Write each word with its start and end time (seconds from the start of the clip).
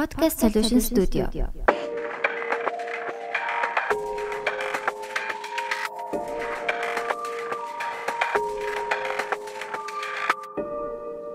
Podcast 0.00 0.40
Solution 0.40 0.80
Studio. 0.80 1.28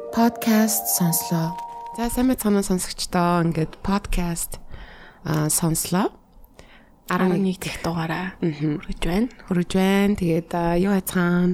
Podcast 0.09 0.89
сонслоо. 0.97 1.54
За 1.93 2.09
сайн 2.09 2.33
мэцхан 2.33 2.57
сонсогчдоо 2.65 3.46
ингээд 3.46 3.78
podcast 3.86 4.57
аа 5.29 5.45
сонслоо. 5.54 6.09
11 7.13 7.61
дэх 7.61 7.86
дугаараа 7.86 8.34
хүргэж 8.41 9.02
байна. 9.05 9.29
Хүрэж 9.45 9.71
байна. 9.77 10.18
Тэгээд 10.18 10.50
юу 10.82 10.97
хайцгаан 10.97 11.54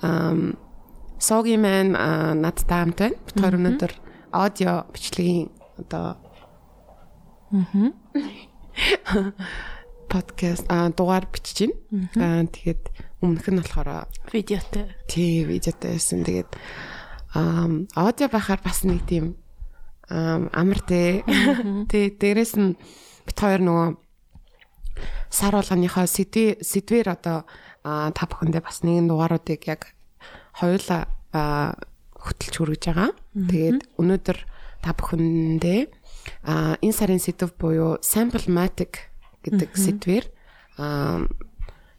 ам 0.00 0.56
Соги 1.20 1.60
мэн 1.60 1.92
надтай 2.40 2.88
хамт 2.88 2.96
байна. 3.04 3.20
Бид 3.20 3.36
хоёр 3.36 3.60
өнөөдөр 3.60 3.92
аудио 4.32 4.88
бичлэгийн 4.96 5.55
одоо 5.78 6.16
мм 7.50 7.92
подкаст 10.08 10.66
а 10.72 10.90
дугаар 10.90 11.26
бичиж 11.32 11.70
байна. 11.92 12.08
Аа 12.16 12.44
тэгээд 12.46 12.82
өмнөх 13.22 13.46
нь 13.48 13.60
болохоор 13.60 14.08
Видеотой. 14.32 14.92
тий 15.08 15.44
видеотой 15.44 15.96
байсан. 15.96 16.24
Тэгээд 16.24 16.50
аа 17.34 17.68
аудио 17.94 18.28
байхаар 18.28 18.60
бас 18.64 18.84
нэг 18.84 19.04
тийм 19.06 19.36
амар 20.08 20.80
тэ. 20.82 21.22
Тэ 21.90 22.14
дээрэс 22.18 22.54
нь 22.56 22.76
бит 23.26 23.38
хоёр 23.38 23.62
нөгөө 23.62 23.88
сар 25.30 25.54
болгоныхоо 25.58 26.06
сэдвэр 26.06 26.62
сэдвэр 26.62 27.06
одоо 27.12 27.44
та 27.84 28.22
бүхэндээ 28.26 28.62
бас 28.62 28.82
нэгэн 28.86 29.10
дугааруудыг 29.10 29.62
яг 29.66 29.92
хоёулаа 30.56 31.10
хөтөлж 32.14 32.54
хүргэж 32.56 32.82
байгаа. 32.90 33.10
Тэгээд 33.34 33.78
өнөөдөр 34.00 34.38
та 34.86 34.94
бүхэндээ 34.94 35.90
энэ 36.46 36.94
сарын 36.94 37.18
сэдв 37.18 37.58
буюу 37.58 37.98
Samplematic 38.06 39.10
гэдэг 39.42 39.74
сэдвэр 39.74 40.24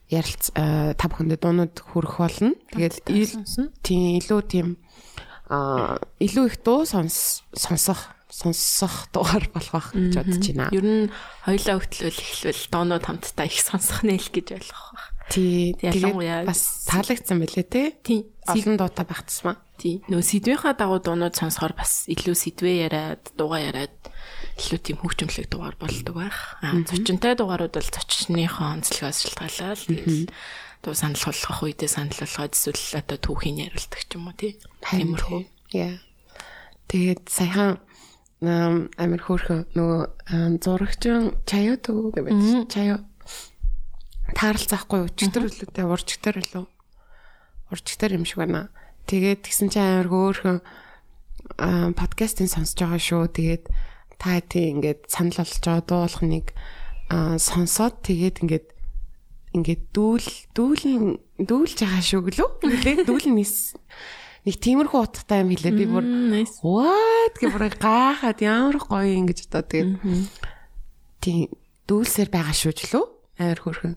ярилц 0.07 0.45
та 0.55 1.05
бүхэндээ 1.11 1.39
дуунууд 1.43 1.75
хүрэх 1.83 2.15
болно. 2.15 2.55
Тэгээд 2.71 3.03
тийм 3.83 4.23
илүү 4.23 4.41
тийм 4.47 4.67
а 5.51 5.99
илүү 6.19 6.45
их 6.47 6.55
дуу 6.63 6.87
сонс 6.87 7.43
сонсох 7.51 8.15
сонсох 8.31 9.07
дугаар 9.11 9.47
болох 9.55 9.71
байх 9.71 9.91
гэж 9.95 10.15
бодож 10.19 10.47
байна. 10.51 10.71
Ер 10.75 10.85
нь 10.87 11.11
хоёлаа 11.43 11.79
хөтлөл 11.79 12.11
эхлвэл 12.11 12.63
доонууд 12.71 13.03
хамтдаа 13.07 13.47
их 13.47 13.59
сонсох 13.67 14.03
нэл 14.03 14.27
гэж 14.27 14.47
ойлгох 14.59 14.87
байх. 14.95 15.07
Тий. 15.31 15.75
Тэгээд 15.79 16.47
бас 16.47 16.87
таалагдсан 16.87 17.39
байлээ 17.39 17.67
те. 17.67 17.83
Тий. 18.03 18.27
Олон 18.47 18.77
дуутай 18.79 19.05
байх 19.05 19.23
тусмаа. 19.27 19.57
Тий. 19.77 20.01
Нөө 20.07 20.23
сэдвийнхаа 20.23 20.73
дагуу 20.73 20.99
дуунууд 21.03 21.35
сонсохоор 21.35 21.75
бас 21.77 22.07
илүү 22.07 22.35
сэдвээ 22.35 22.75
яриад, 22.87 23.23
дуугаа 23.35 23.61
яриад 23.61 23.95
илүү 24.57 24.79
тийм 24.81 24.97
хөгжимлэг 25.03 25.47
дугаар 25.51 25.75
болдог 25.77 26.15
байх. 26.15 26.57
Аа 26.63 26.81
зочинтой 26.87 27.35
дугаарууд 27.37 27.75
бол 27.77 27.89
зочныхоо 27.93 28.67
онцлогоос 28.73 29.17
шалтгаалаад 29.21 29.81
дуу 30.81 30.93
санал 30.95 31.21
болгох 31.21 31.59
үедээ 31.61 31.89
санал 31.91 32.17
болгоод 32.17 32.53
эсвэл 32.57 33.01
одоо 33.01 33.17
түүхийн 33.21 33.61
яриулдаг 33.69 34.01
ч 34.01 34.11
юм 34.17 34.31
уу 34.31 34.35
тий. 34.37 34.57
Тиймэрхүү. 34.81 35.41
Яа. 35.77 36.01
Тэгээд 36.87 37.27
саяхан 37.27 37.83
амир 38.41 39.21
хөөрхөн 39.25 39.65
нөгөө 39.73 40.01
зурагчин 40.61 41.33
чаяа 41.49 41.77
төгөө 41.81 42.13
гэвэж 42.15 42.69
чаяа 42.69 43.01
тааралцахгүй 44.37 45.09
өчтөр 45.09 45.49
үлээдээ 45.49 45.85
уржигтэр 45.89 46.37
илүү 46.45 46.65
уржигтэр 47.71 48.17
юм 48.17 48.25
шиг 48.25 48.43
байна. 48.43 48.69
Тэгээд 49.07 49.43
тэгсэн 49.47 49.69
чинь 49.71 49.83
амир 49.83 50.09
хөөрхөн 50.11 50.59
подкастын 51.95 52.51
сонсож 52.51 52.79
байгаа 52.79 53.01
шүү. 53.01 53.23
Тэгээд 53.31 53.63
та 54.19 54.41
тийм 54.43 54.81
ингээд 54.81 55.07
санал 55.07 55.39
болж 55.39 55.63
байгаа 55.63 55.85
дуулахныг 55.87 56.47
сонсоод 57.39 58.03
тэгээд 58.03 58.43
ингээд 58.43 58.67
ингээд 59.55 59.83
дүүл 59.95 60.27
дүүлэн 60.53 61.03
дүүлж 61.39 61.77
байгаа 61.79 62.03
шүү 62.03 62.21
гэлөө. 62.27 62.49
Ингээд 62.67 63.07
дүүлэн 63.07 63.35
нис 63.37 63.77
нэг 64.43 64.55
тиймэрхүү 64.59 64.99
утгатай 64.99 65.43
юм 65.43 65.51
хэлээ. 65.55 65.75
Би 65.75 65.85
бүр 65.87 66.05
what 66.63 67.33
гэх 67.39 67.51
бүр 67.55 67.71
гахаад 67.79 68.39
ямар 68.43 68.77
гоё 68.79 69.07
ингэж 69.07 69.47
одоо 69.47 69.63
тэгээд 69.63 69.91
тийм 71.23 71.47
дүүлсээр 71.87 72.29
байгаа 72.31 72.55
шүү 72.55 72.73
ч 72.75 72.91
лөө. 72.91 73.05
Амар 73.39 73.59
хөрхөн. 73.63 73.95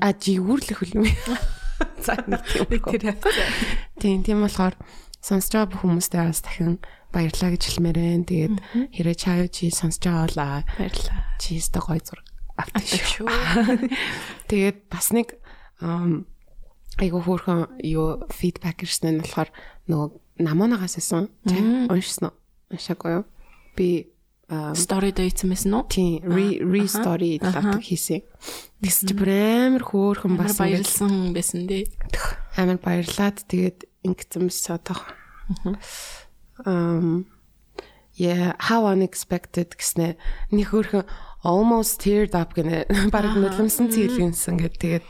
А 0.00 0.12
жигүүрлэх 0.12 0.80
хөлөө. 0.80 1.06
За 2.06 2.16
нэг 2.26 2.42
тийм. 2.88 3.16
Тийм 4.00 4.18
тийм 4.24 4.38
болохоор 4.44 4.74
сонсож 5.20 5.52
байгаа 5.52 5.70
бүх 5.72 5.82
хүмүүстээ 5.82 6.22
бас 6.22 6.40
дахин 6.40 6.78
баярлаа 7.12 7.50
гэж 7.52 7.62
хэлмээр 7.66 7.98
байна. 7.98 8.24
Тэгээд 8.28 8.54
хэрэг 8.94 9.16
чаяа 9.16 9.48
чи 9.48 9.70
сонсож 9.70 10.02
байгаа 10.06 10.24
бол 10.24 10.38
баярлаа. 10.78 11.18
Чи 11.40 11.58
өстө 11.60 11.80
гоё 11.82 12.00
зураг 12.00 12.26
авдаг 12.56 12.84
шүү. 12.84 13.28
Тэгээд 14.50 14.78
бас 14.88 15.12
нэг 15.12 15.36
айгу 16.96 17.20
хөөрхөн 17.20 17.84
юу 17.84 18.24
фидбек 18.32 18.84
ирсэн 18.84 19.20
нь 19.20 19.22
болохоор 19.24 19.50
нөгөө 19.88 20.08
намонагаас 20.40 20.96
исэн. 20.96 21.28
Уншсан 21.92 22.32
уу? 22.32 22.36
Уншаагүй 22.72 23.20
юу? 23.20 23.24
Би 23.76 24.15
стори 24.48 25.10
дэйцсэн 25.10 25.50
байсан 25.50 25.74
уу? 25.74 25.90
Тийм, 25.90 26.22
re 26.22 26.86
story 26.86 27.42
талаар 27.42 27.82
хийсэн. 27.82 28.22
Тэгс 28.78 28.98
чи 29.10 29.14
бүр 29.18 29.30
амар 29.34 29.82
хөөрхөн 29.82 30.38
бас 30.38 30.54
баярлсан 30.62 31.34
байсан 31.34 31.66
дээ. 31.66 31.90
Амар 32.54 32.78
баярлаад 32.78 33.42
тэгээд 33.42 33.90
ингэсэн 34.06 34.46
мэс 34.46 34.70
одоо. 34.70 35.02
Um 36.62 37.26
yeah, 38.14 38.54
how 38.70 38.86
unexpected 38.86 39.74
гэснэ. 39.74 40.14
Нэг 40.54 40.70
хөөрхөн 40.70 41.10
almost 41.42 41.98
teared 41.98 42.38
up 42.38 42.54
гэнэ. 42.54 43.10
Баг 43.10 43.34
нулимсан 43.34 43.90
цэглэнсэн 43.90 44.62
гэдэг 44.62 44.78
тэгээд 44.78 45.06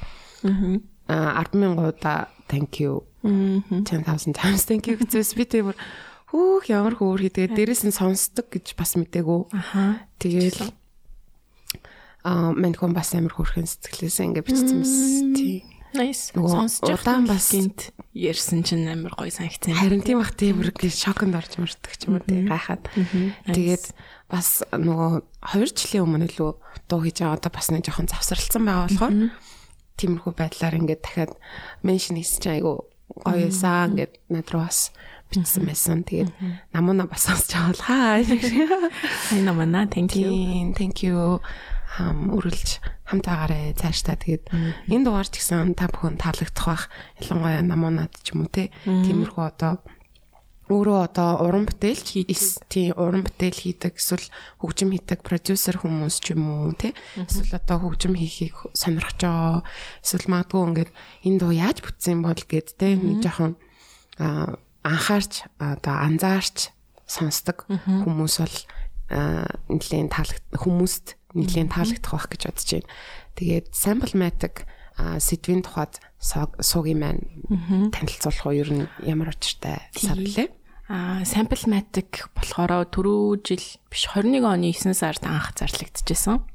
аа 1.12 1.44
100000 1.44 1.76
удаа 1.76 2.32
thank 2.48 2.80
you. 2.80 3.04
10000 3.20 4.32
times 4.32 4.64
thank 4.64 4.88
you 4.88 4.96
гэжээс 4.96 5.36
би 5.36 5.44
тэр 5.44 5.76
хүүх 6.36 6.68
ямар 6.68 6.94
хөөр 7.00 7.32
хийдгээ 7.32 7.56
дээрэс 7.56 7.88
нь 7.88 7.96
сонсдог 7.96 8.52
гэж 8.52 8.76
бас 8.76 8.92
мдэггүй 9.00 9.40
аха. 9.56 10.04
Тэгээд 10.20 10.60
аа 12.28 12.52
мань 12.52 12.76
хүн 12.76 12.92
бас 12.92 13.16
амар 13.16 13.32
хөөрхөн 13.32 13.64
сэтгэлээсээ 13.64 14.26
ингэ 14.28 14.44
бичсэн 14.44 14.84
мэс. 14.84 14.96
Тий. 15.32 15.64
Nice. 15.96 16.36
Сонсож 16.36 16.92
удаан 16.92 17.24
бас 17.24 17.48
гинт 17.56 17.96
ярьсан 18.12 18.60
чинь 18.60 18.84
амар 18.84 19.16
гоё 19.16 19.32
санагцсан. 19.32 19.72
Харин 19.72 20.04
тийм 20.04 20.20
бах 20.20 20.36
тийм 20.36 20.60
бүр 20.60 20.76
гэж 20.76 20.92
шоконд 20.92 21.32
орж 21.32 21.56
мөрдөг 21.56 21.92
ч 21.96 22.04
юм 22.04 22.20
уу 22.20 22.26
тий 22.28 22.44
гайхаад. 22.44 22.84
Тэгээд 23.48 23.96
бас 24.28 24.60
нөгөө 24.76 25.24
2 25.56 25.72
жилийн 25.72 26.04
өмнө 26.04 26.28
илүү 26.28 26.50
дуу 26.90 27.00
хийж 27.00 27.24
байгаа 27.24 27.40
одоо 27.40 27.52
бас 27.54 27.72
нэг 27.72 27.88
жоохон 27.88 28.12
завсралцсан 28.12 28.62
байгаа 28.68 28.84
болохоор 28.92 29.14
тиймэрхүү 29.96 30.32
байдлаар 30.36 30.78
ингээд 30.84 31.00
дахиад 31.00 31.32
меншн 31.80 32.20
хийсэн 32.20 32.40
чинь 32.44 32.56
айгу 32.60 32.90
гоё 33.24 33.48
эсаа 33.48 33.88
ингээд 33.88 34.12
над 34.28 34.46
руу 34.52 34.68
бас 34.68 34.92
бичсэн 35.30 35.64
байсан. 35.66 36.04
Тэгээд 36.04 36.30
намууна 36.72 37.06
бас 37.10 37.26
сонсож 37.26 37.52
байгаа 37.54 37.70
бол 37.72 37.82
хаа. 37.86 38.22
Хай 39.30 39.40
намана 39.46 39.86
thank 39.86 40.16
you. 40.16 40.30
Thank 40.74 41.02
you. 41.02 41.40
Хам 41.96 42.28
үргэлж 42.36 42.82
хамтаагаарэ 43.08 43.74
цаашдаа. 43.78 44.20
Тэгээд 44.20 44.52
энэ 44.90 45.04
дугаар 45.06 45.28
ч 45.30 45.40
гэсэн 45.40 45.74
та 45.74 45.88
бүхэн 45.88 46.20
таалагдах 46.20 46.66
бах. 46.66 46.84
Ялангуяа 47.22 47.62
намуунаад 47.64 48.12
ч 48.20 48.34
юм 48.36 48.44
уу 48.44 48.50
те 48.52 48.68
тиймэрхүү 48.84 49.44
одоо 49.46 49.80
өөрөө 50.66 50.98
одоо 51.06 51.46
уран 51.46 51.64
бүтээл 51.70 52.02
тийм 52.66 52.98
уран 52.98 53.22
бүтээл 53.22 53.54
хийдэг 53.54 54.02
эсвэл 54.02 54.26
хөгжим 54.58 54.90
хийдэг 54.90 55.22
продюсер 55.22 55.78
хүмүүс 55.78 56.18
ч 56.18 56.34
юм 56.34 56.42
уу 56.50 56.74
те 56.74 56.90
эсвэл 57.14 57.54
одоо 57.54 57.86
хөгжим 57.86 58.18
хийхийг 58.18 58.74
сонирхож 58.74 59.14
байгаа 59.14 59.62
эсвэл 60.02 60.26
магадгүй 60.26 60.62
ингээд 60.66 60.90
энэ 61.22 61.38
дуу 61.38 61.52
яаж 61.54 61.86
бүтсэн 61.86 62.18
бол 62.18 62.34
гэд 62.42 62.74
те 62.82 62.98
нэг 62.98 63.22
жоохон 63.22 63.54
анхаарч 64.86 65.50
одоо 65.58 65.94
анзаарч 65.98 66.70
сонсдог 67.06 67.66
хүмүүс 67.66 68.34
бол 68.42 68.56
нэлээд 69.10 70.10
таалагд 70.10 70.46
хүмүүст 70.54 71.06
нэлийн 71.34 71.70
таалагдах 71.70 72.12
байх 72.14 72.26
гэж 72.30 72.42
бодож 72.48 72.70
байна. 72.70 72.90
Тэгээд 73.36 73.66
Samplematic 73.74 74.54
сэдвийн 74.96 75.62
тухайд 75.62 76.00
суугийн 76.18 77.00
маань 77.02 77.22
танилцуулах 77.92 78.46
уу? 78.48 78.56
Ер 78.56 78.70
нь 78.72 78.88
ямар 79.04 79.30
учиртай 79.36 79.86
сарлээ? 79.94 80.50
А 80.86 81.26
Samplematic 81.26 82.28
болохоор 82.38 82.86
түрүү 82.94 83.40
жил 83.42 83.62
биш 83.90 84.04
21 84.12 84.46
оны 84.46 84.70
9 84.70 84.94
сард 84.94 85.26
анх 85.26 85.50
зарлагдчихсан. 85.58 86.46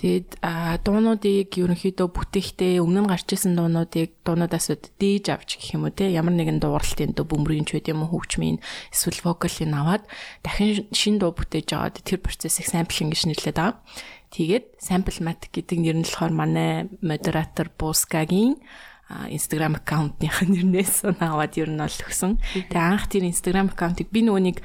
Тэгээд 0.00 0.40
дуунуудыг 0.88 1.52
ерөнхийдөө 1.52 2.08
бүтээхдээ 2.08 2.80
өмнө 2.80 3.04
нь 3.04 3.10
гарч 3.12 3.36
исэн 3.36 3.60
дуунуудыг 3.60 4.16
дуунуудаас 4.24 4.72
дээж 4.72 5.24
авч 5.36 5.60
гэх 5.60 5.76
юм 5.76 5.84
уу 5.84 5.92
те 5.92 6.08
ямар 6.08 6.32
нэгэн 6.32 6.64
дууралтын 6.64 7.12
дөө 7.12 7.28
бөмбөрийн 7.28 7.68
ч 7.68 7.76
байд 7.76 7.92
юм 7.92 8.08
уу 8.08 8.16
хөгжмийн 8.16 8.56
эсвэл 8.88 9.20
вокалын 9.20 9.76
аваад 9.76 10.08
дахин 10.40 10.88
шин 10.96 11.20
дуу 11.20 11.36
бүтээж 11.36 11.68
аваад 11.76 12.00
тэр 12.00 12.24
процессыг 12.24 12.64
самплинг 12.72 13.12
гэж 13.12 13.28
нэрлэдэг 13.28 13.52
байгаа. 13.52 13.84
Тэгээд 14.28 14.76
Samplematic 14.76 15.52
гэдэг 15.56 15.78
нэр 15.80 15.96
нь 16.00 16.04
болохоор 16.08 16.32
манай 16.32 16.88
модератор 17.00 17.72
Бускагийн 17.72 18.60
Instagram 19.08 19.80
аккаунтных 19.80 20.44
нэрнээс 20.44 21.08
аваад 21.16 21.56
ер 21.56 21.72
нь 21.72 21.80
ол 21.80 21.88
өгсөн. 21.88 22.36
Тэгээ 22.68 22.76
анх 22.76 23.08
тэр 23.08 23.24
Instagram 23.24 23.72
аккаунтыг 23.72 24.12
би 24.12 24.20
нөгөө 24.20 24.42
нэг 24.52 24.56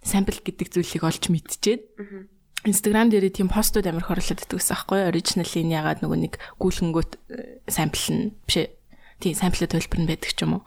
сампл 0.00 0.40
гэдэг 0.40 0.68
зүйлийг 0.72 1.04
олж 1.04 1.28
мэдчихээд 1.28 1.82
Instagram 2.64 3.08
дээр 3.12 3.28
тийм 3.32 3.48
постууд 3.48 3.88
амар 3.88 4.04
хорлоод 4.04 4.40
иддэг 4.40 4.60
гэсэн 4.60 4.76
аахгүй. 4.76 5.00
Оригиналын 5.08 5.72
ягаад 5.72 6.00
нөгөө 6.04 6.18
нэг 6.28 6.34
гүйлхэнгөт 6.60 7.12
сампл 7.68 8.04
нь 8.12 8.32
биш 8.44 8.68
тийм 9.22 9.38
самплын 9.38 9.70
төлбөр 9.70 10.00
нь 10.02 10.10
байдаг 10.10 10.32
ч 10.34 10.42
юм 10.42 10.58
уу. 10.58 10.64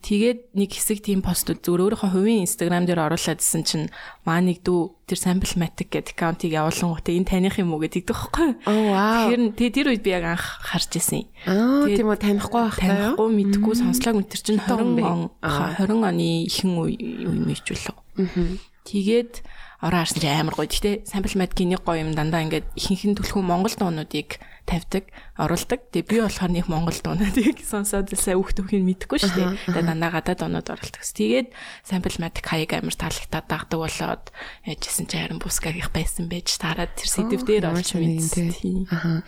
Тэгээд 0.00 0.56
нэг 0.56 0.70
хэсэг 0.72 1.04
тийм 1.04 1.20
постууд 1.20 1.60
зүгээр 1.60 1.92
өөрийнхөө 1.92 2.10
хувийн 2.16 2.46
Instagram 2.48 2.88
дээр 2.88 3.04
оруулаад 3.04 3.44
исэн 3.44 3.62
чинь 3.68 3.86
маа 4.24 4.40
нэг 4.40 4.64
дүү 4.64 4.80
тэр 5.04 5.18
sample 5.20 5.54
matic 5.60 5.92
гэдэг 5.92 6.16
аккаунтыг 6.16 6.50
явуулсан 6.56 6.94
гот 6.94 7.10
энэ 7.12 7.28
таних 7.28 7.60
юм 7.60 7.76
уу 7.76 7.84
гэдэг 7.84 8.06
байхгүй. 8.08 8.48
оо 8.64 8.82
вау. 8.94 9.28
Тэр 9.28 9.40
тэр 9.52 9.70
тэр 9.76 9.86
үед 9.92 10.02
би 10.06 10.10
яг 10.16 10.24
анх 10.24 10.46
харж 10.64 10.96
исэн. 10.96 11.28
Аа 11.44 11.84
тийм 11.84 12.08
үү 12.08 12.18
танихгүй 12.22 12.62
байх 12.64 12.78
таа. 12.80 13.14
Танихгүй 13.14 13.28
мэдгүй 13.34 13.74
сонслог 13.76 14.14
мэтэр 14.24 14.40
чинь 14.40 14.62
20 14.62 14.86
Хитэн 14.86 15.02
он 15.02 15.20
20 15.42 16.06
оны 16.06 16.46
ихэнх 16.46 16.78
үе 16.78 16.94
юм 17.26 17.50
ичүүлээ. 17.50 18.58
Тэгээд 18.86 19.42
ороо 19.82 20.00
харсан 20.02 20.20
чи 20.22 20.28
амар 20.30 20.54
гоё. 20.54 20.70
Гэтэ 20.70 21.04
sample 21.04 21.36
matic-ийн 21.36 21.76
гоё 21.82 22.00
юм 22.00 22.14
дандаа 22.14 22.42
ингээд 22.46 22.66
ихэнх 22.78 23.02
нь 23.10 23.16
түлхүү 23.18 23.42
Монгол 23.42 23.74
дуунуудыг 23.74 24.38
тавьдаг, 24.66 25.04
оруулдаг. 25.38 25.80
Тэгээ 25.94 26.10
би 26.10 26.16
болохоор 26.26 26.52
нэг 26.52 26.66
Монгол 26.66 26.98
дуунуудыг 26.98 27.62
сонсоод 27.70 28.10
сайн 28.18 28.42
үхт 28.42 28.58
үхийг 28.58 28.82
мэдэхгүй 28.82 29.18
шүү 29.22 29.32
дээ. 29.32 29.50
Тэгээ 29.70 29.86
дандаа 29.86 30.10
гадаад 30.10 30.42
дуунууд 30.42 30.68
оруулдаг. 30.68 31.02
Тэгээд 31.06 31.48
sample 31.86 32.18
matic 32.18 32.44
хаяг 32.44 32.74
амар 32.74 32.98
таалагдаад 32.98 33.46
дагдаг 33.46 33.78
болоод 33.78 34.24
яжсэн 34.66 35.06
чи 35.06 35.16
харин 35.22 35.38
бускагийнх 35.38 35.94
байсан 35.94 36.26
байж 36.26 36.58
тараад 36.58 36.92
тэр 36.98 37.08
сэдв 37.08 37.46
дээр 37.46 37.70
олж 37.70 37.94
мэдсэн. 37.94 38.90
Аха. 38.90 39.22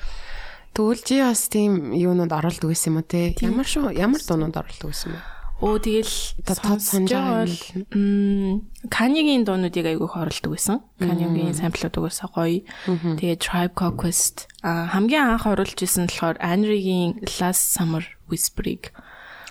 Тэгвэл 0.74 1.02
чи 1.06 1.22
бас 1.22 1.46
тийм 1.46 1.94
юунууд 1.94 2.34
оруулдаг 2.34 2.68
байсан 2.68 2.98
юм 2.98 3.00
уу 3.00 3.06
те? 3.06 3.32
Ямар 3.38 3.66
шүү? 3.66 3.94
Ямар 3.94 4.20
дуунууд 4.20 4.58
оруулдаг 4.58 4.90
байсан 4.90 5.14
бэ? 5.14 5.37
Оо 5.58 5.74
тэгэл 5.82 6.38
тод 6.46 6.78
санаж 6.78 7.74
м 7.90 8.70
Канигийн 8.86 9.42
дуунуудыг 9.42 9.90
айгүйх 9.90 10.14
оруулдаг 10.14 10.50
байсан. 10.54 10.86
Канигийн 11.02 11.54
самплууд 11.58 11.98
угаасаа 11.98 12.30
гоё. 12.30 12.62
Тэгээ 12.86 13.42
Tribe 13.42 13.74
Called 13.74 13.98
Quest 13.98 14.46
а 14.62 14.86
хамгийн 14.86 15.34
анх 15.34 15.50
оруулж 15.50 15.74
исэн 15.82 16.06
болохоор 16.06 16.38
Anri-гийн 16.38 17.26
Last 17.42 17.74
Summer 17.74 18.06
Whisper-ыг 18.30 18.94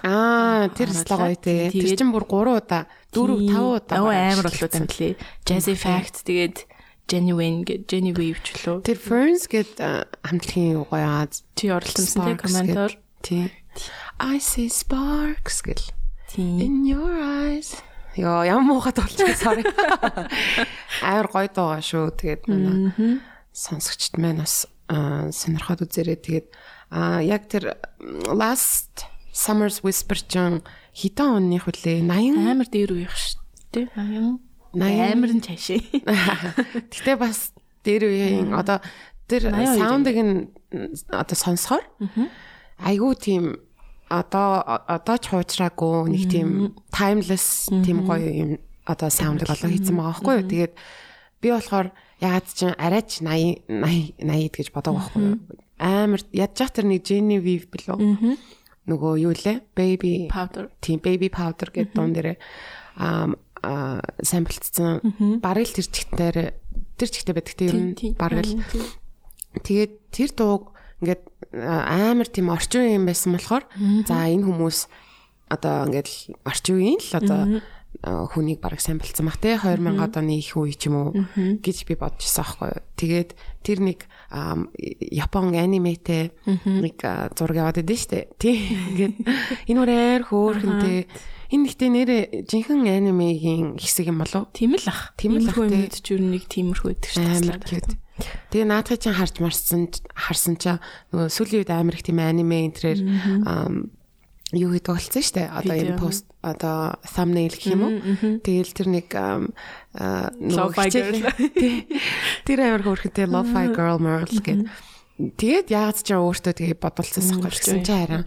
Аа, 0.06 0.70
тэр 0.72 0.96
слог 0.96 1.20
гоё 1.20 1.36
те. 1.36 1.74
Тэр 1.76 1.92
чинь 1.98 2.14
бүр 2.16 2.24
3 2.24 2.56
удаа, 2.56 2.88
4 3.12 3.36
5 3.44 3.84
удаа. 3.84 3.98
Өө 4.00 4.08
гараад 4.08 4.32
амар 4.32 4.48
болоо 4.48 4.70
тамлээ. 4.72 5.14
Jazzy 5.44 5.76
Fact 5.76 6.24
тэгээд 6.24 6.58
Genuine 7.08 7.64
Genevieve 7.66 8.40
ч 8.44 8.56
лөө. 8.64 8.84
Тэр 8.88 9.00
Ferns 9.00 9.48
гэд 9.52 9.76
хамтлагийн 10.24 10.86
гоё 10.88 11.26
Аз. 11.26 11.44
Чи 11.58 11.72
оролцсон 11.74 12.24
тий 12.32 12.36
комментор. 12.40 12.92
Тий. 13.24 13.52
I 14.20 14.40
see 14.40 14.70
sparks 14.70 15.62
гэл. 15.62 15.94
In 16.38 16.86
your 16.86 17.14
eyes. 17.18 17.82
Йоо, 18.18 18.44
ямар 18.44 18.66
муухай 18.66 18.94
толчих 18.94 19.38
sorry. 19.38 19.62
Амар 21.06 21.28
гоё 21.30 21.50
дуугаа 21.54 21.82
шүү. 21.82 22.18
Тэгээд 22.18 22.50
манай 22.50 23.22
сонсогчд 23.54 24.18
маань 24.18 24.42
бас 24.42 24.66
сонирхоод 24.90 25.86
үзээрэй. 25.86 26.18
Тэгээд 26.18 26.48
аа 26.90 27.22
яг 27.22 27.46
тэр 27.46 27.78
last 28.34 29.06
summer's 29.30 29.86
whisper 29.86 30.18
чинь 30.18 30.66
хитэн 30.98 31.38
онных 31.38 31.70
үлээ 31.70 32.02
80 32.02 32.42
Амар 32.42 32.68
дээр 32.74 32.92
үеих 32.98 33.14
шүү 33.14 33.38
дээ. 33.70 33.88
Аян. 33.94 34.42
80 34.74 35.14
Амар 35.14 35.32
нь 35.38 35.44
чашаа. 35.46 35.78
Гэтэ 36.90 37.22
бас 37.22 37.54
дээр 37.86 38.10
үеийн 38.10 38.50
одоо 38.58 38.82
тэр 39.30 39.54
82 39.54 39.78
саундыг 39.78 40.18
нь 40.18 40.42
одоо 41.14 41.38
сонсохоор 41.38 41.86
айгүй 42.82 43.14
тийм 43.22 43.44
одоо 44.10 44.64
одоо 44.66 45.18
ч 45.20 45.32
хуучраагүй 45.32 46.12
нэг 46.12 46.24
тийм 46.32 46.50
timeless 46.92 47.68
тийм 47.84 48.08
гоё 48.08 48.30
юм 48.32 48.52
одоо 48.88 49.10
саундыг 49.12 49.52
олоо 49.52 49.70
хийсэн 49.70 49.96
байгаа 49.96 50.16
байхгүй 50.16 50.36
юу. 50.40 50.48
Тэгээд 50.48 50.74
би 51.44 51.48
болохоор 51.52 51.88
ягаад 52.24 52.48
ч 52.48 52.60
арай 52.72 53.04
ч 53.04 53.20
80 53.20 53.68
80 53.68 54.24
80 54.24 54.56
гэж 54.56 54.68
бодог 54.72 54.96
байхгүй 54.96 55.22
юу. 55.22 55.38
Амар 55.78 56.22
ядчих 56.32 56.72
тэр 56.72 56.88
нэг 56.88 57.04
Genevieve 57.04 57.68
билүү. 57.68 58.00
Нөгөө 58.88 59.14
юу 59.28 59.36
лээ? 59.36 59.68
Baby 59.76 60.32
Powder. 60.32 60.72
тийм 60.80 61.04
baby 61.04 61.28
powder 61.28 61.68
гэдэг 61.70 61.92
дуун 61.92 62.16
дээр 62.16 62.40
аа 62.96 64.00
самплцсан 64.24 65.04
бараг 65.44 65.68
л 65.68 65.76
тэр 65.76 65.88
чигтээр 65.92 66.38
тэр 66.96 67.10
чигтээ 67.12 67.36
байдаг 67.36 67.56
тийм 67.60 68.16
бараг 68.16 68.48
л. 68.48 68.64
Тэгээд 69.60 69.94
тэр 70.16 70.32
дууг 70.32 70.77
ингээд 71.02 71.24
амар 71.54 72.28
тийм 72.28 72.50
орчин 72.50 72.82
үеийн 72.86 73.06
байсан 73.06 73.38
болохоор 73.38 73.66
за 74.08 74.16
энэ 74.28 74.46
хүмүүс 74.46 74.80
одоо 75.54 75.88
ингээд 75.88 76.10
орчин 76.44 76.76
үеийн 76.78 77.02
л 77.02 77.14
одоо 77.22 77.42
хүнийг 78.04 78.62
бараг 78.62 78.82
самплцсан 78.82 79.26
баг 79.26 79.38
те 79.42 79.58
2000 79.58 80.22
оны 80.22 80.38
их 80.38 80.54
үе 80.54 80.74
ч 80.78 80.90
юм 80.92 80.96
уу 81.02 81.12
гэж 81.34 81.78
би 81.88 81.96
байсан 81.98 82.46
аахгүй. 82.46 82.72
Тэгээд 82.94 83.30
тэр 83.66 83.80
нэг 83.82 84.00
Япон 84.78 85.56
аниметэй 85.58 86.36
нэг 86.46 86.98
зураг 87.34 87.58
яваад 87.58 87.82
шүү 87.98 88.12
дээ. 88.12 88.26
Тийм 88.38 88.58
ингээд 88.94 89.16
энэ 89.72 89.82
үрээр 89.82 90.24
хөөхөнтэй 90.30 91.00
энэ 91.58 91.66
ихтэй 91.66 91.90
нэрэ 91.90 92.18
жинхэнэ 92.46 92.92
анимегийн 93.02 93.80
хэсэг 93.82 94.14
юм 94.14 94.22
болов? 94.22 94.52
Тийм 94.54 94.78
л 94.78 94.86
ах. 94.86 95.16
Тийм 95.18 95.42
л 95.42 95.48
ах, 95.50 95.58
тий. 95.58 95.90
мэдж 95.90 96.06
юу 96.12 96.22
нэг 96.22 96.44
тиймэрхүү 96.52 96.92
байдаг 96.92 97.12
cute. 97.66 97.94
Тэгээ 98.52 98.68
наадхыг 98.68 99.00
чинь 99.02 99.14
харж 99.18 99.36
марсан 99.44 99.82
харсан 100.16 100.56
чаа 100.58 100.78
нөгөө 101.14 101.30
сүүлийн 101.30 101.62
үед 101.62 101.72
амар 101.74 101.96
их 101.98 102.04
тийм 102.06 102.20
аниме 102.24 102.66
энтрээр 102.72 103.00
юу 104.56 104.72
гэдэг 104.72 104.88
болсон 104.96 105.22
шүү 105.22 105.36
дээ. 105.44 105.48
Одоо 105.60 105.76
энэ 105.76 106.00
пост 106.00 106.24
одоо 106.40 106.96
thumbnail 107.04 107.52
гэх 107.52 107.68
юм 107.68 107.82
уу? 107.84 107.94
Тэгэл 108.40 108.72
тэр 108.72 108.88
нэг 108.96 109.08
хичээл- 110.88 111.28
Тий. 111.62 111.76
Тэр 112.48 112.60
амар 112.64 112.84
хөөрхөнтэй 112.88 113.28
lo-fi 113.28 113.68
girl 113.76 114.00
merle 114.00 114.32
гэдэг. 114.32 114.72
Тэгээд 115.36 115.68
яагаад 115.74 116.00
ч 116.00 116.10
өөртөө 116.16 116.54
тэгээ 116.64 116.78
бодолцсон 116.80 117.42
байхгүй 117.44 117.60
гэсэн 117.60 117.84
чи 117.84 117.92
харин 117.92 118.24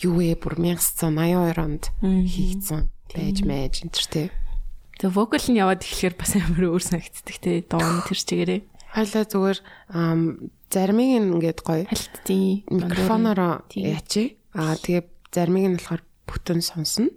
юу 0.00 0.14
вэ? 0.16 0.38
Бүр 0.40 0.54
1982 0.56 1.58
онд 1.60 1.84
хийгдсэн 2.00 2.80
байж 3.12 3.38
мэж 3.44 3.74
энэ 3.84 3.92
төр 3.92 4.06
тий. 4.08 4.26
Тэгээ 5.02 5.12
вокал 5.18 5.46
нь 5.52 5.58
яваад 5.60 5.82
эхлэхээр 5.84 6.14
бас 6.16 6.32
амар 6.38 6.64
өөр 6.78 6.80
санагддаг 6.82 7.36
те 7.42 7.60
дуун 7.66 8.00
тэр 8.08 8.18
чигээрээ 8.22 8.60
Хойлоо 8.94 9.24
зүгээр 9.28 9.58
заримыг 10.72 11.10
ингээд 11.18 11.60
гоё 11.64 11.84
хальтдیں۔ 11.88 12.64
микрофоноор 12.68 13.64
ячи. 13.76 14.36
Аа 14.54 14.76
тэгээ 14.76 15.04
заримыг 15.32 15.64
нь 15.68 15.76
болохоор 15.78 16.02
бүтэн 16.28 16.60
сонсно. 16.60 17.08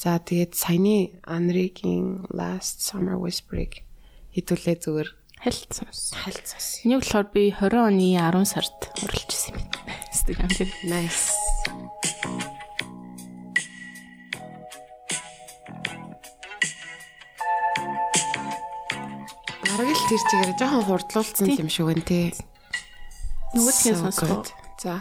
За 0.00 0.16
тэгээд 0.18 0.56
саяны 0.56 1.20
Анригийн 1.28 2.24
Last 2.32 2.80
Summer 2.80 3.20
Whisper-ыг 3.20 3.84
хэдүүлээ 4.32 4.76
зүгээр 4.80 5.08
хальт 5.44 5.70
сонс. 5.72 6.14
хальт 6.16 6.44
сонс. 6.46 6.80
Энийг 6.84 7.04
болохоор 7.04 7.28
би 7.34 7.52
20 7.52 7.76
оны 7.76 8.16
10 8.16 8.44
сард 8.48 8.78
оруулж 9.04 9.28
ирсэн 9.28 9.60
юм. 9.60 9.66
Instagram 10.08 10.50
дээр. 10.56 10.72
Nice. 10.88 11.36
Бараг 19.70 19.94
л 19.94 20.08
тэр 20.10 20.22
чигээр 20.26 20.52
жоохон 20.58 20.82
хурдлуулсан 20.82 21.46
юм 21.46 21.70
шиг 21.70 22.02
тий. 22.02 22.34
So 23.54 23.94
сонсох. 23.94 24.30
уу? 24.30 24.42
good. 24.42 24.50
За. 24.82 24.98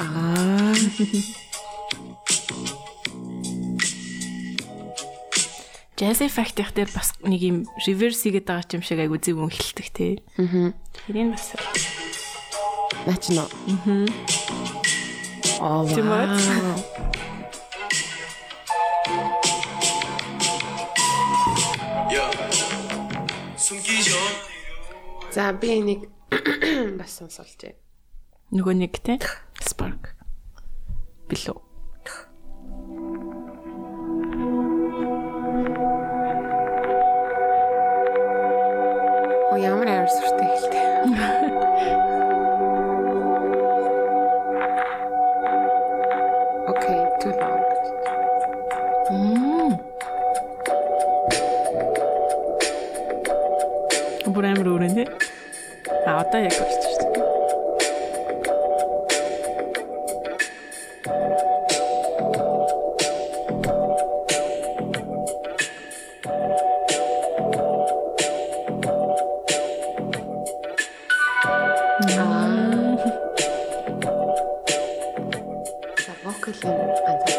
Аа. 0.00 0.74
Jazz 5.96 6.20
Effect 6.24 6.56
их 6.60 6.72
дээр 6.72 6.88
бас 6.96 7.12
нэг 7.20 7.40
юм 7.44 7.68
reverse 7.84 8.24
хийгээд 8.24 8.48
байгаа 8.48 8.80
юм 8.80 8.84
шиг 8.84 9.00
айгу 9.04 9.20
зөв 9.20 9.44
өн 9.44 9.52
хэлдэг 9.52 9.88
те. 9.92 10.24
Аа. 10.40 10.72
Тэрийг 11.04 11.36
бас 11.36 11.52
Наач 13.04 13.28
нөө. 13.28 13.48
Аа. 13.88 14.08
Аа. 15.60 17.29
За 25.32 25.52
би 25.52 25.68
энийг 25.78 26.10
бас 26.98 27.22
сонсолжээ. 27.22 27.78
нөгөө 28.50 28.74
нэг 28.82 28.98
те. 28.98 29.14
Spark. 29.62 30.10
Билүү. 31.30 31.54
О 39.50 39.54
ямар 39.54 39.86
амар 39.86 40.10
сүртэй 40.10 40.48
хэлтэй. 40.50 40.79
одоо 56.30 56.42
яг 56.42 56.52
болчихсон. 56.60 57.10
Аа. 72.16 72.38
За 75.98 76.12
вокал 76.22 76.54
юм. 76.62 76.70
Аа. 77.06 77.29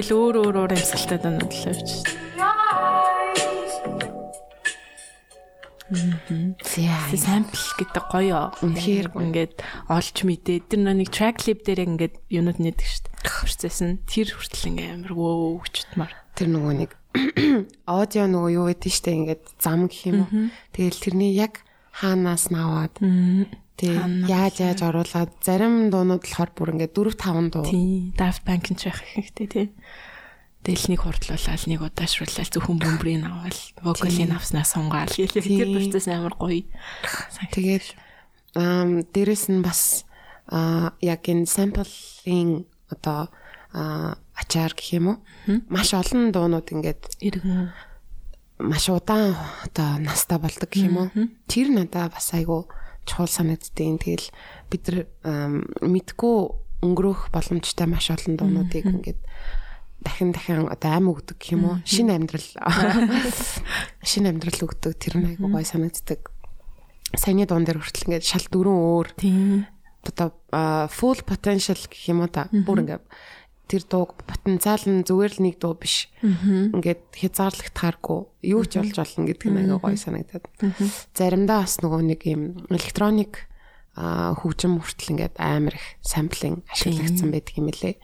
Ингээл 0.00 0.16
өөр 0.16 0.36
өөр 0.40 0.56
өөр 0.64 0.72
амьсгалтай 0.80 1.20
донод 1.20 1.52
л 1.52 1.68
явж 1.68 1.84
шүү. 1.92 2.08
Яа. 6.80 7.04
Сампл 7.12 7.60
гэдэг 7.76 8.04
гоё. 8.08 8.48
Үнэхээр 8.64 9.12
ингээд 9.12 9.60
олж 9.92 10.16
мэдээ. 10.24 10.72
Тэр 10.72 10.80
нэг 10.88 11.12
track 11.12 11.44
clip 11.44 11.68
дээр 11.68 11.84
ингээд 11.84 12.16
юунууд 12.32 12.64
нэдэг 12.64 12.80
шүү 12.88 13.12
дээ. 13.12 13.28
Процесс 13.28 13.84
нь 13.84 14.00
тэр 14.08 14.32
хүртэл 14.32 14.72
ингээ 14.72 14.88
амар 14.88 15.12
вөө 15.12 15.68
өчтмар. 15.68 16.16
Тэр 16.32 16.48
нөгөө 16.48 16.74
нэг 16.80 16.90
аудио 17.92 18.24
нөгөө 18.24 18.50
юу 18.56 18.66
гэдэг 18.72 18.92
штэ 18.96 19.12
ингээд 19.20 19.44
зам 19.60 19.84
гэх 19.84 20.08
юм 20.08 20.16
уу. 20.24 20.48
Тэгэл 20.72 20.96
тэрний 20.96 21.36
яг 21.36 21.60
хаанаас 21.92 22.48
наваад 22.48 22.96
тэгээ 23.80 24.28
яаж 24.28 24.54
яаж 24.60 24.80
оруулаад 24.84 25.32
зарим 25.40 25.88
дуунууд 25.88 26.20
болохоор 26.20 26.50
бүр 26.52 26.72
ингээд 26.76 26.92
4 26.92 27.16
5 27.16 27.48
дуу. 27.48 27.64
Тийм. 27.64 28.12
Daft 28.14 28.44
Punk-ын 28.44 28.76
ч 28.76 28.92
байх 28.92 29.00
хэрэгтэй 29.00 29.48
тий. 29.48 29.66
Тэгэл 30.60 30.92
нэг 30.92 31.00
хурдлуулаад 31.00 31.62
нэг 31.64 31.80
удаашруулаад 31.80 32.52
зөвхөн 32.52 32.78
бөмбөрийг 32.84 33.24
аваад 33.24 33.56
вокалын 33.80 34.36
авснаа 34.36 34.68
сунгаал 34.68 35.08
гэлээ. 35.08 35.40
Тэр 35.40 35.72
процесс 35.72 36.12
амар 36.12 36.36
гоё. 36.36 36.68
Тэгээд 37.56 37.86
ам 38.60 39.00
дээрэс 39.08 39.48
нь 39.48 39.64
бас 39.64 40.04
а 40.52 40.92
яг 41.00 41.24
энэ 41.24 41.48
самплын 41.48 42.68
одоо 42.92 43.32
ачаар 43.72 44.74
гэх 44.74 44.98
юм 44.98 45.06
уу 45.14 45.18
маш 45.70 45.94
олон 45.94 46.34
дуунууд 46.34 46.68
ингээд 46.74 47.02
иргэн 47.22 47.70
маш 48.58 48.90
удаан 48.90 49.38
одоо 49.64 50.02
настай 50.02 50.38
болдог 50.42 50.68
гэх 50.68 50.90
юм 50.90 50.96
уу 50.98 51.08
тэр 51.46 51.70
надаа 51.70 52.10
бас 52.10 52.34
айгу 52.34 52.66
чухал 53.10 53.26
санагддیں۔ 53.26 53.98
Тэгэл 53.98 54.30
бид 54.70 54.82
нар 54.86 54.98
мэдгүй 55.82 56.36
өнгөрөх 56.86 57.34
боломжтой 57.34 57.86
маш 57.90 58.14
олон 58.14 58.38
дуунуудыг 58.38 58.86
ингээд 58.86 59.20
дахин 60.06 60.30
дахин 60.30 60.70
одоо 60.70 60.90
аим 60.94 61.10
өгдөг 61.10 61.42
юм 61.50 61.62
уу? 61.66 61.76
Шинэ 61.84 62.14
амьдрал. 62.14 62.48
Шинэ 64.10 64.30
амьдрал 64.30 64.64
өгдөг. 64.70 64.94
Тэр 64.94 65.18
айгу 65.18 65.50
гой 65.50 65.66
санагддаг. 65.66 66.30
Саяны 67.18 67.44
дуун 67.44 67.66
дээр 67.66 67.82
хүртэл 67.82 68.06
ингээд 68.06 68.24
шал 68.24 68.46
дөрөн 68.48 68.78
өөр 68.78 69.08
тийм. 69.18 69.66
одоо 70.06 70.32
full 70.88 71.20
potential 71.26 71.76
гэх 71.76 72.08
юм 72.08 72.24
уу 72.24 72.30
та? 72.32 72.48
Бүр 72.48 72.80
ингээд 72.86 73.04
тэр 73.70 73.86
дууг 73.86 74.18
потенциал 74.26 74.82
нь 74.90 75.06
зүгээр 75.06 75.32
л 75.38 75.44
нэг 75.46 75.56
дуу 75.62 75.78
биш. 75.78 76.10
Ингээд 76.26 77.14
хязгаарлагтахааргүй 77.14 78.20
юу 78.50 78.62
ч 78.66 78.82
болж 78.82 78.98
болно 78.98 79.24
гэдэг 79.30 79.46
нь 79.46 79.60
айгу 79.62 79.78
гой 79.78 79.94
санагдаад. 79.94 80.44
Заримдаа 81.14 81.62
бас 81.62 81.78
нөгөө 81.78 82.02
нэг 82.02 82.20
юм 82.26 82.42
электроник 82.66 83.46
хөгжим 83.94 84.78
хүртэл 84.78 85.12
ингээд 85.14 85.36
амар 85.38 85.74
их 85.74 85.86
самплинг 86.02 86.62
ашиглагдсан 86.70 87.30
байдаг 87.30 87.54
юм 87.58 87.68
лээ. 87.70 87.94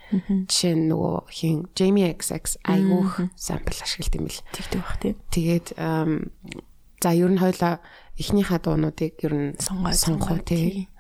Жишээ 0.51 0.75
нь 0.77 0.87
нөгөө 0.91 1.17
хин 1.31 1.59
Jamie 1.75 2.11
XX 2.15 2.59
айгуух 2.67 3.27
сампл 3.39 3.81
ашигладаг 3.83 4.19
юм 4.19 4.27
бэл. 4.27 4.43
тэгдэг 4.55 4.81
бах 4.83 4.99
тийм. 5.03 5.17
Тэгээд 5.31 5.67
за 5.75 7.11
ер 7.15 7.31
нь 7.31 7.39
хоёлаа 7.41 7.81
эхнийхээ 8.19 8.61
дуунуудыг 8.61 9.15
ер 9.23 9.35
нь 9.35 9.49
Сонгоо 9.63 9.95
сонгох 9.95 10.43
тий. 10.43 10.91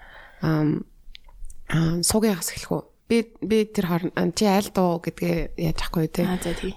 Ам 0.40 0.86
аа 1.66 1.98
суугаас 2.06 2.54
эхлэх 2.54 2.72
үү? 2.72 2.82
Би 3.06 3.22
би 3.38 3.64
тэр 3.70 3.86
хооронд 3.86 4.34
чи 4.34 4.46
аль 4.50 4.70
дуу 4.74 4.98
гэдгээ 4.98 5.54
яаж 5.62 5.78
ахгүй 5.78 6.10
тий. 6.10 6.26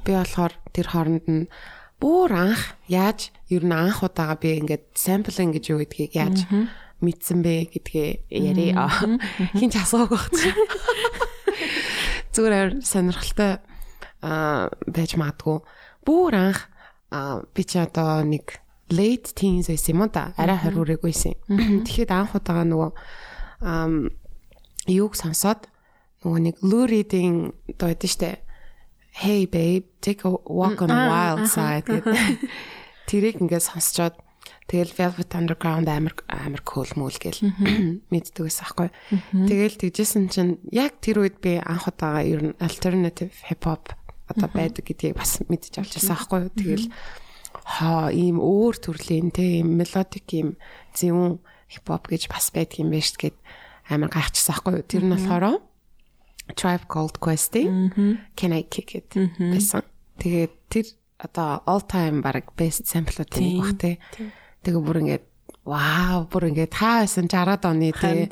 Би 0.06 0.14
болохоор 0.14 0.54
тэр 0.74 0.88
хооронд 0.88 1.26
нь 1.26 1.50
бүр 2.00 2.32
анх 2.32 2.78
яаж 2.86 3.34
ер 3.50 3.66
нь 3.66 3.74
анх 3.74 4.06
удаага 4.06 4.38
би 4.38 4.62
ингээд 4.62 4.94
самплинг 4.94 5.58
гэж 5.58 5.66
юу 5.74 5.82
гэдгийг 5.82 6.14
яаж 6.14 6.46
мэдсэн 7.02 7.42
бэ 7.42 7.74
гэдгээ 7.74 8.10
яри. 8.30 8.78
Хин 9.58 9.70
ч 9.74 9.76
асууг 9.82 10.14
багч. 10.14 10.54
Зүгээр 12.36 12.86
сонирхолтой 12.86 13.58
аа 14.22 14.70
байж 14.86 15.18
магадгүй. 15.18 15.66
Бүр 16.06 16.34
анх 16.38 16.70
би 17.56 17.62
чи 17.66 17.82
одоо 17.82 18.22
нэг 18.22 18.62
late 18.94 19.34
teens 19.34 19.68
байсан 19.70 19.98
юм 19.98 20.10
да? 20.14 20.34
Арай 20.38 20.62
20 20.62 20.78
хүрээгүйсэн. 20.78 21.34
Тэгэхэд 21.90 22.12
анх 22.14 22.38
удаага 22.38 22.70
нөгөө 22.70 22.92
юуг 24.94 25.14
сонсоод 25.18 25.68
нөгөө 26.24 26.42
нэг 26.44 26.56
Lou 26.66 26.84
Reed-ийн 26.90 27.56
дуу 27.80 27.88
байдаг 27.90 28.12
штэ. 28.12 28.44
Hey 29.16 29.48
babe, 29.48 29.88
take 30.04 30.28
a 30.28 30.32
walk 30.32 30.84
on 30.84 30.92
the 30.92 31.00
wild 31.08 31.48
side 31.48 31.88
гэдэг. 31.88 32.48
Тэрийг 33.10 33.40
ингээд 33.40 33.66
сонсчоод 33.66 34.16
тэгэл 34.70 34.94
Velvet 34.94 35.34
Underground 35.34 35.90
амар 35.90 36.14
амар 36.30 36.62
cool 36.62 36.88
мөл 36.94 37.16
гэл 37.16 37.42
мэддэг 38.14 38.46
байсан 38.46 38.64
аахгүй. 38.68 38.90
Тэгэл 39.50 39.82
тэгжсэн 39.82 40.30
чинь 40.30 40.62
яг 40.70 41.02
тэр 41.02 41.26
үед 41.26 41.42
би 41.42 41.58
анх 41.58 41.90
удаага 41.90 42.22
ер 42.22 42.42
нь 42.54 42.60
alternative 42.62 43.34
hip 43.50 43.66
hop 43.66 43.98
одоо 44.30 44.50
байдаг 44.54 44.86
гэдгийг 44.86 45.18
бас 45.18 45.42
мэдж 45.50 45.82
авч 45.82 45.98
байсан 45.98 46.14
аахгүй. 46.14 46.54
Тэгэл 46.54 46.88
хаа 47.66 48.14
ийм 48.14 48.38
өөр 48.38 48.78
төрлийн 48.78 49.34
те 49.34 49.64
ийм 49.64 49.74
мелодик 49.80 50.30
ийм 50.38 50.60
зөвүүн 50.94 51.42
хип 51.66 51.86
хоп 51.90 52.06
гэж 52.06 52.30
бас 52.30 52.54
байдаг 52.54 52.78
юм 52.78 52.94
байна 52.94 53.08
шүү 53.10 53.20
гэд 53.26 53.38
амар 53.90 54.14
гайхчихсан 54.14 54.54
аахгүй. 54.54 54.86
Тэр 54.86 55.10
нь 55.10 55.14
болохоор 55.18 55.66
Tribe 56.56 56.86
Called 56.88 57.20
Quest-ийн 57.20 57.92
Can 58.36 58.54
I 58.54 58.64
Kick 58.64 58.96
It? 58.96 59.14
Байсан. 59.38 59.84
Тэгээд 60.20 60.54
тэр 60.70 60.86
одоо 61.20 61.64
all 61.68 61.84
time 61.84 62.22
баг 62.22 62.52
best 62.56 62.88
sample-ууд 62.88 63.32
нэг 63.36 63.54
бах 63.60 63.74
те. 63.80 63.92
Тэгээ 64.64 64.82
бүр 64.84 65.00
ингээд 65.04 65.26
вау 65.64 66.28
бүр 66.28 66.50
ингээд 66.52 66.72
та 66.76 67.04
байсан 67.04 67.28
60-аад 67.28 67.64
оны 67.68 67.92
те 67.96 68.32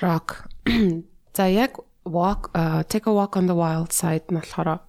rock. 0.00 0.48
За 1.36 1.46
яг 1.48 1.80
walk 2.04 2.50
uh, 2.54 2.82
take 2.84 3.06
a 3.06 3.12
walk 3.12 3.36
on 3.36 3.46
the 3.46 3.54
wild 3.54 3.92
side 3.92 4.28
нь 4.32 4.36
болохоор 4.40 4.80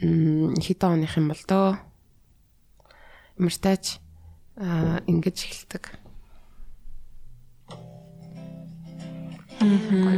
м 0.00 0.54
хитэн 0.60 1.00
оных 1.00 1.16
юм 1.16 1.28
бол 1.32 1.44
дөө 1.48 1.90
Мартач 3.40 3.96
аа 4.60 5.00
ингэж 5.08 5.36
эхэлдэг. 5.48 5.84
Элтч 9.60 10.09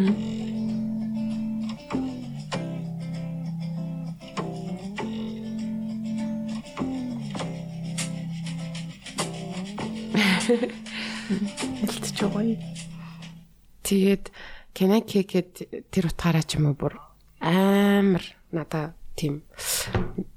Тэгээд 13.93 14.33
Kick 14.73 15.37
It 15.37 15.53
тэр 15.93 16.09
утгаараа 16.09 16.41
ч 16.49 16.57
юм 16.57 16.73
уу 16.73 16.77
бүр 16.81 16.97
амар 17.45 18.25
надаа 18.49 18.97
тийм 19.21 19.45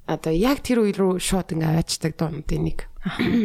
одоо 0.04 0.36
яг 0.36 0.60
тэр 0.60 0.84
үе 0.84 0.92
рүү 0.92 1.24
шууд 1.24 1.56
ингээ 1.56 1.72
аваачдаг 1.72 2.20
дуунуудын 2.20 2.64
нэг. 2.68 2.80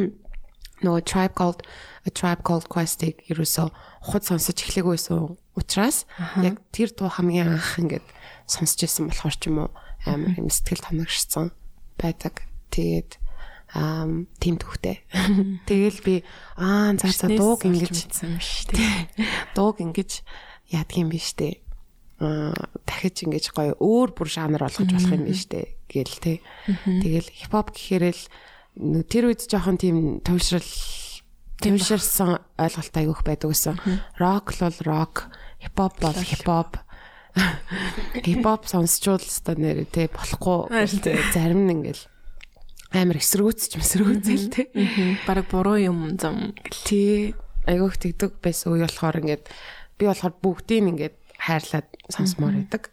Нөгөө 0.83 1.03
Tribe 1.07 1.35
Called 1.39 1.63
A 2.03 2.11
Tribe 2.11 2.43
Called 2.43 2.67
Quest-ийг 2.67 3.23
ерөөсөө 3.31 3.71
худ 4.11 4.23
сонсож 4.27 4.59
эхлэхгүйсэн 4.59 5.39
учраас 5.55 6.11
яг 6.43 6.59
тэр 6.75 6.91
дуу 6.91 7.07
хамгийн 7.07 7.55
анх 7.55 7.79
ингээд 7.79 8.07
сонсч 8.51 8.83
ирсэн 8.83 9.15
болохоор 9.15 9.37
ч 9.39 9.47
юм 9.47 9.63
уу 9.63 9.71
амар 10.11 10.35
юм 10.35 10.51
сэтгэл 10.51 10.91
тоногшсон 10.91 11.55
байдаг. 11.95 12.43
Тэгээд 12.75 13.15
ам 13.75 14.27
тийм 14.43 14.59
төвхтэй. 14.59 15.03
Тэгэл 15.67 16.01
би 16.03 16.15
аа 16.59 16.95
за 16.99 17.11
за 17.11 17.29
дууг 17.31 17.67
ингэж 17.67 18.11
мэдсэн 18.11 18.35
юм 18.35 18.41
шүү 18.43 18.75
дээ. 18.75 18.99
дууг 19.57 19.79
ингэж 19.79 20.23
яадгийн 20.75 21.11
биш 21.11 21.35
үү? 21.39 21.59
Аа 22.21 22.55
дахиж 22.87 23.27
ингэж 23.27 23.55
гоё 23.55 23.75
өөр 23.79 24.15
бүр 24.15 24.29
жанр 24.31 24.67
болгож 24.67 24.91
болох 24.91 25.15
юм 25.15 25.25
биш 25.31 25.47
үү? 25.47 25.81
гэл 25.91 26.17
те. 26.23 26.41
Тэгэл 26.87 27.27
хипхоп 27.27 27.75
гэхээр 27.75 28.05
л 28.15 28.23
тэр 29.11 29.25
үед 29.35 29.51
жоохон 29.51 29.77
тийм 29.79 30.23
туйлшрал 30.23 30.71
туйлширсан 31.59 32.39
ойлголт 32.57 32.95
айгүйх 32.95 33.23
байдаг 33.27 33.51
гэсэн. 33.51 33.77
Рок 34.23 34.55
бол 34.55 34.79
рок, 34.87 35.15
хипхоп 35.59 35.95
бол 35.99 36.15
хипхоп. 36.15 36.79
Хипхоп 38.23 38.63
сонсчул 38.71 39.19
өстой 39.19 39.59
нэр 39.59 39.85
те 39.91 40.07
болохгүй 40.07 40.71
зарим 41.35 41.67
нь 41.67 41.75
ингээл 41.75 42.03
амар 42.91 43.19
эсрүүцч 43.21 43.79
эсрүүцэл 43.79 44.47
те. 44.51 44.63
Бараг 45.27 45.47
буруу 45.51 45.79
юм 45.79 46.19
зам. 46.19 46.55
Тий 46.87 47.35
айгүйх 47.71 47.97
тэгдэг 48.03 48.43
байсан 48.43 48.75
үе 48.75 48.87
болохоор 48.87 49.21
ингээд 49.23 49.45
би 50.01 50.05
болохоор 50.09 50.35
бүгдийг 50.43 50.91
ингээд 50.91 51.17
хайрлаад 51.39 51.89
сонсомоор 52.11 52.55
байдаг. 52.59 52.91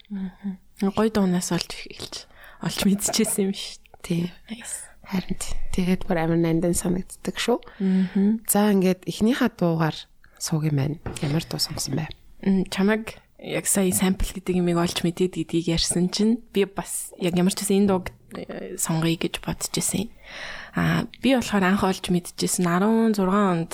Гой 0.82 1.10
дуунаас 1.10 1.50
олж 1.52 1.72
эхэлж 1.74 2.16
олж 2.62 2.80
мэдчихсэн 2.86 3.50
юм 3.50 3.54
шүү. 3.58 3.82
Тий. 4.06 4.30
Харин 5.08 5.40
тэгээд 5.74 6.06
бүр 6.06 6.18
амар 6.22 6.40
нандан 6.40 6.78
санагддаг 6.78 7.36
шүү. 7.40 7.58
За 8.46 8.70
ингээд 8.70 9.08
эхнийхээ 9.10 9.50
дуугаар 9.58 9.98
сууг 10.38 10.70
юм 10.70 10.78
байна. 10.78 10.98
Ямар 11.26 11.44
дуу 11.48 11.58
сонсон 11.58 11.98
бэ? 11.98 12.12
Чамаг 12.70 13.18
яг 13.38 13.66
сая 13.70 13.94
сампл 13.94 14.34
гэдэг 14.34 14.58
юмыг 14.58 14.78
олж 14.82 15.06
мэдээд 15.06 15.38
гэдгийг 15.38 15.78
ярьсан 15.78 16.10
чинь 16.10 16.42
би 16.54 16.66
бас 16.66 17.14
яг 17.22 17.38
ямар 17.38 17.54
ч 17.54 17.62
гэсэн 17.62 17.86
энэ 17.86 17.90
дууг 17.94 18.06
э, 18.34 18.76
сонгоё 18.82 19.18
гэж 19.18 19.46
бодож 19.46 19.74
ирсэн. 19.78 20.10
Аа 20.74 21.06
би 21.22 21.38
болохоор 21.38 21.66
анх 21.66 21.86
олж 21.86 22.10
мэдчихсэн 22.10 22.66
16 22.66 23.22
онд 23.30 23.74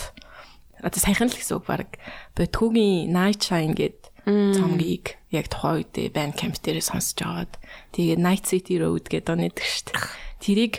одоо 0.84 1.00
саяхан 1.00 1.32
л 1.32 1.38
гэсэн 1.40 1.64
үг 1.64 1.66
баг. 1.66 1.96
Бэтгүүгийн 2.36 3.08
Night 3.08 3.40
Shine 3.40 3.72
гэд 3.72 4.04
цомгийг 4.28 5.20
яг 5.32 5.48
тухайн 5.48 5.84
үедээ 5.84 6.12
Bandcamp 6.12 6.60
дээр 6.60 6.84
сонсож 6.84 7.24
агаад 7.24 7.54
тэгээд 7.96 8.20
Night 8.20 8.44
City 8.48 8.80
Road 8.80 9.08
гэдэг 9.08 9.60
шүү 9.60 9.84
дээ. 9.92 10.00
Тэрийг 10.44 10.74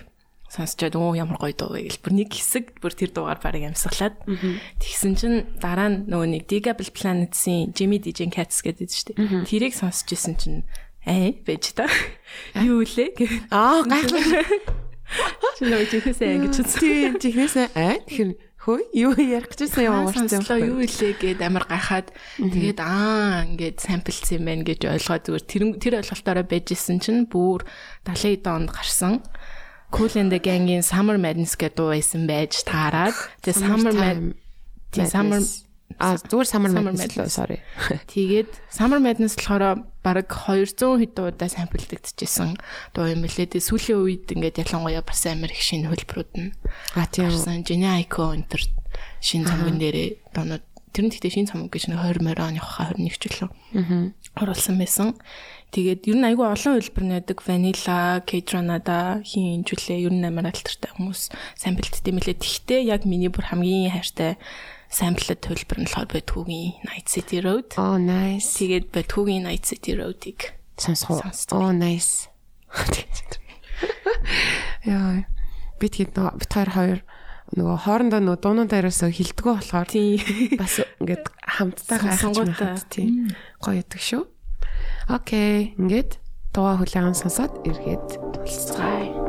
сонсчод 0.54 0.94
оо 0.94 1.18
ямар 1.18 1.42
гоё 1.42 1.54
дуу 1.58 1.75
гэл 1.75 1.99
бүр 1.99 2.14
нэг 2.14 2.30
хэсэг 2.30 2.78
бүр 2.78 2.94
тэр 2.94 3.11
дуугаар 3.11 3.42
барыг 3.42 3.75
амьсгалаад. 3.75 4.23
Тэгсэн 4.78 5.12
чинь 5.18 5.38
дараа 5.58 5.90
нь 5.90 6.06
нөгөө 6.06 6.28
нэг 6.30 6.42
Digable 6.46 6.94
Planet-ийн 6.94 7.75
Jimmy 7.75 7.99
DJ 7.99 8.30
Cats 8.30 8.62
гэдэг 8.62 8.87
шүү 8.87 9.06
дээ. 9.18 9.50
Тэрийг 9.50 9.75
сонсч 9.75 10.14
исэн 10.14 10.38
чинь 10.38 10.62
ээ 11.02 11.42
байж 11.42 11.75
та? 11.75 11.90
Юу 12.54 12.87
үлээ 12.87 13.18
гэх. 13.18 13.50
Аа 13.50 13.82
гайхалтай. 13.82 14.46
Чи 15.58 15.62
нөгөө 15.68 15.88
чихээсээ 15.90 16.34
ингэж 16.38 16.54
үзсэн. 16.62 16.80
Тийм 16.80 17.12
чихнээсээ 17.20 17.66
аа 17.76 17.99
тэгэхээр 18.06 18.32
хөө 18.64 18.80
юу 18.96 19.12
ярих 19.20 19.52
гэжсэн 19.52 19.84
юм 19.84 20.08
уу 20.08 20.12
сонслоо 20.16 20.56
юу 20.56 20.80
илээ 20.80 21.20
гэд 21.20 21.40
амар 21.44 21.68
гахаад 21.68 22.08
тэгээд 22.40 22.80
аа 22.80 23.44
ингээд 23.44 23.76
самплц 23.76 24.32
юм 24.32 24.49
байна 24.49 24.64
гэж 24.64 24.88
ойлгоод 24.88 25.25
зүгээр 25.28 25.44
тэр 25.44 25.62
тэр 25.76 25.94
ойлголтоороо 26.00 26.46
байж 26.49 26.73
исэн 26.73 26.96
чинь 26.96 27.28
бүр 27.28 27.68
70 28.08 28.40
донд 28.40 28.73
гарсан 28.73 29.20
Cool 29.94 30.10
and 30.18 30.30
the 30.34 30.42
Gang-ийн 30.42 30.82
Summer 30.82 31.14
Madness 31.14 31.54
гэдэг 31.54 31.78
дуу 31.78 31.94
байсан 31.94 32.26
байж 32.26 32.66
таарад 32.66 33.14
тэгээд 33.46 33.62
Summer 33.62 33.94
Madness 33.94 35.10
Summer 35.14 35.40
А 35.98 36.18
зүгээр 36.18 36.48
Summer 36.50 36.70
Madness 36.74 37.14
лөө 37.14 37.30
sorry. 37.30 37.58
Тэгээд 38.10 38.50
Summer 38.66 38.98
Madness 38.98 39.36
болохоор 39.38 39.86
бараг 40.02 40.26
200 40.26 40.98
хэд 40.98 41.12
дуудаа 41.14 41.46
самплдагдчихсэн 41.46 42.58
дуу 42.90 43.06
юм 43.06 43.22
лээ. 43.22 43.46
Тэгээд 43.46 43.68
сүүлийн 43.70 44.02
үед 44.02 44.26
ингээд 44.34 44.66
ялангуяа 44.66 45.06
бас 45.06 45.22
амар 45.30 45.54
их 45.54 45.62
шинэ 45.62 45.86
хөлбрүүд 45.94 46.30
нь 46.34 46.50
А 46.98 47.06
тийм. 47.06 47.30
Jenny 47.62 47.86
Aiko 47.86 48.34
энэ 48.34 48.50
төр 48.50 48.62
шинэ 49.22 49.46
цомгон 49.46 49.78
дээрээ 49.78 50.34
доонод 50.34 50.66
тэр 50.90 51.04
нь 51.06 51.12
тэгтээ 51.14 51.34
шинэ 51.38 51.50
цомог 51.54 51.70
гэж 51.70 51.94
нэг 51.94 52.02
20 52.02 52.26
морь 52.26 52.42
оны 52.42 52.58
21 52.58 53.14
ч 53.14 53.24
лөө. 53.38 53.50
Аа. 53.78 54.10
Оруулсан 54.42 54.78
байсан. 54.78 55.14
Тэгээд 55.75 56.07
ер 56.07 56.16
нь 56.23 56.26
айгүй 56.31 56.47
олон 56.47 56.78
хөлбөр 56.78 57.04
нэдэг 57.11 57.43
Vanilla, 57.43 58.23
K-Dranada 58.23 59.26
хин 59.26 59.59
инжүүлээ 59.59 60.07
ер 60.07 60.14
нь 60.14 60.23
амар 60.23 60.54
альтертай 60.54 60.95
хүмүүс 60.95 61.35
самплдтэй 61.59 62.14
мэлээ. 62.14 62.38
Тэгтээ 62.38 62.95
яг 62.95 63.02
миний 63.02 63.26
бүр 63.26 63.50
хамгийн 63.50 63.90
хайртай 63.90 64.38
самплд 64.87 65.43
төлбөр 65.43 65.83
нь 65.83 65.90
болохоор 65.90 66.14
Бэтгүүгийн 66.14 66.87
Night 66.87 67.11
City 67.11 67.43
Road. 67.43 67.75
Oh 67.75 67.99
nice. 67.99 68.54
Тэгээд 68.54 68.95
Бэтгүүгийн 68.95 69.50
Night 69.50 69.66
City 69.66 69.99
Road-ыг 69.99 70.54
сонсох. 70.78 71.26
Oh 71.50 71.75
nice. 71.75 72.31
Яа. 74.87 75.26
Би 75.83 75.87
тэгэд 75.90 76.14
нөгөө 76.14 76.38
бит 76.38 76.52
хоёр 76.54 76.71
хоёр 76.71 76.99
нөгөө 77.59 77.76
хоорондоо 77.83 78.21
нөгөө 78.23 78.38
дуунуудаа 78.47 78.78
ерөөсөө 78.78 79.11
хилдэггүй 79.11 79.54
болохоор 79.59 79.90
бас 80.54 80.75
ингээд 81.02 81.26
хамтдаа 81.43 81.99
гайхаж 81.99 82.87
тий 82.95 83.11
гоё 83.59 83.83
идэг 83.83 84.00
шүү. 84.00 84.23
Окей, 85.08 85.75
ингээд 85.76 86.16
дууга 86.54 86.80
хүлээн 86.80 87.12
сонсоод 87.12 87.52
эргээд 87.68 88.08
тулцгаая. 88.32 89.24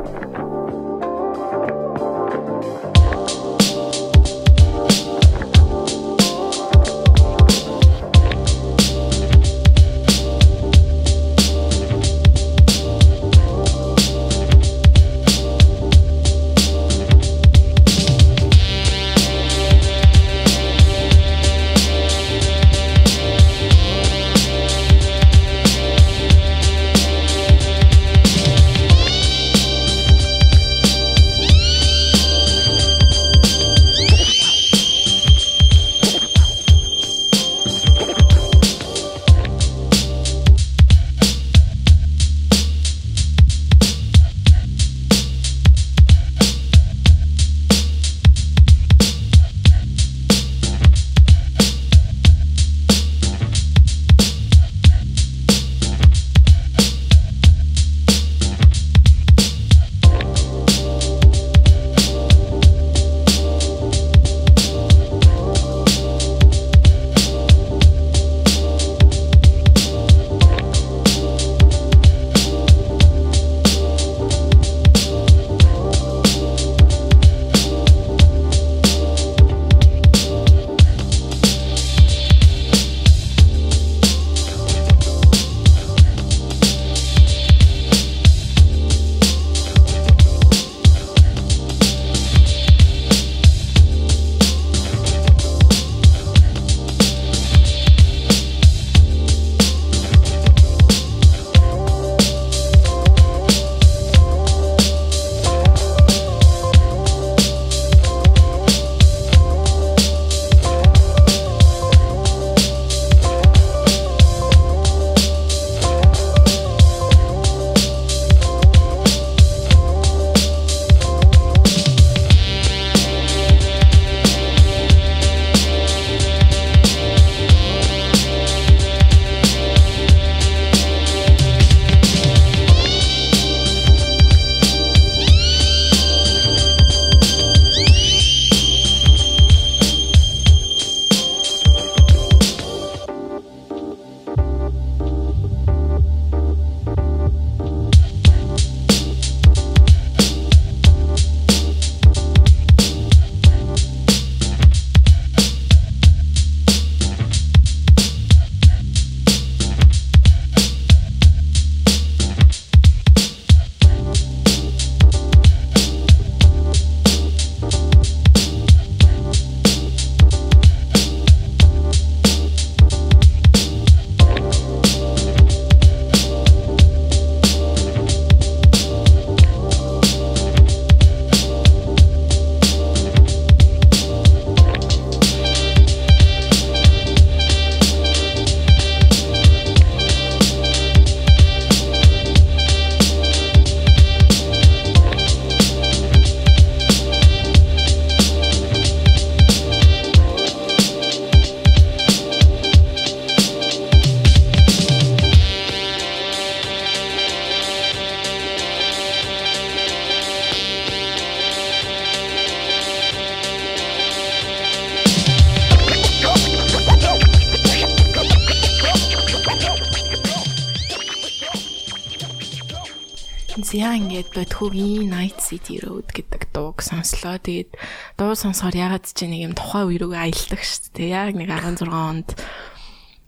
Зяа 224.16 224.24
ингээд 224.24 224.48
бодхогийн 224.48 225.12
Night 225.12 225.38
City 225.44 225.76
Road 225.84 226.08
гэдэг 226.08 226.48
дууг 226.56 226.80
сонслоо. 226.80 227.36
Тэгээд 227.36 227.76
дуу 228.16 228.32
сонсохоор 228.32 228.72
ягаад 228.72 229.04
ч 229.04 229.28
нэг 229.28 229.52
юм 229.52 229.52
тухайн 229.52 229.92
үе 229.92 230.00
рүү 230.00 230.16
аялдаг 230.16 230.62
шүү 230.64 230.96
дээ. 230.96 231.12
Яг 231.12 231.36
нэг 231.36 231.52
16 231.52 231.92
онд 231.92 232.28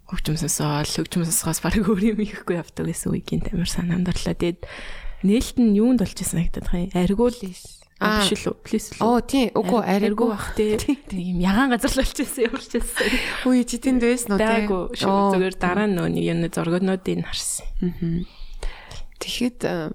хөгжмөсөөс 0.08 0.96
хөгжмөсөөс 0.96 1.60
баг 1.60 1.76
өөр 1.76 2.16
юм 2.16 2.20
ихгүй 2.24 2.56
явдаг 2.56 2.88
гэсэн 2.88 3.12
үеийн 3.12 3.44
тамир 3.44 3.68
санаанд 3.68 4.08
орлоо. 4.08 4.32
Тэгээд 4.32 4.64
нээлт 5.28 5.56
нь 5.60 5.76
юунд 5.76 6.00
болж 6.00 6.16
санагдаад 6.24 6.64
байгаа 6.64 6.84
юм. 6.88 6.96
Аргуул 6.96 7.36
А 7.98 8.22
биш 8.22 8.46
үү? 8.46 8.54
Плиз 8.62 8.94
л. 8.94 9.02
Оо 9.02 9.18
тий. 9.18 9.50
Үгүй 9.58 9.82
арайгүй 9.82 10.28
бах 10.30 10.54
тий. 10.54 10.78
Юм 11.10 11.42
ягаан 11.42 11.74
газар 11.74 11.90
л 11.90 11.98
болчихсон 11.98 12.46
яварчсан. 12.46 13.10
Үгүй 13.42 13.66
чи 13.66 13.82
тэнд 13.82 14.06
байсан 14.06 14.38
уу 14.38 14.38
тий? 14.38 14.46
Даагүй. 14.46 14.82
Зүгээр 15.02 15.56
дараа 15.58 15.90
нь 15.90 15.98
нөө 15.98 16.06
нэг 16.14 16.24
юм 16.30 16.46
зургуудыг 16.46 17.26
харсан. 17.26 17.66
Аа. 17.82 18.22
Тэгэхэд 19.18 19.58
э, 19.66 19.90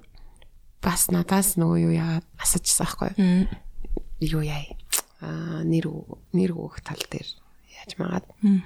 бас 0.84 1.08
надаас 1.10 1.56
нөгөө 1.56 1.80
юу 1.88 1.94
яагаад 1.96 2.28
асуужсан 2.44 2.86
аахгүй 2.86 3.12
юу? 4.20 4.44
Яа? 4.44 4.64
Аа 5.24 5.64
нэр 5.64 5.88
нэр 6.36 6.52
өөх 6.52 6.84
тал 6.84 7.00
дээр 7.00 7.30
яаж 7.84 7.92
магаад. 7.98 8.28
Аа. 8.44 8.60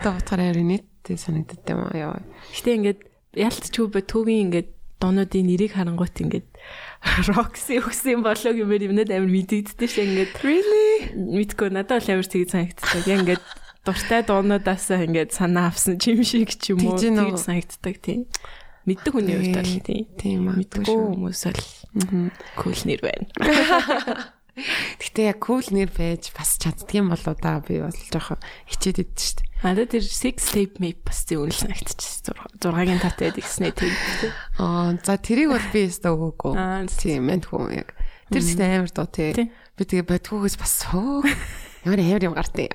Одоо 0.00 0.12
утгаараа 0.16 0.56
нийтээ 0.56 1.16
санагддаг 1.20 1.68
юм 1.68 1.84
аа. 1.84 2.24
Гэтэ 2.56 2.76
ингээд 2.80 3.00
ялтчгүй 3.36 3.86
бай 3.92 4.04
төвийн 4.04 4.48
ингээд 4.48 4.68
дуунуудын 5.00 5.48
нэрийг 5.48 5.76
харангуут 5.76 6.16
ингээд 6.20 6.48
Roxy 7.32 7.80
өгсөн 7.80 8.20
болоо 8.20 8.52
гэмээр 8.52 8.92
юмнад 8.92 9.10
амар 9.12 9.32
мэдэгддэг 9.32 9.88
шээ 9.88 10.06
ингээд 10.08 10.32
really 10.44 10.88
мэдгүй 11.16 11.72
надад 11.72 12.04
бол 12.04 12.12
амар 12.20 12.28
тэгж 12.28 12.48
санагддаг. 12.52 13.08
Яг 13.08 13.20
ингээд 13.24 13.44
дуртай 13.84 14.20
дуунуудаас 14.28 14.92
ингээд 14.92 15.32
санаа 15.32 15.72
авсан 15.72 15.96
юм 16.04 16.20
шиг 16.20 16.52
ч 16.52 16.76
юм 16.76 16.84
уу 16.84 17.00
тэгж 17.00 17.40
санагддаг 17.40 17.96
тийм. 18.04 18.28
Мэддэг 18.90 19.12
хүний 19.14 19.38
хувьд 19.38 19.54
бол 19.54 19.74
тийм. 19.86 20.04
Тийм 20.18 20.38
мэдгүй 20.50 20.84
хүмүүс 20.90 21.42
бол 21.46 21.62
кул 22.58 22.80
нэр 22.90 23.00
байна. 23.06 23.30
Гэтэ 25.00 25.30
яг 25.30 25.38
кул 25.40 25.64
нэр 25.70 25.90
байж 25.94 26.34
бас 26.34 26.58
чаддгийм 26.60 27.08
болоо 27.14 27.34
да 27.38 27.62
би 27.62 27.78
бол 27.80 27.94
жоохон 27.94 28.42
хичээд 28.66 29.06
идэж 29.06 29.20
штт. 29.22 29.40
Надад 29.62 29.92
тэр 29.94 30.04
6 30.04 30.40
tape 30.40 30.76
map 30.82 31.00
бас 31.06 31.22
зөв 31.24 31.44
үнэл 31.46 31.54
санагдчихсан. 31.54 32.34
6-гийн 32.58 33.00
татаад 33.00 33.36
ихснэ 33.38 33.72
тийм. 33.76 33.94
Аа 34.58 34.96
за 35.00 35.16
тэрийг 35.20 35.52
бол 35.54 35.66
би 35.72 35.86
өстө 35.86 36.12
өгөөгүй. 36.16 36.54
Тийм 36.98 37.28
мэн 37.30 37.44
хүн 37.44 37.84
яг. 37.84 37.94
Тэр 38.32 38.42
ч 38.42 38.56
амар 38.58 38.90
доо 38.90 39.06
тий. 39.06 39.32
Би 39.76 39.82
тэгээ 39.84 40.08
бодгоогоос 40.08 40.56
бас 40.58 40.72
сөө. 40.84 41.28
Ямар 41.84 42.00
амар 42.00 42.24
юм 42.24 42.34
гартыг. 42.36 42.72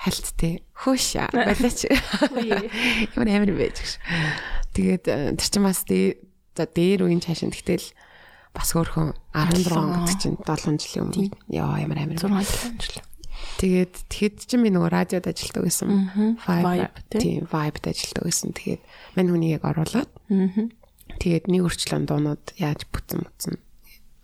Хальт 0.00 0.28
тий. 0.36 0.64
Хөөш 0.76 1.16
балаач. 1.32 1.80
Ямар 3.16 3.28
амар 3.28 3.52
байж 3.56 3.76
гэж. 3.80 3.92
Тэгээд 4.80 5.04
э, 5.12 5.36
тэр 5.36 5.48
чинь 5.52 5.66
бас 5.68 5.84
за 5.84 6.64
дээр 6.64 7.04
үеийн 7.04 7.20
цаашин 7.20 7.52
тэгтэл 7.52 7.84
бас 8.56 8.72
өөрхөн 8.72 9.12
16 9.36 9.76
он 9.76 10.08
гэдэг 10.08 10.16
чинь 10.16 10.40
7 10.40 10.80
жилийн 10.80 11.04
өмнө. 11.04 11.36
Яа 11.52 11.84
ямар 11.84 12.00
амар 12.00 12.16
6 12.16 12.80
жил. 12.80 13.04
Тэгээд 13.60 13.94
тэгэхэд 14.08 14.36
чинь 14.48 14.64
би 14.64 14.72
нөгөө 14.72 14.88
радиод 14.88 15.28
ажилладаг 15.28 15.68
гэсэн. 15.68 15.88
Vibe 16.48 16.88
тийм 17.12 17.44
Vibe-д 17.44 17.84
ажилладаг 17.92 18.24
гэсэн. 18.24 18.50
Тэгээд 18.56 18.82
мань 19.20 19.30
хүний 19.30 19.52
яг 19.52 19.64
оруулаад. 19.68 20.10
Тэгээд 21.20 21.44
нэг 21.52 21.62
өрчлөн 21.68 22.08
дуунууд 22.08 22.44
яаж 22.56 22.88
бүтэн 22.88 23.20
мутсан. 23.20 23.54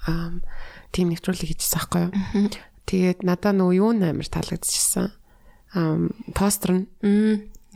Аа 0.08 0.40
тийм 0.90 1.12
нэвтрүүлэг 1.12 1.52
хийчихсэн 1.52 1.76
байхгүй 1.84 2.02
юу? 2.08 2.12
Тэгээд 2.88 3.18
надаа 3.28 3.52
нөгөө 3.52 3.76
юу 3.76 3.92
нээр 3.92 4.24
таалагдчихсан. 4.24 5.12
Аа 5.76 6.08
постэр 6.32 6.70
нь 6.72 6.84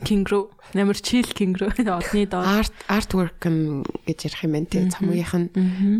Кингро 0.03 0.49
намар 0.73 0.97
чил 0.97 1.25
кингро 1.25 1.69
одны 1.69 2.25
доо 2.25 2.41
арт 2.41 2.73
артwork 2.87 3.37
гэж 3.41 4.19
ярих 4.27 4.43
юм 4.43 4.51
байна. 4.51 4.67
Тий 4.67 4.89
цамгийнх 4.89 5.35
нь 5.37 5.49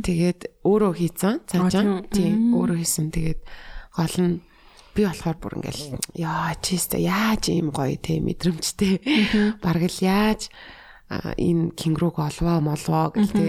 тэгээд 0.01 0.65
өөрөө 0.65 0.93
хийцэн. 0.97 1.41
Цаажаа 1.45 2.05
тий 2.09 2.33
өөрөө 2.33 2.77
хийсэн. 2.81 3.13
Тэгээд 3.13 3.41
гол 3.95 4.15
нь 4.19 4.41
би 4.95 5.01
болохоор 5.05 5.37
бүр 5.37 5.53
ингээл 5.61 6.01
яа 6.17 6.55
чист 6.59 6.97
яаж 6.97 7.53
ийм 7.53 7.69
гоё 7.71 7.95
те 7.95 8.19
мэдрэмжтэй? 8.19 9.57
Бараг 9.61 9.85
л 9.87 9.99
яаж 10.01 10.49
энэ 11.11 11.75
кингруг 11.77 12.19
олвоо 12.19 12.59
молвоо? 12.59 13.13
гэл 13.13 13.31
те. 13.31 13.47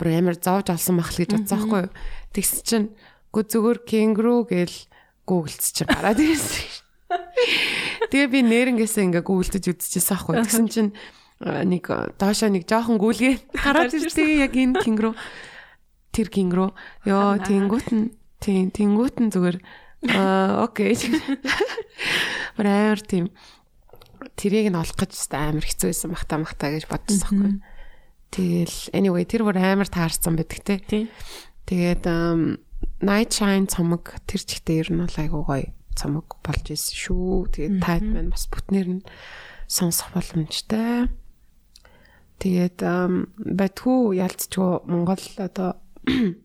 Бүр 0.00 0.08
амар 0.18 0.36
зовж 0.40 0.72
олсон 0.72 1.00
мах 1.00 1.12
л 1.12 1.20
гэж 1.20 1.36
бодсон 1.36 1.58
байхгүй 1.58 1.80
юу? 1.86 1.94
Тэгс 2.34 2.52
чинь 2.64 2.92
гү 3.34 3.40
зүгээр 3.44 3.78
кингру 3.84 4.48
гэл 4.48 4.76
гуглц 5.26 5.74
чинь 5.74 5.90
гараад 5.90 6.22
ирсэн 6.22 6.64
Тэгээ 8.10 8.28
би 8.30 8.40
нэрнгээсээ 8.46 9.04
ингээ 9.10 9.24
гүйлдэж 9.24 9.64
үзчихсэн 9.72 10.14
аахгүй. 10.16 10.34
Тэгсэн 10.44 10.66
чинь 10.68 10.90
нэг 11.40 11.84
доошоо 12.16 12.48
нэг 12.48 12.64
жоохон 12.64 12.96
гүйлгээ 12.96 13.34
гараад 13.64 13.92
ирсэн 13.92 14.40
яг 14.40 14.56
энэ 14.56 14.80
кингру 14.80 15.12
тэр 16.16 16.28
кингру 16.32 16.72
ёо 17.04 17.36
тэнгуут 17.44 17.88
нь 17.92 18.16
тийм 18.40 18.72
тэнгуут 18.72 19.20
нь 19.20 19.28
зүгээр 19.28 19.58
аа 20.16 20.64
окей. 20.64 20.96
Брэвэр 22.56 23.00
тийм 23.04 23.24
тэрийг 24.32 24.72
нь 24.72 24.80
олох 24.80 24.96
гэж 24.96 25.12
амар 25.36 25.64
хэцүү 25.64 25.92
байсан 25.92 26.08
бах 26.16 26.24
та 26.24 26.40
мах 26.40 26.56
та 26.56 26.72
гэж 26.72 26.88
бодсон 26.88 27.20
аахгүй. 27.20 27.52
Тэгэл 28.32 28.76
anyway 28.96 29.28
тэр 29.28 29.44
бүр 29.44 29.60
амар 29.60 29.92
таарсан 29.92 30.40
байдаг 30.40 30.64
те. 30.64 31.08
Тэгээд 31.68 32.08
night 33.04 33.30
shine 33.36 33.68
цомог 33.68 34.16
тэр 34.24 34.40
чигтээ 34.40 34.80
ер 34.80 34.88
нь 34.88 35.04
бол 35.04 35.20
айгуу 35.20 35.44
гоё 35.44 35.75
цамаг 35.96 36.36
болж 36.44 36.66
исэн 36.70 36.94
шүү. 36.94 37.48
Тэгээд 37.50 37.76
тайд 37.80 38.04
маань 38.04 38.30
бас 38.30 38.46
бүтнээр 38.52 38.88
нь 39.00 39.06
сонсох 39.66 40.12
боломжтой. 40.12 41.08
Тэгээд 42.38 42.78
байтгүй 43.40 44.20
ялцчгүй 44.20 44.84
Монгол 44.84 45.24
одоо 45.40 45.80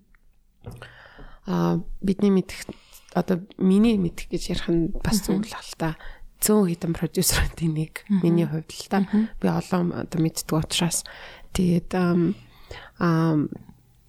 а 1.45 1.83
бидний 2.01 2.31
мэдих 2.31 2.65
одоо 3.13 3.43
миний 3.59 3.99
мэдих 3.99 4.31
гэж 4.31 4.55
ярих 4.55 4.67
нь 4.71 4.95
бас 5.03 5.19
зүйл 5.19 5.43
л 5.43 5.75
та. 5.75 5.99
Зөөн 6.39 6.71
хитэн 6.71 6.95
продюсеруудын 6.95 7.75
нэг 7.75 8.07
миний 8.07 8.47
хувьд 8.47 8.71
л 8.71 8.87
та. 8.87 9.03
Би 9.43 9.51
олон 9.51 9.91
одоо 9.91 10.19
мэддэг 10.23 10.47
учраас 10.47 11.03
тэгээд 11.51 11.91
а 11.91 13.35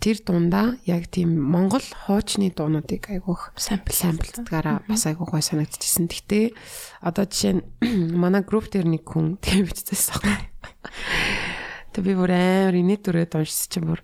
тэр 0.02 0.18
дундаа 0.26 0.74
яг 0.82 1.06
тийм 1.14 1.38
Монгол 1.38 1.86
хуучны 2.04 2.50
дуунуудыг 2.50 3.06
айгүйх 3.06 3.54
сампл 3.54 3.94
самплдгаараа 3.94 4.82
бас 4.90 5.06
айгүй 5.06 5.30
гой 5.30 5.42
санагдчихсэн. 5.46 6.10
Гэтэ 6.10 6.58
одоо 7.06 7.30
жишээ 7.30 7.62
нь 7.62 7.62
манай 8.18 8.42
групп 8.42 8.66
дээр 8.66 8.90
нэг 8.90 9.06
хүн 9.06 9.38
тэгээ 9.42 9.70
бичсэн 9.70 10.26
байхгүй. 10.26 10.50
Тэг 11.94 12.02
би 12.02 12.12
бүр 12.18 12.34
амар 12.34 12.74
инээд 12.74 13.06
дүрээд 13.06 13.38
уншсан 13.38 13.68
чинь 13.70 13.86
бүр 13.86 14.02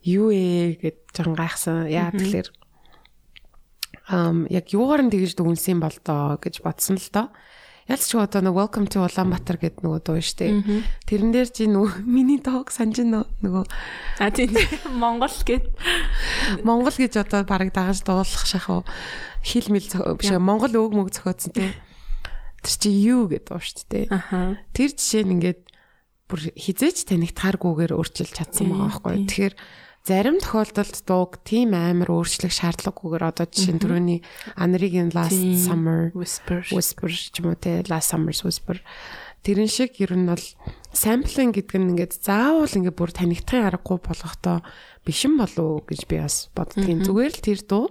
юу 0.00 0.32
ээ 0.32 0.80
гэд 0.80 0.98
жоохон 1.12 1.36
гайхсан. 1.36 1.92
Яа 1.92 2.08
тэгэхээр 2.08 2.48
ам 4.08 4.48
яг 4.48 4.72
юугаар 4.72 5.04
нь 5.04 5.12
тэгж 5.12 5.36
дүнсэн 5.36 5.76
бол 5.76 5.96
доо 6.00 6.40
гэж 6.40 6.64
бодсон 6.64 6.96
л 6.96 7.08
доо. 7.12 7.28
Ялч 7.90 8.14
одоо 8.14 8.40
нэг 8.46 8.54
welcome 8.54 8.86
to 8.86 9.02
Улаанбаатар 9.02 9.58
гэдэг 9.58 9.82
нөгөө 9.82 10.00
дуу 10.06 10.22
штэ. 10.22 10.54
Тэрэн 11.02 11.34
дээр 11.34 11.50
чи 11.50 11.66
нөгөө 11.66 12.06
миний 12.06 12.38
дог 12.38 12.70
санаж 12.70 13.02
нөгөө 13.02 13.64
а 14.22 14.30
тийм 14.30 14.54
Монгол 14.94 15.34
гэд 15.42 15.66
Монгол 16.62 16.94
гэж 16.94 17.18
одоо 17.18 17.42
бараг 17.42 17.74
дагаж 17.74 18.06
дуулах 18.06 18.46
шахав 18.46 18.86
хил 19.42 19.66
мэл 19.74 19.90
биш 20.14 20.30
Монгол 20.30 20.70
өг 20.78 20.94
мөг 20.94 21.10
зохиодсон 21.10 21.50
те. 21.58 21.74
Тэр 22.62 22.74
чи 22.78 22.90
юу 22.94 23.26
гэдэг 23.26 23.50
дуу 23.50 23.58
штэ. 23.58 24.06
Тэр 24.70 24.90
жишээ 24.94 25.26
нь 25.26 25.34
ингээд 25.42 25.60
бүр 26.30 26.54
хизээч 26.54 27.10
танигдахааргүйгээр 27.10 27.98
өөрчилж 27.98 28.30
чадсан 28.30 28.70
байгаа 28.70 28.94
байхгүй. 28.94 29.26
Тэгэхээр 29.26 29.54
зарим 30.02 30.42
тохиолдолд 30.42 30.98
дууг 31.06 31.38
тийм 31.46 31.78
амар 31.78 32.10
өөрчлөх 32.10 32.50
шаардлагагүйгээр 32.50 33.22
одоо 33.22 33.46
жишээ 33.46 33.74
нь 33.78 33.82
түрүүний 33.82 34.20
Анригийн 34.58 35.14
Last 35.14 35.38
Summer 35.62 36.10
Whisper. 36.10 36.66
Whisper 36.74 37.10
ч 37.14 37.38
юм 37.38 37.54
уу 37.54 37.58
те 37.58 37.86
Last 37.86 38.10
Summer's 38.10 38.42
Whisper. 38.42 38.82
Тэрэн 39.46 39.70
шиг 39.70 40.02
ер 40.02 40.18
нь 40.18 40.26
бол 40.26 40.42
самплинг 40.90 41.54
гэдэг 41.54 41.78
нь 41.78 41.90
ингээд 41.94 42.18
заавал 42.18 42.66
ингээд 42.66 42.98
бүр 42.98 43.10
танигдахын 43.14 43.70
аргагүй 43.70 43.98
болгохдоо 44.02 44.66
бишэн 45.06 45.38
болов 45.38 45.86
гэж 45.86 46.10
би 46.10 46.18
бас 46.18 46.50
боддгийн 46.54 47.06
зүгээр 47.06 47.32
л 47.38 47.46
тэр 47.46 47.60
дуу 47.62 47.86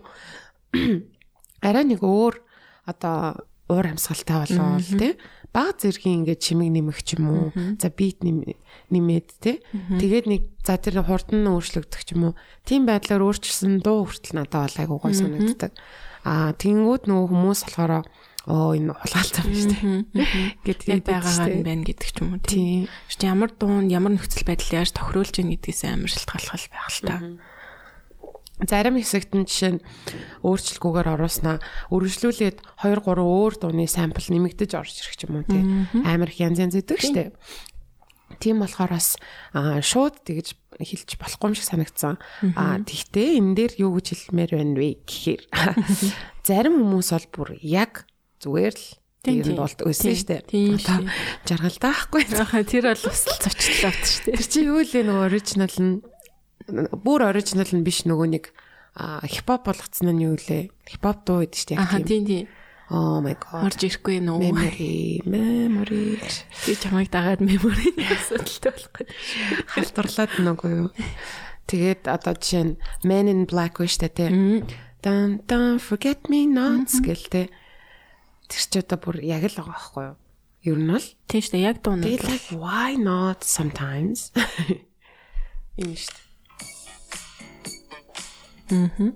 арай 1.68 1.84
нэг 1.88 2.04
өөр 2.04 2.40
одоо 2.88 3.48
уур 3.72 3.88
амьсгалтай 3.88 4.36
болоо 4.52 4.80
те 5.00 5.16
баг 5.52 5.84
зэргийн 5.84 6.24
ингээд 6.24 6.40
чимэг 6.40 6.70
нэмэх 6.72 7.00
ч 7.04 7.20
юм 7.20 7.26
уу? 7.28 7.46
За 7.80 7.92
бит 7.92 8.24
нэмээд 8.24 9.28
те 9.44 9.60
тэгээд 9.72 10.26
нэг 10.32 10.42
за 10.64 10.80
тэр 10.80 11.04
хурдан 11.04 11.44
нь 11.44 11.52
өөрчлөгдөх 11.52 12.02
ч 12.08 12.16
юм 12.16 12.32
уу? 12.32 12.40
Тийм 12.64 12.88
байдлаар 12.88 13.24
өөрчилсөн 13.28 13.84
дуу 13.84 14.08
хүртэл 14.08 14.40
надад 14.40 14.72
бол 14.72 14.80
айгуу 14.80 15.00
гой 15.04 15.14
санагддаг. 15.16 15.76
А 16.24 16.56
тэнгүүд 16.56 17.12
нөгөө 17.12 17.28
хүмүүс 17.30 17.62
болохоор 17.68 18.08
оо 18.48 18.74
энэ 18.74 18.96
хулгайлтсан 18.96 19.46
байна 19.46 19.60
шүү 19.60 19.72
дээ. 19.76 20.66
Гэдэг 20.66 21.04
байгаагаар 21.06 21.54
нь 21.60 21.68
байна 21.68 21.84
гэдэг 21.86 22.10
ч 22.10 22.18
юм 22.24 22.30
уу 22.34 22.42
тийм. 22.42 22.88
Ямар 23.22 23.52
дуун 23.52 23.92
ямар 23.92 24.16
нөхцөл 24.18 24.48
байдал 24.48 24.82
яаж 24.82 24.96
тохируулж 24.96 25.36
ийн 25.38 25.54
гэдгээс 25.54 25.82
амар 25.92 26.10
шалтгаалхал 26.10 26.68
байх 26.72 26.90
л 26.90 27.02
та 27.06 27.16
зарим 28.68 28.98
хэсэгт 28.98 29.32
нь 29.38 29.48
жишээ 29.48 29.72
нь 29.78 29.84
өөрчлөлгүйгээр 30.46 31.10
оруулснаа. 31.18 31.58
Өргөжлүүлээд 31.90 32.58
2 32.82 33.02
3 33.02 33.22
өөр 33.22 33.54
дууны 33.58 33.86
сампл 33.90 34.28
нэмэгдэж 34.30 34.72
орж 34.78 35.02
ирэх 35.02 35.18
юм 35.26 35.42
уу 35.42 35.46
тий. 35.46 35.64
Амар 36.06 36.30
их 36.30 36.42
янз 36.42 36.62
янз 36.62 36.76
идэг 36.78 37.00
штэ 37.02 37.32
Тийм 38.40 38.64
болохоор 38.64 38.96
бас 38.96 39.18
шууд 39.86 40.24
тэгж 40.24 40.56
хэлж 40.80 41.10
болохгүй 41.20 41.52
юм 41.52 41.56
шиг 41.58 41.68
санагдсан. 41.68 42.16
Аа 42.56 42.80
тэгтээ 42.82 43.38
энэ 43.38 43.54
дээр 43.54 43.74
юу 43.86 44.00
гэж 44.00 44.08
хэлмээр 44.32 44.52
байна 44.56 44.76
вэ 44.80 44.90
гэхээр 45.04 45.44
зарим 46.48 46.80
хүмүүс 46.80 47.10
бол 47.12 47.28
бүр 47.36 47.50
яг 47.62 48.10
зүгээр 48.40 48.74
л 48.74 48.88
өссөн 49.86 50.18
шүү 50.18 50.30
дээ. 50.34 50.42
Тийм 50.50 50.82
Одоо 51.46 51.70
байхгүй. 51.78 52.22
Яхаа 52.34 52.66
тэр 52.66 52.90
бол 52.90 53.04
бас 53.06 53.22
л 53.30 53.38
шүү 54.10 54.24
дээ. 54.26 54.38
Тэр 54.42 54.48
чи 54.50 54.60
юу 54.66 54.82
л 54.82 54.90
нөгөө 54.90 55.26
оригинал 55.30 55.78
нь 55.78 56.02
бүр 56.68 57.30
оригинал 57.30 57.72
нь 57.72 57.86
биш 57.86 58.04
нөгөө 58.06 58.28
нэг 58.36 58.46
хипхоп 58.98 59.66
болгоцсон 59.72 60.12
нь 60.12 60.26
юу 60.28 60.36
лээ? 60.36 60.70
Хипхоп 60.86 61.24
дуу 61.24 61.48
гэдэг. 61.48 61.80
Аха 61.80 61.98
яг 61.98 62.04
тийм. 62.04 62.26
тийм 62.26 62.26
тийм. 62.28 62.48
Oh 62.92 63.24
my 63.24 63.40
god. 63.40 63.72
Орж 63.72 63.88
ирэхгүй 63.88 64.20
нөө. 64.20 64.52
Memory, 64.52 65.24
memory. 65.24 66.20
Би 66.68 66.76
чамайг 66.76 67.08
дагаад 67.08 67.40
меморийн 67.40 67.96
асуудалтай 68.04 68.72
болох 68.76 68.92
гэдэг. 68.92 69.16
Халтурлаад 69.72 70.32
нөгөө 70.44 70.72
юу. 70.76 70.90
Тэгээд 71.72 72.12
одоо 72.12 72.36
жишээ 72.36 72.64
нь 72.68 72.76
Man 73.08 73.32
in 73.32 73.48
Black 73.48 73.80
биш 73.80 73.96
үү 73.96 74.12
те. 74.12 74.28
Дан 75.00 75.40
дан 75.48 75.80
forget 75.80 76.28
me 76.28 76.44
not 76.52 76.92
гэлтэй. 76.92 77.48
Тэр 78.52 78.60
ч 78.60 78.74
одоо 78.84 79.00
бүр 79.00 79.24
яг 79.24 79.48
л 79.48 79.56
байгаа 79.56 79.72
байхгүй 79.72 80.04
юу? 80.12 80.18
Ер 80.68 80.80
нь 80.84 80.92
л 80.92 81.08
Тийм 81.32 81.40
шүү 81.40 81.54
дээ. 81.56 81.64
Яг 81.64 81.80
like 82.28 82.52
why 82.60 83.00
not 83.00 83.48
sometimes. 83.48 84.36
Ийм 85.80 85.96
шүү 85.96 86.12
дээ. 86.12 86.21
Энэ 88.72 89.12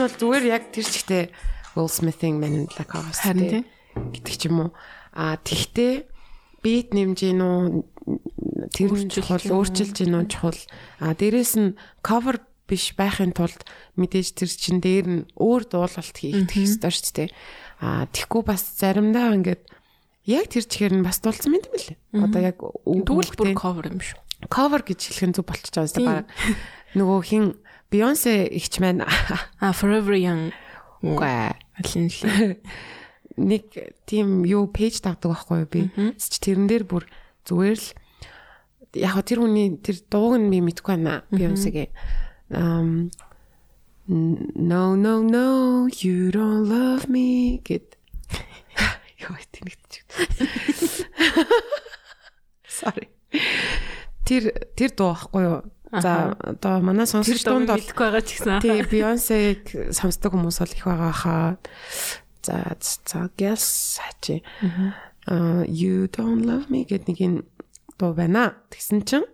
бол 0.00 0.14
зүгээр 0.16 0.44
яг 0.48 0.72
тэр 0.72 0.88
чигтээ 0.88 1.28
Will 1.76 1.92
Smith-ing 1.92 2.40
Man 2.40 2.56
in 2.56 2.64
Black 2.72 2.96
House 2.96 3.20
гэдэг 3.20 3.68
ч 4.24 4.48
юм 4.48 4.64
уу. 4.64 4.70
А 5.12 5.36
тэгтээ 5.36 6.08
бит 6.64 6.96
нэмж 6.96 7.20
гин 7.20 7.44
үү 7.44 7.84
тэр 8.72 8.96
нь 8.96 9.12
чухал 9.12 9.44
өөрчилж 9.44 9.92
гин 9.92 10.16
үү 10.16 10.24
чухал. 10.32 10.56
А 11.04 11.12
дээрэс 11.12 11.60
нь 11.60 11.76
cover 12.00 12.40
биш 12.64 12.96
байхын 12.96 13.36
тулд 13.36 13.68
мэдээж 14.00 14.40
тэр 14.40 14.50
чин 14.50 14.80
дээр 14.80 15.06
нь 15.06 15.28
өөр 15.36 15.68
дуулалт 15.68 16.16
хийх 16.16 16.48
хэрэгтэй 16.48 16.90
шүү 16.90 17.12
дээ. 17.12 17.28
А 17.84 18.08
тэггүй 18.08 18.40
бас 18.40 18.64
заримдаа 18.80 19.36
ингээд 19.36 19.68
яг 20.26 20.48
тэр 20.48 20.64
чихээр 20.64 20.96
нь 20.96 21.06
бас 21.06 21.20
дуулсан 21.20 21.52
мэт 21.52 21.68
юм 21.68 21.76
лээ. 21.76 22.00
Одоо 22.24 22.40
яг 22.40 22.56
Тэгвэл 22.58 23.36
бүр 23.36 23.52
cover 23.52 23.84
юм 23.86 24.00
шүү. 24.00 24.25
Cover 24.50 24.82
гэж 24.84 25.00
хэлэх 25.10 25.26
нь 25.30 25.36
зүг 25.36 25.46
болчихж 25.48 25.74
байгаа 25.76 25.96
юм 25.96 26.06
байна. 26.06 26.26
Нөгөө 26.96 27.20
хин 27.24 27.44
Beyoncé 27.90 28.46
ихч 28.50 28.78
маань 28.82 29.04
А 29.06 29.72
Forever 29.72 30.16
Young. 30.18 30.52
үгүй 31.02 31.54
Алин 31.78 32.06
л. 32.10 32.56
нэг 33.36 33.64
тийм 34.08 34.44
юу 34.48 34.66
пэйж 34.72 35.00
тавдаг 35.04 35.30
байхгүй 35.32 35.56
юу 35.64 35.68
би. 35.68 35.80
Чи 36.16 36.38
тэрэн 36.40 36.66
дээр 36.66 36.84
бүр 36.88 37.04
зүгээр 37.44 37.78
л 37.78 37.88
яг 38.96 39.20
тэр 39.28 39.44
хүний 39.44 39.76
тэр 39.80 40.00
дууг 40.08 40.40
нь 40.40 40.50
би 40.50 40.60
мэдгүй 40.64 40.96
байна. 40.96 41.22
Beyoncé-ගේ. 41.30 41.92
Um 42.50 43.10
No 44.08 44.94
no 44.94 45.18
no 45.20 45.88
you 45.98 46.30
don't 46.30 46.70
love 46.70 47.08
me 47.10 47.58
гэд. 47.66 47.98
Йоо 49.18 49.34
тэнэгдэж. 49.50 50.22
Sorry. 52.70 53.10
Тэр 54.26 54.50
тэр 54.74 54.90
дуу 54.92 55.14
байхгүй 55.14 55.42
юу? 55.46 55.58
За 55.94 56.34
одоо 56.34 56.82
манай 56.82 57.06
сонсогч 57.06 57.46
дунд 57.46 57.70
бол 57.70 57.78
мэдгүй 57.78 58.04
байгаа 58.10 58.22
ч 58.26 58.28
гэсэн. 58.36 58.58
Тий, 58.58 58.82
Beyoncé-г 58.82 59.94
сонсдог 59.94 60.34
хүмүүс 60.34 60.58
бол 60.58 60.74
их 60.74 60.84
байгаа 60.84 61.14
хаа. 61.14 61.50
За 62.42 62.74
за 62.80 63.30
guess 63.38 63.96
хачи. 64.02 64.42
Аа 65.30 65.62
you 65.64 66.10
don't 66.10 66.42
love 66.42 66.66
me 66.68 66.82
гэдэг 66.82 67.06
нэг 67.06 67.18
юм 67.22 67.34
дуу 67.98 68.12
байна. 68.18 68.58
Тэгсэн 68.74 69.06
чинь 69.06 69.30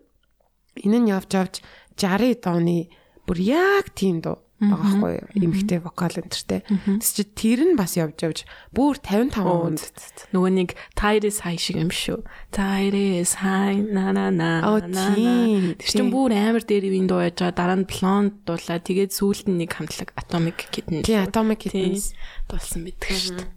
энэ 0.76 0.98
нь 1.00 1.10
явж 1.10 1.32
явж 1.32 1.54
60 1.96 2.44
дооны 2.44 2.92
бүр 3.24 3.38
яг 3.40 3.96
тийм 3.96 4.20
дуу 4.20 4.44
байгаа 4.62 4.90
хгүй 4.94 5.14
эмхтэй 5.42 5.78
вокал 5.82 6.14
энтертэй. 6.14 6.62
Тэс 7.02 7.10
чи 7.18 7.24
тэр 7.26 7.66
нь 7.66 7.74
бас 7.74 7.98
явж 7.98 8.22
явж 8.22 8.38
бүр 8.70 9.02
55 9.02 9.42
Оо, 9.42 9.66
онд 9.66 9.82
Нөгөө 10.30 10.50
нэг 10.54 10.70
Tyrese 10.94 11.42
High 11.42 11.58
шиг 11.58 11.76
юм 11.82 11.90
шүү. 11.90 12.22
Tyrese 12.54 13.42
High 13.42 13.82
на 13.90 14.12
на 14.14 14.30
на. 14.30 14.50
Оо, 14.62 14.78
тийм, 14.78 15.74
Тэр 15.80 15.90
тийм. 15.90 16.14
бүр 16.14 16.30
амар 16.36 16.62
дээр 16.62 16.86
ивэн 16.92 17.10
дуу 17.10 17.20
яаж 17.26 17.40
байгаа 17.42 17.56
дараа 17.58 17.78
нь 17.82 17.88
Blonde 17.90 18.36
дуулаа. 18.46 18.78
Тэгээд 18.78 19.10
сүүлд 19.10 19.46
нь 19.50 19.58
нэг 19.66 19.74
хамтлаг 19.74 20.14
Atomic 20.14 20.70
Kitten. 20.70 21.02
тий 21.02 21.18
Atomic 21.18 21.66
Тийм. 21.66 21.96
Kittens 21.98 22.14
дуулсан 22.46 22.86
байдаг 22.86 23.10
шүү 23.10 23.36
дээ. 23.42 23.50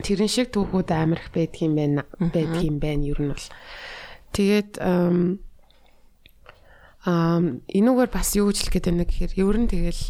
тэрэн 0.00 0.30
шиг 0.32 0.48
түүхүүд 0.48 0.90
амар 0.96 1.20
их 1.20 1.28
байдаг 1.34 1.60
юм 1.60 1.74
байна 1.76 2.02
байдаг 2.16 2.64
юм 2.64 2.76
байна 2.80 3.04
ер 3.04 3.20
нь 3.20 3.28
бол 3.28 3.46
тэгээд 4.32 4.80
ам 7.08 7.64
энүүгээр 7.70 8.10
бас 8.12 8.36
юу 8.36 8.50
хэлэх 8.52 8.68
гээд 8.76 8.86
байна 8.92 9.04
гэхээр 9.08 9.32
ер 9.40 9.56
нь 9.60 9.68
тэгэл 9.70 10.02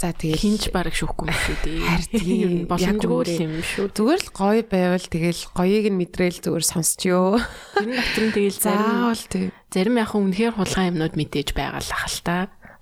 за 0.00 0.16
тэгэл 0.16 0.40
Хинж 0.40 0.72
бараг 0.72 0.96
шүүхгүй 0.96 1.28
юм 1.28 1.36
шүү 1.36 1.56
дээ. 1.60 1.80
Харин 1.84 2.24
Ер 2.40 2.52
нь 2.56 2.64
боломжгүй 2.64 3.36
юм 3.36 3.60
шүү. 3.60 3.92
зүгээр 3.92 4.20
л 4.24 4.30
гоё 4.32 4.62
байвал 4.64 5.04
тэгэл 5.12 5.42
гоёыг 5.52 5.86
нь 5.92 5.98
мэдрээл 6.00 6.40
зүгээр 6.40 6.64
сонсчихё 6.64 7.36
Тэр 7.76 7.84
нь 7.84 7.96
дотор 8.00 8.24
нь 8.24 8.32
тэгэл 8.32 8.56
заавал 8.64 9.24
тий 9.28 9.44
зарим 9.68 10.00
яг 10.00 10.08
хүн 10.08 10.32
үнэхээр 10.32 10.56
хулгай 10.56 10.88
юмнууд 10.88 11.14
мэдээж 11.20 11.48
байгаа 11.52 11.84
л 11.84 11.92
ахал 11.92 12.18
та. 12.24 12.36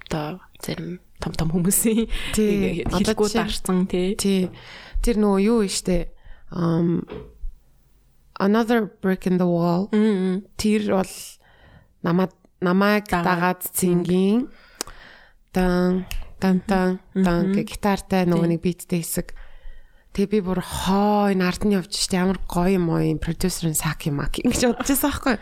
Одоо 0.07 0.27
зарим 0.63 1.03
том 1.19 1.33
том 1.35 1.49
хүмүүсийн 1.51 2.07
жишээ- 2.39 2.87
дарсан 3.43 3.91
тий. 3.91 4.15
тий 4.15 4.41
тэр 5.03 5.19
нөгөө 5.19 5.41
юу 5.43 5.67
штэ 5.67 6.15
ам 6.55 7.03
another 8.39 8.87
brick 9.03 9.27
in 9.27 9.43
the 9.43 9.47
wall 9.51 9.91
тэр 10.55 10.87
бол 11.03 11.13
намайг 12.07 12.31
намайг 12.61 13.09
Дагаад 13.11 13.63
цингийн 13.63 14.49
дан 15.53 16.07
дан 16.41 16.63
дан 17.15 17.53
гэх 17.55 17.79
гитартай 17.79 18.27
нөгөө 18.27 18.49
нэг 18.55 18.61
биттэй 18.63 19.03
хэсэг. 19.03 19.35
Тэгээ 20.15 20.33
би 20.33 20.41
бүр 20.43 20.61
хоо 20.63 21.31
энэ 21.31 21.45
ард 21.47 21.63
нь 21.67 21.75
явж 21.79 21.95
штэ 21.95 22.19
ямар 22.23 22.39
гоё 22.47 22.79
юм 22.79 22.91
уу 22.91 23.03
юм 23.03 23.19
продюсер 23.23 23.71
нь 23.71 23.79
Саки 23.79 24.11
Маки 24.11 24.43
ингэж 24.43 24.75
бодчихсан 24.75 25.11
байхгүй. 25.11 25.37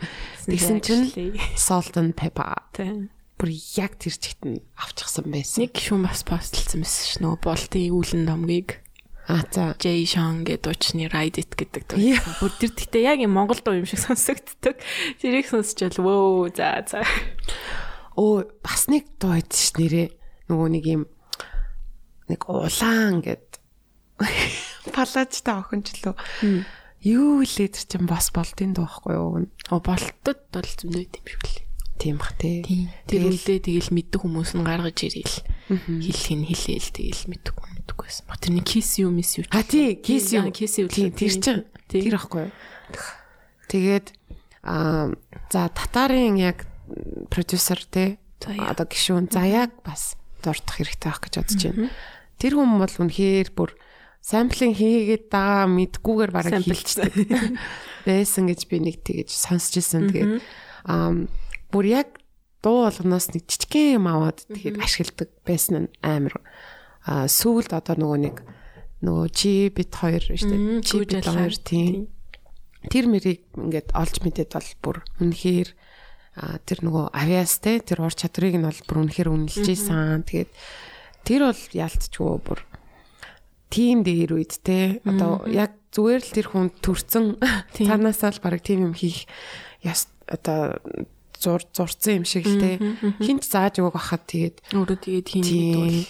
Тэгсэн 0.49 0.77
чинь. 0.83 1.37
Salt 1.57 1.97
and 1.97 2.13
Pepper 2.13 2.57
бүр 3.37 3.53
яг 3.77 4.01
тэр 4.01 4.17
чигт 4.17 4.41
нь 4.49 4.61
авчихсан 4.77 5.29
байсан. 5.29 5.65
Нэг 5.65 5.77
гişүн 5.77 6.01
бас 6.05 6.25
постлцсан 6.25 6.81
байсан 6.81 7.05
ш. 7.05 7.21
Нөгөө 7.21 7.39
болтын 7.45 7.93
үүлэн 7.93 8.25
домгийг 8.25 8.81
А 9.27 9.43
за 9.51 9.75
Jay 9.75 10.07
Sean 10.07 10.47
гэдэг 10.47 10.63
дуучны 10.63 11.11
Ride 11.11 11.43
It 11.43 11.51
гэдэг 11.51 11.83
дуу. 11.91 11.99
Бүр 12.39 12.51
тэр 12.63 12.71
гэхдээ 12.71 13.03
яг 13.03 13.19
юм 13.19 13.35
Монгол 13.35 13.59
дуу 13.59 13.75
юм 13.75 13.83
шиг 13.83 13.99
сонсогддог. 13.99 14.79
Тэрийг 15.19 15.51
сонсчвал 15.51 15.99
вөө 15.99 16.55
за 16.55 16.79
за. 16.87 17.03
Оо 18.15 18.47
бас 18.63 18.87
нэг 18.87 19.03
дуу 19.19 19.35
байд 19.35 19.51
ш 19.51 19.75
нэрээ 19.75 20.15
нөгөө 20.47 20.69
нэг 20.79 20.83
юм 20.87 21.03
нэг 22.31 22.39
улаан 22.47 23.19
гэд 23.19 23.59
палажтай 24.95 25.59
охинчлоо. 25.59 26.15
Юу 27.03 27.43
лээ 27.43 27.67
тэр 27.67 27.83
чин 27.83 28.07
бас 28.07 28.31
болтын 28.31 28.71
дуу 28.71 28.87
байхгүй 28.87 29.11
юу? 29.11 29.43
О 29.43 29.83
болтод 29.83 30.39
бол 30.55 30.63
зөндөө 30.63 31.03
юм 31.03 31.27
шиг 31.27 31.43
лээ. 31.43 31.67
Тийм 31.99 32.15
бах 32.15 32.31
тий. 32.39 32.63
Тэр 33.11 33.27
үлдээ 33.27 33.59
тэгэл 33.59 33.91
мэддэг 33.91 34.23
хүмүүс 34.23 34.55
нь 34.55 34.63
гаргаж 34.63 35.03
ирээл. 35.67 35.99
Хэлхин 36.01 36.41
хэлээл 36.47 36.89
тэгэл 36.95 37.23
мэддэг 37.31 37.55
мэддэггүйсэн. 37.55 38.23
Ба 38.27 38.35
тэр 38.39 38.51
нэг 38.55 38.65
kiss 38.67 38.97
you 38.99 39.11
miss 39.11 39.35
you. 39.37 39.43
А 39.51 39.63
тий, 39.63 39.95
kiss 39.99 40.31
you. 40.31 40.47
kiss 40.51 40.79
you. 40.79 40.87
Тийм 40.87 41.11
тэр 41.11 41.33
чин 41.39 41.57
Тий. 41.87 42.03
тэр 42.07 42.15
юу? 42.19 42.51
Тэгээд 43.67 44.07
аа 44.63 45.11
за 45.51 45.67
татарын 45.71 46.35
яг 46.39 46.67
продюсер 47.31 47.79
тий 47.87 48.19
Заяа. 48.39 48.71
одоо 48.71 48.85
гişүүн 48.87 49.27
заяаг 49.31 49.71
бас 49.83 50.15
дурдах 50.43 50.77
хэрэгтэй 50.79 51.09
байх 51.11 51.19
гэж 51.23 51.33
бодож 51.41 51.61
байна. 51.67 51.89
Тэр 52.39 52.53
хүн 52.55 52.79
бол 52.79 52.95
үнэхээр 53.03 53.49
бүр 53.51 53.71
самплинг 54.23 54.75
хийгээд 54.77 55.25
байгаа 55.31 55.67
мэдгүйгээр 55.67 56.31
бараг 56.31 56.63
хийлцдэг 56.63 57.11
байсан 58.07 58.43
гэж 58.47 58.61
би 58.71 58.77
нэг 58.83 59.03
тэгэж 59.03 59.29
сонсч 59.31 59.79
ирсэн. 59.83 60.11
Тэгээд 60.11 60.33
аа 60.87 61.11
бүр 61.71 61.85
яг 61.91 62.07
дуу 62.61 62.87
болгоноос 62.87 63.33
нэг 63.33 63.43
жижигхэн 63.45 64.01
юм 64.01 64.05
аваад 64.09 64.43
тэгээд 64.49 64.81
ашигладаг 64.81 65.29
байсан 65.45 65.75
нь 65.85 65.89
амар. 66.01 66.35
Аа 67.05 67.29
сүүлд 67.29 67.71
одоо 67.71 67.95
нөгөө 67.95 68.19
нэг 68.25 68.35
нөгөө 69.05 69.27
чи 69.31 69.69
бит 69.69 69.93
хоёр 69.93 70.23
шүү 70.23 70.49
дээ. 70.49 70.81
Чи 70.81 70.95
бит 71.05 71.25
хоёр 71.25 71.55
тийм. 71.61 72.09
Тэр 72.89 73.05
мэрийг 73.11 73.45
ингээд 73.53 73.93
олж 73.93 74.15
мэдээд 74.25 74.51
бол 74.57 74.71
бүр 74.81 74.97
үнэхээр 75.21 75.69
тэр 76.37 76.79
нөгөө 76.81 77.05
авиастэй 77.13 77.81
тэр 77.81 78.05
ур 78.05 78.13
чадрыг 78.13 78.57
нь 78.57 78.65
бол 78.65 78.81
бүр 78.89 78.97
үнэхээр 79.05 79.29
үнэлж 79.29 79.65
ийсэн. 79.69 80.25
Тэгээд 80.25 80.51
тэр 81.25 81.41
бол 81.49 81.63
ялцчгүй 81.73 82.33
бүр 82.41 82.59
тим 83.69 84.01
дээр 84.01 84.37
үед 84.37 84.53
те. 84.65 85.01
Одоо 85.05 85.45
яг 85.49 85.77
зүгээр 85.93 86.21
л 86.23 86.33
тэр 86.33 86.47
хүн 86.53 86.69
төрцөн 86.81 87.41
танаасаа 87.73 88.33
л 88.33 88.43
баг 88.43 88.61
тим 88.61 88.91
юм 88.91 88.93
хийх 88.93 89.25
яс 89.81 90.09
одоо 90.25 90.77
зур 91.47 91.63
зурцсан 91.71 92.19
юм 92.19 92.25
шиг 92.27 92.43
л 92.43 92.59
те 92.59 92.75
хинт 93.23 93.47
зааж 93.47 93.79
өгөх 93.79 93.95
байхад 93.95 94.27
тэгээд 94.27 94.55
Өөрөө 94.75 94.97
тэгээд 94.99 95.25
тийм 95.31 95.43
мэдвэл 95.47 96.03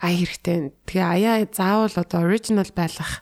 ая 0.00 0.16
хэрэгтэй. 0.16 0.72
Тэгээ 0.88 1.04
аяа 1.04 1.44
заавал 1.52 1.92
одоо 1.92 2.24
original 2.24 2.68
байх 2.72 3.20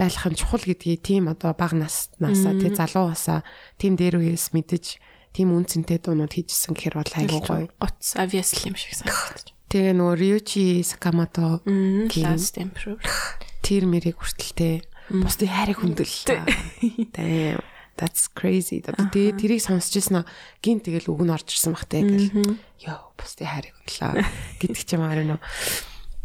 байх 0.00 0.24
нь 0.24 0.38
чухал 0.40 0.64
гэдгийг 0.64 1.04
тийм 1.04 1.28
одоо 1.28 1.52
бага 1.52 1.76
наснасаа 1.84 2.56
тий 2.56 2.72
залуу 2.72 3.12
басаа 3.12 3.44
тийм 3.76 4.00
дээр 4.00 4.24
үеэс 4.24 4.56
мэдэж 4.56 4.96
тийм 5.36 5.52
үнцэнтэй 5.52 6.00
дуунууд 6.00 6.32
хийжсэн 6.32 6.72
гэхэр 6.72 6.96
бол 6.96 7.12
айгүй 7.12 7.40
гоё. 7.44 7.68
Гоц 7.76 8.16
obviously 8.16 8.72
юм 8.72 8.76
шиг 8.80 8.96
санагдаж. 8.96 9.52
Тэгээ 9.68 9.94
нөгөө 9.98 10.16
Ryuichi 10.16 10.80
Sakamoto 10.86 11.60
Last 12.16 12.56
Emperor. 12.56 12.98
тэр 13.60 13.84
мэрийг 13.90 14.16
хүртэлтэй 14.22 14.86
бусдын 15.10 15.50
хайрыг 15.50 15.78
хүндэллээ. 15.82 16.40
Damn. 17.12 17.73
That's 17.94 18.26
crazy. 18.26 18.82
Тэгээ 18.82 19.38
тэрийг 19.38 19.62
сонсч 19.62 20.02
ирсэн 20.02 20.26
гин 20.58 20.82
тэгэл 20.82 21.14
үг 21.14 21.22
нь 21.22 21.30
орж 21.30 21.46
ирсэн 21.54 21.78
бахтай 21.78 22.02
гэл. 22.02 22.58
Йоо, 22.82 23.14
бусдын 23.14 23.46
хайрыг 23.46 23.74
хүндлээ 23.86 24.26
гэдэг 24.58 24.82
ч 24.82 24.90
юм 24.98 25.06
аа 25.06 25.14
нөө. 25.14 25.38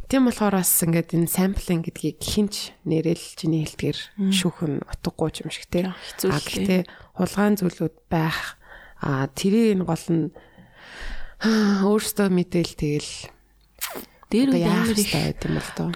Тийм 0.10 0.26
болохоор 0.26 0.58
бас 0.58 0.74
ингээд 0.82 1.14
энэ 1.14 1.30
самплинг 1.30 1.86
гэдгийг 1.86 2.18
хинч 2.18 2.74
нэрэл 2.82 3.22
чиний 3.38 3.62
хэлдгэр 3.62 4.34
шүүхэн 4.34 4.82
утгагүй 4.82 5.46
юм 5.46 5.54
шиг 5.54 5.70
те. 5.70 5.94
А 5.94 6.42
гэхдээ 6.42 6.90
хулгаан 7.14 7.62
зүйлүүд 7.62 8.10
байх 8.10 8.58
а 9.06 9.30
тэрийн 9.30 9.86
гол 9.86 10.06
нь 10.10 10.34
өөртөө 11.86 12.28
мэдээл 12.34 12.74
тэгэл 12.74 13.12
дээр 14.34 14.50
үе 14.58 14.66
амар 14.66 14.98
их 14.98 15.14
байт 15.14 15.46
юм 15.46 15.62
бол 15.62 15.72
доо. 15.78 15.90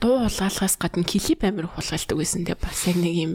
Дуу 0.00 0.24
хулгайлахаас 0.24 0.76
гадна 0.80 1.04
клип 1.04 1.44
амар 1.44 1.68
их 1.68 1.76
хулгайлдаг 1.76 2.16
байсан 2.16 2.44
те 2.48 2.56
бас 2.56 2.88
яг 2.88 2.96
нэг 2.96 3.14
юм 3.14 3.32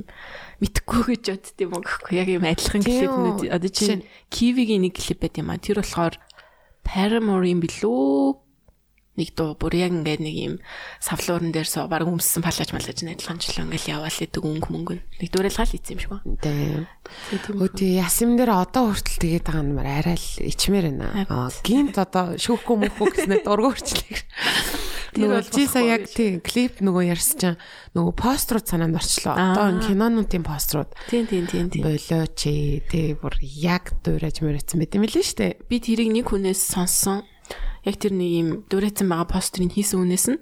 мэдхгүй 0.60 1.04
гэж 1.13 1.23
бодд 1.32 1.58
юм 1.62 1.71
уу 1.78 1.84
гэхгүй 1.86 2.13
яг 2.17 2.30
юм 2.34 2.43
адилхан 2.43 2.84
клипнүүд 2.84 3.39
үү. 3.45 3.54
одоо 3.54 3.71
чинь 3.71 4.04
Kiwi-гийн 4.34 4.84
нэг 4.89 4.97
клип 4.97 5.21
байт 5.21 5.38
юм 5.38 5.54
а 5.54 5.62
тэр 5.62 5.86
болохоор 5.86 6.17
Paramore-ийн 6.86 7.62
билүү 7.62 8.45
нэг 9.15 9.32
дуу 9.32 9.56
бүр 9.56 9.75
яг 9.80 9.95
ингээд 9.95 10.21
нэг 10.21 10.36
юм 10.36 10.54
савлуурн 10.99 11.56
дээр 11.56 11.67
суу 11.67 11.88
баг 11.88 12.04
өмссөн 12.04 12.43
палаж 12.43 12.75
малаж 12.75 12.99
найдлаганчлаа 12.99 13.63
ингээл 13.63 13.95
яваал 13.95 14.19
идэг 14.19 14.43
өнгө 14.43 14.69
мөнгө 14.75 14.95
нэг 14.99 15.30
дуурайлгаал 15.32 15.71
ийцсэн 15.71 15.95
юм 15.95 16.01
шиг 16.04 16.12
байна. 16.12 16.36
Тийм. 16.43 16.84
Тийм 17.47 17.63
Өдөө 17.63 17.89
ясам 17.95 18.36
дээр 18.36 18.51
одоо 18.51 18.91
хүртэл 18.91 19.23
тэгээд 19.23 19.47
байгаа 19.47 19.63
юм 19.63 19.80
арай 19.80 20.19
л 20.19 20.30
ичмээр 20.51 20.86
байна. 20.91 21.47
Гинт 21.63 21.95
одоо 21.95 22.36
шүүхгүй 22.36 22.75
мөхгүй 22.91 23.08
гэснээр 23.15 23.43
дургу 23.47 23.71
хүрчлээ. 23.71 24.19
Тэр 24.19 24.94
Нөгөө 25.15 25.41
чи 25.51 25.63
сая 25.71 25.95
яг 25.95 26.10
тийм 26.12 26.39
клип 26.43 26.84
нөгөө 26.84 27.04
ярьсан 27.15 27.38
чинь 27.39 27.60
нөгөө 27.95 28.13
пострууд 28.19 28.67
санаанд 28.67 28.99
орчлоо. 28.99 29.36
Одоо 29.36 29.80
кинонуудын 29.86 30.43
пострууд 30.43 30.91
тийм 31.08 31.25
тийм 31.28 31.47
тийм 31.47 31.71
тийм. 31.71 31.84
болоо 31.88 32.28
чи 32.36 32.84
тий 32.91 33.15
бүр 33.15 33.39
яг 33.41 33.95
дуурайж 34.04 34.43
мөрөцсөн 34.43 34.80
байт 34.84 34.95
юм 34.99 35.08
лээ 35.08 35.23
штэ. 35.23 35.60
Би 35.71 35.80
тэрийг 35.80 36.12
нэг 36.12 36.28
хүнээс 36.30 36.75
сонссон. 36.75 37.23
Яг 37.88 37.95
тэр 38.01 38.12
нэг 38.12 38.32
юм 38.36 38.49
дуурайсан 38.67 39.08
байгаа 39.08 39.30
постерыг 39.30 39.71
хийсэн 39.71 40.04
хүнээс 40.04 40.25
нь 40.34 40.39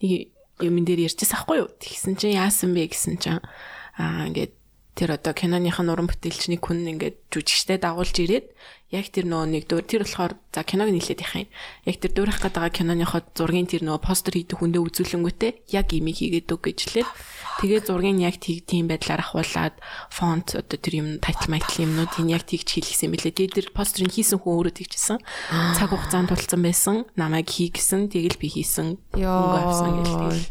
нэг 0.00 0.30
юм 0.62 0.76
дээр 0.84 1.10
ярьчихсан 1.10 1.36
ахгүй 1.42 1.64
юу? 1.64 1.70
Тэгсэн 1.80 2.16
чинь 2.16 2.36
яасан 2.38 2.72
бэ 2.72 2.88
гэсэн 2.92 3.20
чинь 3.20 3.40
аа 4.00 4.28
ингээд 4.28 4.52
тэр 4.96 5.20
одоо 5.20 5.36
киноных 5.36 5.76
нь 5.76 5.92
уран 5.92 6.08
бүтээлчний 6.08 6.56
хүн 6.56 6.88
ингээд 6.96 7.28
жүжигчтэй 7.28 7.76
дагуулж 7.76 8.16
ирээд 8.16 8.46
яг 8.94 9.10
тэр 9.10 9.26
нөгөө 9.26 9.48
нэг 9.50 9.64
дөр 9.66 9.82
тэр 9.82 10.06
болохоор 10.06 10.38
за 10.54 10.62
киног 10.62 10.94
нийлээд 10.94 11.18
яхаа 11.18 11.42
юм. 11.42 11.50
Яг 11.90 11.96
тэр 11.98 12.12
дуурайх 12.14 12.38
гээд 12.38 12.54
байгаа 12.54 12.70
киноныхоо 12.70 13.20
зургийн 13.34 13.66
тэр 13.66 13.82
нөгөө 13.82 13.98
постэр 13.98 14.38
хийдэг 14.38 14.62
хүндээ 14.62 14.82
үзүүлэнгүүтээ 14.86 15.52
яг 15.74 15.90
имийг 15.90 16.22
хийгээд 16.22 16.54
үг 16.54 16.62
гэжлээ. 16.70 17.06
Тэгээ 17.66 17.80
зургийг 17.82 18.22
яг 18.22 18.38
тийг 18.38 18.62
тийм 18.62 18.86
байдлаар 18.86 19.26
ахуулаад 19.26 19.74
фонт 20.14 20.54
одоо 20.54 20.78
тэр 20.78 20.94
юм 21.02 21.08
тайтл 21.18 21.50
майтл 21.50 21.82
юмнуудыг 21.82 22.30
яг 22.30 22.46
тэгж 22.46 22.68
хийлгсэн 22.78 23.10
байлээ. 23.10 23.34
Тэгээ 23.34 23.54
тэр 23.58 23.68
постерыг 23.74 24.14
хийсэн 24.14 24.38
хүн 24.38 24.54
өөрөө 24.54 24.74
тэгжсэн. 24.78 25.18
Цаг 25.74 25.90
хугацаанд 25.90 26.30
тулцсан 26.30 26.62
байсан. 26.62 26.96
Намайг 27.18 27.50
хий 27.50 27.74
гэсэн. 27.74 28.06
Тэгэл 28.06 28.38
би 28.38 28.54
хийсэн. 28.54 29.02
Өнгө 29.18 29.58
авсан 29.66 29.90
гэл 29.98 30.14
тэгэл. 30.14 30.46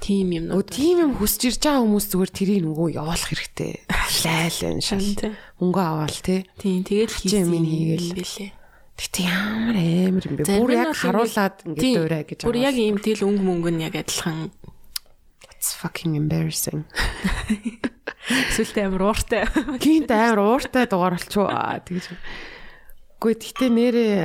Тим 0.00 0.32
юм 0.32 0.48
Өө 0.56 0.64
тийм 0.64 0.96
юм 1.04 1.12
хүсэж 1.20 1.52
ирж 1.52 1.60
байгаа 1.60 1.84
хүмүүс 1.84 2.06
зүгээр 2.08 2.32
тэрийг 2.32 2.64
нөгөө 2.64 2.88
явуулах 2.96 3.28
хэрэгтэй. 3.28 3.84
Лайл 4.24 4.60
энэ 4.64 4.80
шал. 4.80 5.36
Тийм. 5.60 5.68
Өнгө 5.68 5.80
аваал 5.84 6.18
тий. 6.24 6.48
Тийм 6.56 6.80
тэгэл 6.88 7.12
хийсэн 7.12 7.52
юм 7.52 7.64
хийгээл. 7.68 8.16
байлээ. 8.16 8.50
Тэгтээ 8.96 9.26
ямар 9.28 9.76
амар 9.76 10.24
юм 10.24 10.34
бэ? 10.40 10.44
Бүр 10.48 10.70
яг 10.72 10.96
харуулад 10.96 11.56
ингээд 11.68 11.96
дуурай 12.00 12.22
гэж 12.24 12.38
Бүр 12.48 12.56
яг 12.64 12.76
ийм 12.80 12.96
тэгэл 12.96 13.28
өнгө 13.28 13.44
мөнгө 13.44 13.70
нь 13.76 13.84
яг 13.84 13.94
адилхан 14.00 14.48
It's 15.60 15.76
fucking 15.76 16.16
embarrassing. 16.16 16.88
сүлтэй 18.56 18.88
амар 18.88 19.12
ууртай. 19.12 19.44
Гинт 19.76 20.08
амар 20.08 20.40
ууртай 20.40 20.88
дугаар 20.88 21.20
болчихоо. 21.20 21.52
Тэгж. 21.84 22.16
Гэхдээ 23.20 23.40
тэгтээ 23.44 23.68
нэрээ 23.68 24.16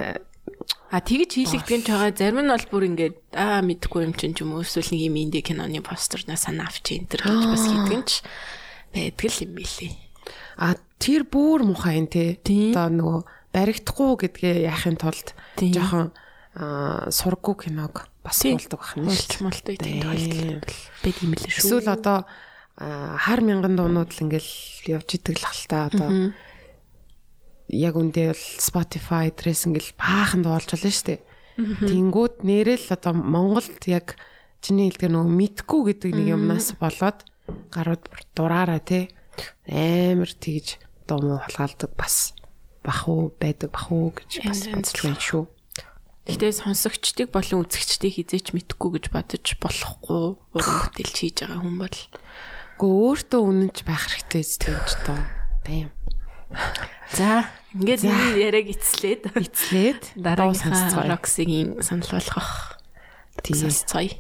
А 0.96 1.04
тэгж 1.04 1.36
хийлэгдэж 1.36 1.92
байгаа 1.92 2.16
зарим 2.16 2.48
нь 2.48 2.54
бол 2.56 2.68
бүр 2.72 2.84
ингээд 2.88 3.36
аа 3.36 3.60
мэдхгүй 3.60 4.08
юм 4.08 4.14
чинь 4.16 4.32
ч 4.32 4.48
юм 4.48 4.56
уу 4.56 4.64
эсвэл 4.64 4.96
нэг 4.96 5.02
юм 5.12 5.20
инди 5.20 5.44
киноны 5.44 5.84
постернаа 5.84 6.40
санаа 6.40 6.72
авч 6.72 6.96
энэ 6.96 7.10
төр 7.12 7.22
гэж 7.28 7.44
бас 7.52 7.66
хийдэг 7.68 8.00
нь 8.00 8.08
ч 8.08 8.12
байдаг 8.96 9.34
юм 9.44 9.52
билий. 9.60 10.05
А 10.58 10.76
тэр 11.00 11.28
бүр 11.28 11.64
муухай 11.68 12.00
юм 12.00 12.08
те. 12.08 12.40
Одоо 12.44 12.88
нөгөө 12.92 13.20
баригдахгүй 13.56 14.12
гэдгээ 14.26 14.56
яахын 14.68 14.98
тулд 15.00 15.36
жоохон 15.60 16.12
сургуу 17.12 17.56
киног 17.60 18.08
бас 18.24 18.40
болдог 18.44 18.80
байна 18.80 19.12
шүү. 19.12 19.44
Мултмултай 19.44 19.76
тийм 19.76 20.02
тохиолдол 20.04 20.80
байд 21.04 21.18
юм 21.20 21.32
лээ 21.36 21.52
шүү. 21.52 21.84
Эсвэл 21.84 21.90
одоо 21.92 22.18
хар 22.76 23.40
мянган 23.44 23.76
дуунууд 23.76 24.12
л 24.12 24.24
ингээл 24.28 24.52
явж 25.00 25.10
идэг 25.20 25.40
л 25.40 25.48
хал 25.48 25.64
та 25.68 25.78
одоо 25.92 26.10
яг 27.72 27.96
үндэ 27.96 28.32
бол 28.32 28.46
Spotify 28.60 29.32
дээрээс 29.32 29.68
ингээл 29.68 30.00
баахан 30.00 30.42
дуулж 30.44 30.70
болно 30.72 30.92
шүү 30.92 31.08
дээ. 31.12 31.22
Тэнгүүд 31.56 32.36
нэрэл 32.44 32.88
одоо 32.92 33.14
Монголд 33.16 33.84
яг 33.88 34.20
чиний 34.60 34.92
хэлдгээр 34.92 35.14
нөгөө 35.16 35.32
мэдгүй 35.32 35.82
гэдэг 35.92 36.12
нэг 36.16 36.28
юмнаас 36.36 36.76
болоод 36.76 37.24
гарууд 37.72 38.04
дураараа 38.36 38.84
те 38.84 39.15
амар 39.70 40.32
тэгж 40.32 40.80
дуу 41.08 41.20
муу 41.22 41.40
холгаалдаг 41.44 41.92
бас 41.98 42.34
бах 42.86 43.10
уу 43.10 43.34
байдаг 43.40 43.74
бах 43.74 43.90
уу 43.92 44.14
гэж 44.14 44.46
бас 44.46 44.66
байна 44.70 45.20
шүү. 45.20 45.46
Гэхдээ 46.26 46.54
сонсогчдыг 46.58 47.30
болон 47.30 47.70
үзэгчдийг 47.70 48.18
хизээч 48.18 48.58
мэдхгүй 48.58 48.98
гэж 48.98 49.06
бодож 49.14 49.46
болохгүй 49.62 50.24
уран 50.58 50.78
бүтээлч 50.90 51.16
хийж 51.22 51.38
байгаа 51.46 51.62
хүн 51.62 51.78
бол 51.78 52.00
Гэхдээ 52.82 52.90
өөртөө 53.14 53.42
үнэнч 53.46 53.78
байх 53.86 54.10
хэрэгтэй 54.10 54.42
ч 54.42 54.94
тоо. 55.06 55.22
Бэм. 55.70 55.94
за 57.14 57.46
ингээд 57.78 58.10
энэ 58.10 58.42
яриаг 58.42 58.68
эцлээд 58.74 59.22
Эцлээд 59.38 60.02
дараагийнхаа 60.26 60.74
сонсцгоё. 60.74 61.10
Roxy-гийн 61.14 61.70
санал 61.86 62.10
болгох 62.10 62.82
Тэгээ. 63.46 63.70
сонсцгоё. 63.70 64.14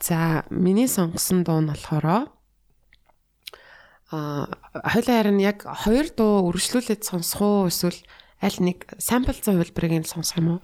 За 0.00 0.44
миний 0.48 0.88
сонгосон 0.88 1.44
дуу 1.44 1.60
нь 1.60 1.68
болохоор 1.68 2.32
а 4.10 4.48
хойлоо 4.72 5.16
харин 5.16 5.40
яг 5.40 5.64
хоёр 5.64 6.08
дуу 6.12 6.50
үргэлжлүүлээд 6.50 7.02
сонсох 7.04 7.40
уу 7.40 7.68
эсвэл 7.72 8.00
аль 8.42 8.58
нэг 8.60 8.84
сампл 9.00 9.38
зан 9.40 9.60
хөлбрийг 9.60 10.04
нь 10.04 10.08
сонсох 10.08 10.38
юм 10.40 10.48
уу? 10.58 10.60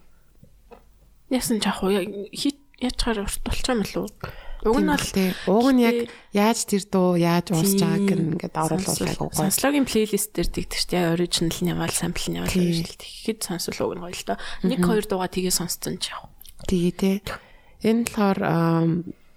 Яасан 1.33 1.61
жаах 1.63 1.81
уу 1.81 1.95
хит 2.35 2.61
яачаар 2.81 3.25
урт 3.25 3.41
болчих 3.45 3.73
юм 3.73 3.81
болов 3.85 4.09
уу? 4.09 4.13
Уг 4.61 4.77
нь 4.85 4.93
бол. 4.93 5.09
Уг 5.49 5.69
нь 5.73 5.81
яг 5.81 5.99
яаж 6.37 6.69
тэр 6.69 6.85
дуу 6.85 7.17
яаж 7.17 7.49
уусж 7.49 7.81
байгааг 7.81 8.13
ингээд 8.13 8.57
оруулах 8.61 9.17
гоо. 9.17 9.33
Сонслогийн 9.33 9.89
плейлист 9.89 10.37
дээр 10.37 10.49
тэгдэг 10.53 10.77
чинь 10.77 10.97
яг 11.01 11.17
оригинал 11.17 11.61
нь 11.65 11.73
яваал, 11.73 11.97
сампл 11.97 12.29
нь 12.29 12.39
яваал 12.45 12.53
гэж 12.53 13.01
тэгэхэд 13.01 13.41
сонсвол 13.41 13.81
уг 13.89 13.93
нь 13.97 14.05
гоё 14.05 14.13
л 14.13 14.29
доо. 14.29 14.39
Нэг 14.69 14.81
хоёр 14.85 15.05
дуугаа 15.09 15.33
тгээ 15.33 15.55
сонссон 15.55 15.97
ч 15.97 16.13
яах. 16.13 16.29
Тэгээ 16.69 16.93
тий. 17.01 17.17
Энэ 17.89 18.05
болохоор 18.05 18.41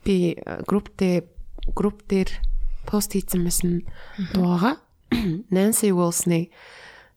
би 0.04 0.36
групптэй 0.68 1.24
групп 1.72 2.04
дээр 2.12 2.28
пост 2.86 3.14
хийсэн 3.14 3.44
байсан 3.44 3.72
дуугаа 4.34 4.80
Nancy 5.54 5.92
Wilson-ы 5.94 6.50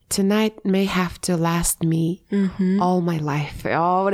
Tonight 0.08 0.64
may 0.64 0.84
have 0.84 1.20
to 1.22 1.36
last 1.36 1.82
me 1.82 2.22
all 2.78 3.00
my 3.02 3.18
life. 3.18 3.66
Яа 3.66 4.06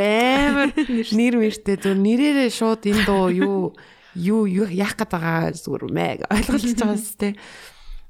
нэр 1.20 1.36
мэртэй 1.36 1.76
зөв 1.76 2.00
нэрээрээ 2.00 2.48
шууд 2.48 2.88
энэ 2.88 3.04
дуу 3.04 3.28
юу 3.28 3.76
юу 4.16 4.48
яах 4.72 4.96
гээд 4.96 5.12
байгаа 5.12 5.52
зүгээр 5.52 5.84
мэг 5.92 6.18
ойлголж 6.32 6.64
байгаа 6.80 6.96
юм 6.96 6.96
тест. 6.96 7.20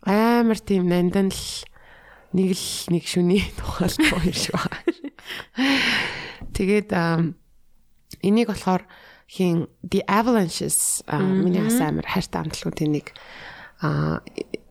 Амар 0.07 0.59
тийм 0.63 0.87
нандан 0.87 1.35
л 1.35 1.43
нэг 2.31 2.55
л 2.55 2.67
нэг 2.95 3.03
шүний 3.03 3.43
тухайл 3.59 3.99
дуу 3.99 4.31
юм 4.31 4.37
шиг 4.39 4.55
байна. 4.55 5.11
Тэгээд 6.55 6.91
энийг 8.23 8.47
болохоор 8.47 8.87
хин 9.33 9.69
The 9.81 10.05
Avalanches 10.05 11.01
а, 11.09 11.19
миний 11.19 11.65
бас 11.65 11.81
амар 11.81 12.05
хайртай 12.05 12.45
амтлагуудын 12.45 12.93
нэг 13.01 13.17
а 13.81 14.21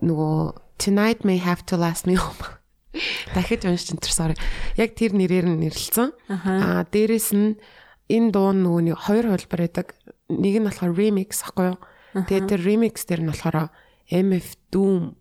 нөгөө 0.05 0.62
Tonight 0.82 1.22
may 1.22 1.38
have 1.38 1.62
to 1.70 1.78
last 1.78 2.05
me 2.09 2.18
my 2.18 2.62
дахиж 3.36 3.66
уншиж 3.66 3.93
энэ 3.93 4.05
sorry. 4.09 4.36
Яг 4.76 4.97
тэр 4.97 5.14
нэрээр 5.16 5.47
нь 5.47 5.62
нэрлэлсэн. 5.64 6.09
Аа 6.28 6.84
дээрэс 6.89 7.32
нь 7.38 7.55
энэ 8.12 8.32
дуу 8.34 8.51
нөгөө 8.51 8.97
хоёр 8.97 9.26
хөлбөр 9.32 9.62
байдаг. 9.66 9.95
Нэг 10.28 10.59
нь 10.59 10.68
болохоор 10.68 10.97
remix 10.97 11.45
ахгүй 11.45 11.76
юу? 11.76 11.80
Тэгээд 12.28 12.49
тэр 12.51 12.62
remix 12.62 13.05
дээр 13.07 13.22
нь 13.24 13.32
болохоор 13.32 13.72
MF 14.12 14.47
Doom 14.74 15.16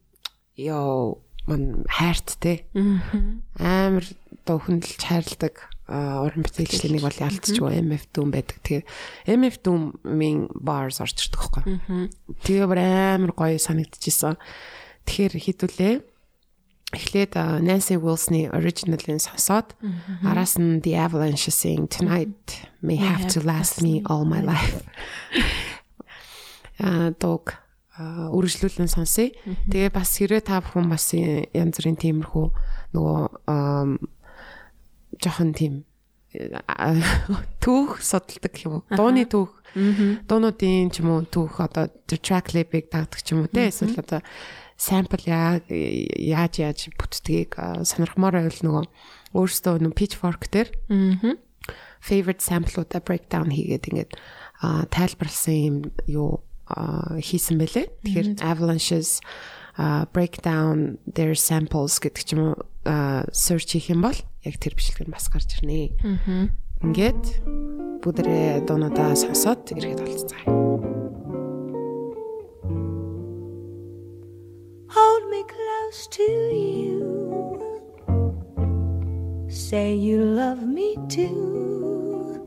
ёо 0.59 1.23
ман 1.47 1.87
хайрт 1.87 2.41
те. 2.43 2.67
Амар 3.61 4.05
дуу 4.43 4.59
хөндлөж 4.59 5.03
хайрладаг 5.05 5.71
уран 5.91 6.47
бүтээлчлийн 6.47 6.95
нэг 6.97 7.05
бол 7.05 7.23
ялцчихгүй 7.27 7.83
MF 7.83 8.05
Doom 8.15 8.31
байдаг. 8.31 8.63
Тэгээ 8.63 8.87
MF 9.35 9.57
Doom-ийн 9.67 10.47
bars 10.55 11.03
орж 11.03 11.27
ирдэг 11.27 11.41
байхгүй. 11.43 11.63
Тэгээ 12.47 12.67
бүр 12.71 12.81
амар 12.81 13.33
гоё 13.35 13.59
санагдчихсан. 13.59 14.39
Тэгэхээр 15.05 15.35
хідүүлээ. 15.35 15.95
Эхлээд 16.91 17.39
Nancy 17.63 17.95
Wilson-ы 17.99 18.51
original-ын 18.51 19.23
сонсоод 19.23 19.79
араас 20.27 20.59
нь 20.59 20.83
The 20.83 20.99
Avalanche-ийн 20.99 21.87
Tonight 21.87 22.67
May 22.83 22.99
Have 22.99 23.31
to 23.35 23.39
Last 23.47 23.79
Me 23.83 24.03
All 24.07 24.27
My 24.27 24.43
Life. 24.43 24.83
Аа 26.83 27.15
дог 27.15 27.55
үргэлжлүүлэн 28.01 28.91
сонсъё. 28.91 29.31
Тэгээ 29.71 29.93
бас 29.95 30.19
хэрэг 30.19 30.49
та 30.49 30.59
бүхэн 30.65 30.89
бас 30.89 31.13
янз 31.15 31.79
бүрийн 31.79 31.99
тиймэрхүү 32.01 32.47
нөгөө 32.97 33.19
жоохон 35.21 35.55
тийм 35.55 35.75
түүх 37.59 37.99
судалдаг 38.01 38.55
юм 38.63 38.81
уу? 38.81 38.83
Дууны 38.95 39.27
түүх. 39.27 39.51
Дуунуудын 40.31 40.91
ч 40.95 41.03
юм 41.03 41.11
уу 41.15 41.27
түүх 41.27 41.59
одоо 41.63 41.91
track 42.07 42.55
lab-ыг 42.55 42.91
дагдаг 42.91 43.21
ч 43.23 43.35
юм 43.35 43.45
уу 43.45 43.51
те 43.51 43.71
эсвэл 43.71 43.99
одоо 43.99 44.23
sample 44.81 45.21
яаж 45.27 46.55
яаж 46.57 46.89
бүтдгийг 46.97 47.59
сонирхмоор 47.83 48.39
байвал 48.39 48.63
нөгөө 48.63 48.85
өөрөөсөө 49.35 49.75
нөгөө 49.83 49.99
pitchfork 49.99 50.49
дээр 50.49 50.71
favorite 52.01 52.41
sample-уудаа 52.41 53.03
breakdown 53.05 53.53
хийгээд 53.53 53.91
ингээд 53.91 54.13
тайлбарлсан 54.95 55.59
юм 55.59 55.77
юу 56.07 56.31
хийсэн 57.21 57.59
байлээ. 57.59 57.91
Тэгэхээр 58.07 58.29
avalanches 58.41 59.21
break 60.13 60.43
down 60.43 60.99
their 61.07 61.35
samples 61.35 61.97
гэдэг 62.01 62.23
ч 62.25 62.37
юм 62.37 62.53
уу 62.53 62.57
search 63.33 63.77
хийх 63.77 63.89
юм 63.93 64.05
бол 64.05 64.17
яг 64.45 64.57
тэр 64.61 64.75
бичлэг 64.77 65.09
нь 65.09 65.13
бас 65.13 65.29
гарч 65.29 65.61
ирнэ. 65.61 65.97
Аа. 66.01 66.49
Ингээд 66.81 67.45
бүдрээ 68.01 68.65
дуунуудаа 68.65 69.13
сонсоод 69.13 69.69
ирэхэд 69.77 70.01
болцгаая. 70.01 70.49
Hold 74.97 75.25
me 75.29 75.45
close 75.45 76.09
to 76.17 76.25
you. 76.57 77.05
Say 79.49 79.95
you 79.95 80.25
love 80.25 80.65
me 80.65 80.97
too. 81.13 82.41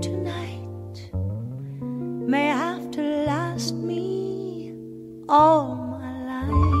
Tonight 0.00 1.10
may 2.30 2.46
have 2.46 2.90
to 2.94 3.02
last 3.26 3.74
me 3.74 4.72
all 5.28 5.89
Valley. 6.50 6.79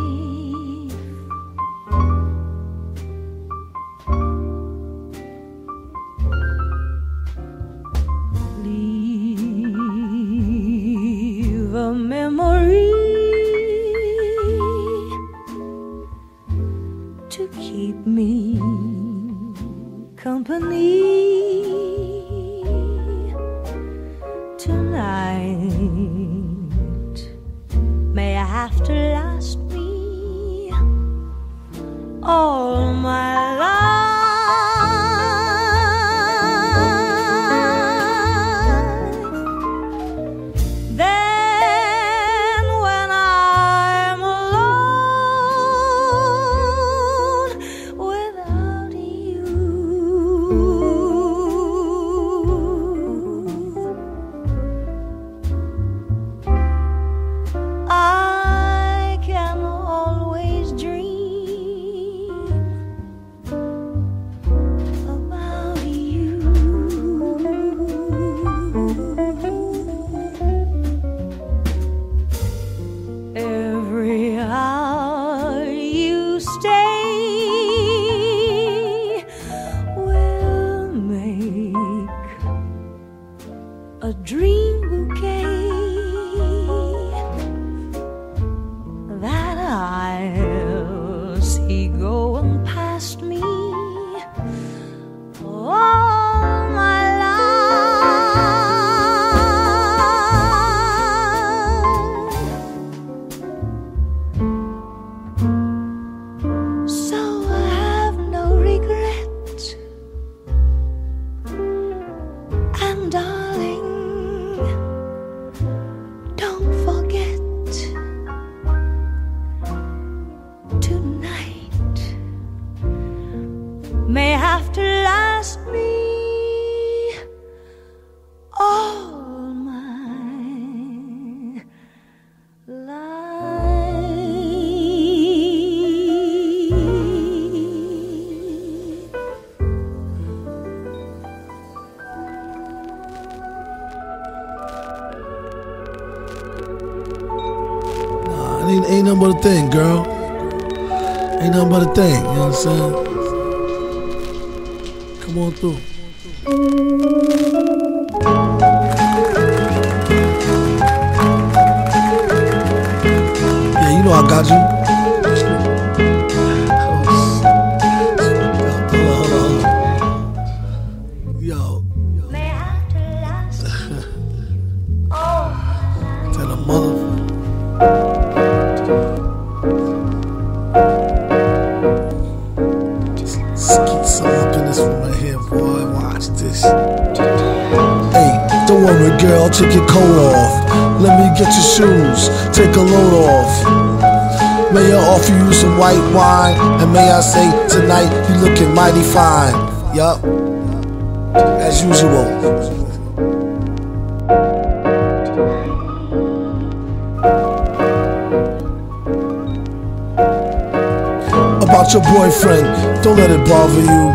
About 211.70 211.92
your 211.92 212.02
boyfriend. 212.02 212.66
Don't 213.04 213.16
let 213.16 213.30
it 213.30 213.48
bother 213.48 213.80
you. 213.80 214.10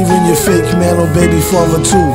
Even 0.00 0.24
your 0.24 0.36
fake 0.36 0.64
man 0.80 0.96
or 0.98 1.06
baby 1.12 1.38
father 1.52 1.84
too. 1.84 2.08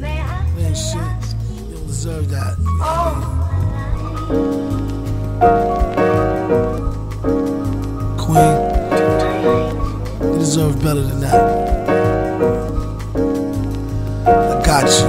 Man, 0.00 0.74
shit, 0.74 1.02
you 1.50 1.74
don't 1.74 1.86
deserve 1.88 2.30
that. 2.30 2.54
Queen, 8.18 8.54
you 10.32 10.38
deserve 10.38 10.80
better 10.80 11.02
than 11.02 11.20
that. 11.22 11.42
I 14.24 14.62
got 14.64 14.88
you. 14.88 15.08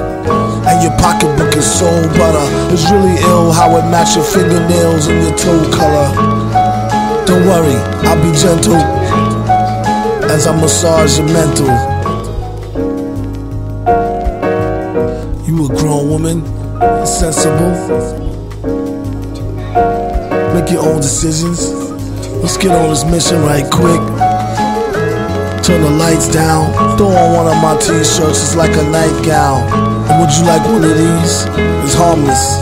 And 0.66 0.82
your 0.82 0.98
pocketbook 0.98 1.56
is 1.56 1.72
so 1.72 1.86
butter. 2.18 2.74
It's 2.74 2.90
really 2.90 3.22
ill 3.22 3.52
how 3.52 3.78
it 3.78 3.86
matches 3.92 4.16
your 4.16 4.26
fingernails 4.26 5.06
and 5.06 5.22
your 5.22 5.38
toe 5.38 5.70
color. 5.78 6.43
Don't 7.34 7.48
worry, 7.48 7.74
I'll 8.06 8.22
be 8.22 8.32
gentle 8.38 8.76
as 10.30 10.46
I 10.46 10.56
massage 10.56 11.18
your 11.18 11.26
mental. 11.30 11.66
You 15.44 15.66
a 15.66 15.70
grown 15.70 16.10
woman, 16.10 16.46
sensible. 17.08 17.74
Make 20.54 20.70
your 20.70 20.86
own 20.86 21.02
decisions. 21.02 21.72
Let's 22.44 22.58
get 22.58 22.70
on 22.70 22.92
this 22.92 23.04
mission 23.04 23.42
right 23.42 23.66
quick. 23.66 24.02
Turn 25.66 25.82
the 25.82 25.90
lights 25.90 26.32
down. 26.32 26.72
Throw 27.00 27.08
on 27.08 27.34
one 27.34 27.48
of 27.48 27.60
my 27.64 27.76
t-shirts, 27.80 28.44
it's 28.44 28.56
like 28.56 28.78
a 28.78 28.84
nightgown. 28.92 29.64
And 30.08 30.22
would 30.22 30.30
you 30.38 30.46
like 30.46 30.64
one 30.66 30.84
of 30.84 30.96
these? 30.96 31.46
It's 31.84 31.96
harmless. 31.96 32.62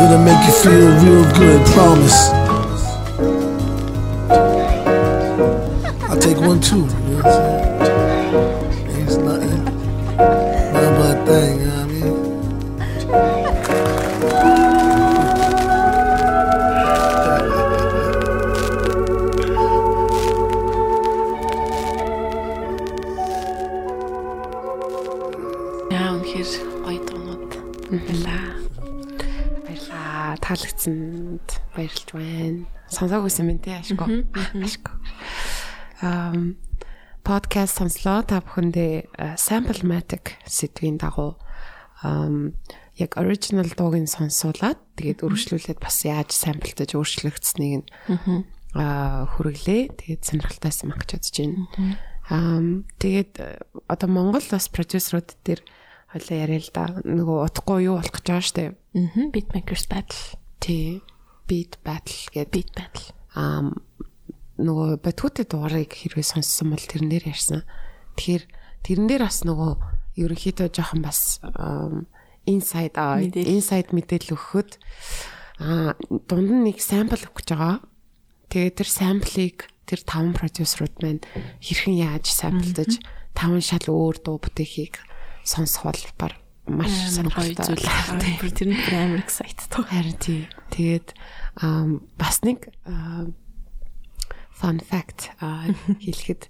It'll 0.00 0.22
make 0.22 0.38
you 0.46 0.52
feel 0.62 0.90
real 1.02 1.24
good, 1.34 1.66
promise. 1.74 2.41
One 6.52 6.60
too. 6.60 6.76
You 6.76 6.84
know? 6.84 7.30
It's 9.00 9.16
nothing. 9.16 9.64
But 10.16 11.00
a 11.00 11.26
thing, 11.26 11.60
you 11.60 11.66
know 11.66 11.80
I 11.80 11.86
mean? 11.86 12.16
Таалагдсанд 30.42 31.48
баярлж 31.72 32.08
байна. 32.12 32.66
Сонсоогүйсэн 32.92 33.46
мэт 33.46 33.62
тий 33.64 33.72
ашгүй. 33.78 34.26
Ашгүй. 34.60 34.91
Подкаст 37.32 37.80
сонслоо 37.80 38.20
та 38.28 38.44
бүхэндээ 38.44 39.16
Samplematic 39.40 40.36
сэдвийн 40.44 41.00
дагуу 41.00 41.40
яг 42.04 43.16
original 43.16 43.72
дуугийн 43.72 44.04
сонсуулаад 44.04 44.76
тэгээд 45.00 45.24
өргөжлүүлээд 45.24 45.80
бас 45.80 46.04
яаж 46.04 46.28
самплдаж 46.28 46.92
өөрчлөгдсөнийг 46.92 47.88
нь 47.88 48.44
аа 48.76 49.24
хүргэлээ. 49.32 49.96
Тэгээд 49.96 50.22
сонирхолтойсэн 50.28 50.92
мах 50.92 51.00
гэж 51.08 51.10
бодож 51.16 51.36
байна. 51.40 51.96
Ам 52.28 52.84
тэгээд 53.00 53.32
э, 53.40 53.64
одоо 53.88 54.08
Монгол 54.12 54.44
бас 54.52 54.68
продюсерууд 54.68 55.32
дээр 55.40 55.64
хойлоо 56.12 56.36
яриа 56.36 56.60
л 56.60 56.68
да. 56.68 57.00
Нөгөө 57.00 57.48
утгагүй 57.48 57.88
юу 57.88 57.96
болох 57.96 58.12
гэж 58.12 58.28
байгаа 58.28 58.44
штэ. 58.44 58.76
Мгм. 58.92 59.32
Beatmakers 59.32 59.88
battle. 59.88 60.36
Тий. 60.60 61.00
Beat 61.48 61.80
battle 61.80 62.28
гэдэг 62.28 62.52
Beat 62.52 62.70
battle. 62.76 63.08
аа 63.32 63.72
нөгөө 64.62 65.02
батгуутай 65.02 65.44
дугаарыг 65.44 65.90
хэрвээ 65.92 66.26
сонссон 66.26 66.72
бол 66.72 66.82
тэрнээр 66.86 67.28
ярьсан. 67.28 67.66
Тэгэхээр 68.14 68.44
тэрэн 68.86 69.06
дээр 69.10 69.22
бас 69.26 69.42
нөгөө 69.42 69.72
ерөнхийдөө 70.22 70.68
жоохон 70.70 71.02
бас 71.02 71.42
inside 72.46 72.94
аа 72.98 73.22
inside 73.22 73.90
мэдээлэл 73.90 74.34
өгөхөд 74.34 74.70
аа 75.62 75.94
дунд 76.26 76.50
нь 76.50 76.64
нэг 76.70 76.78
sample 76.78 77.22
өгч 77.26 77.48
байгаа. 77.54 77.82
Тэгээд 78.50 78.78
тэр 78.78 78.88
sample-ыг 78.90 79.58
тэр 79.86 80.00
таван 80.06 80.34
продюсерууд 80.36 80.96
маань 81.02 81.22
хэрхэн 81.62 81.96
яаж 81.98 82.30
самплдаж 82.30 83.00
таван 83.34 83.62
шал 83.62 83.86
өөр 83.88 84.16
дуу 84.22 84.38
бүтээхийг 84.42 85.00
сонсох 85.42 85.90
бол 85.90 86.02
бар 86.18 86.32
маш 86.66 86.92
сонирхолтой. 87.10 87.66
зүйл. 87.74 87.86
Тэр 88.58 88.68
нь 88.70 88.78
амар 88.94 89.22
excited. 89.22 89.66
Харин 89.72 90.18
тий. 90.18 90.46
Тэгээд 90.70 91.14
бас 92.18 92.36
нэг 92.46 92.70
fun 94.62 94.78
fact 94.78 95.34
хэлэхэд 95.42 96.46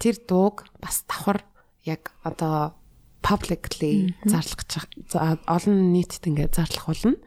тэр 0.00 0.16
дууг 0.24 0.64
бас 0.80 1.04
давхар 1.04 1.44
яг 1.84 2.16
одоо 2.24 2.72
publicly 3.20 4.16
зарлах 4.24 4.64
олон 5.44 5.92
нийтэд 5.92 6.24
ингээд 6.24 6.56
зарлах 6.56 6.88
болно. 6.88 7.20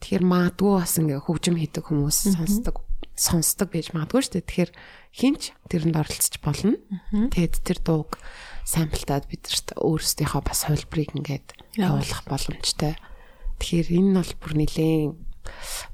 Тэгэхээр 0.00 0.24
магадгүй 0.24 0.72
бас 0.80 0.96
ингээ 0.96 1.20
хөгжим 1.20 1.60
хийдэг 1.60 1.84
хүмүүс 1.84 2.32
сонсдог 2.32 2.80
сонсдог 3.18 3.74
гэж 3.74 3.92
магадгүй 3.92 4.22
шүү 4.24 4.34
дээ. 4.38 4.48
Тэгэхээр 4.48 4.72
хинч 5.12 5.42
тэрэнд 5.68 5.96
оролцож 5.98 6.34
болно. 6.40 6.78
Тэгээд 7.12 7.54
тэр 7.66 7.78
дууг 7.82 8.16
самплтаад 8.62 9.26
бидэрт 9.26 9.74
өөрсдийнхөө 9.74 10.42
бас 10.46 10.60
хувилбарыг 10.70 11.12
ингээд 11.18 11.46
явуулах 11.76 12.22
боломжтой. 12.30 12.94
Тэгэхээр 13.58 13.88
энэ 13.90 14.06
нь 14.06 14.18
бол 14.22 14.32
бүр 14.38 14.52
нэлээд 14.54 15.12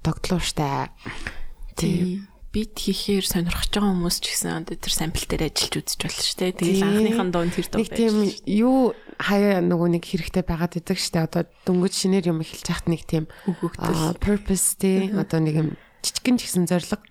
догтлууштай. 0.05 0.93
Тий. 1.81 2.21
Бит 2.55 2.79
хийхээр 2.79 3.27
сонирхож 3.27 3.67
байгаа 3.75 3.91
хүмүүс 3.91 4.17
ч 4.23 4.31
гэсэн 4.31 4.63
одоо 4.63 4.79
тэр 4.79 4.95
сампл 4.95 5.27
дээр 5.27 5.51
ажиллаж 5.51 5.75
үзэж 5.75 6.01
болно 6.07 6.23
шүү 6.23 6.39
дээ. 6.39 6.53
Тэгэл 6.55 6.87
анхныхан 6.87 7.31
доон 7.35 7.51
тэр 7.51 7.67
дуу 7.67 7.79
Нэг 7.83 7.91
тийм 7.91 8.15
юу 8.47 8.79
хаяа 9.19 9.59
нөгөө 9.59 9.89
нэг 9.99 10.05
хэрэгтэй 10.07 10.45
байгаад 10.47 10.79
идэг 10.79 10.99
штэ 11.03 11.27
одоо 11.27 11.43
дөнгөж 11.67 11.93
шинээр 11.99 12.31
юм 12.31 12.47
эхэлж 12.47 12.67
яхад 12.71 12.87
нэг 12.87 13.03
тийм 13.11 13.27
purpose 14.23 14.79
тий. 14.79 15.11
Одоо 15.11 15.43
нэг 15.43 15.55
юм 15.59 15.69
жижигэн 16.07 16.39
ч 16.39 16.47
гэсэн 16.47 16.71
зориг. 16.71 17.03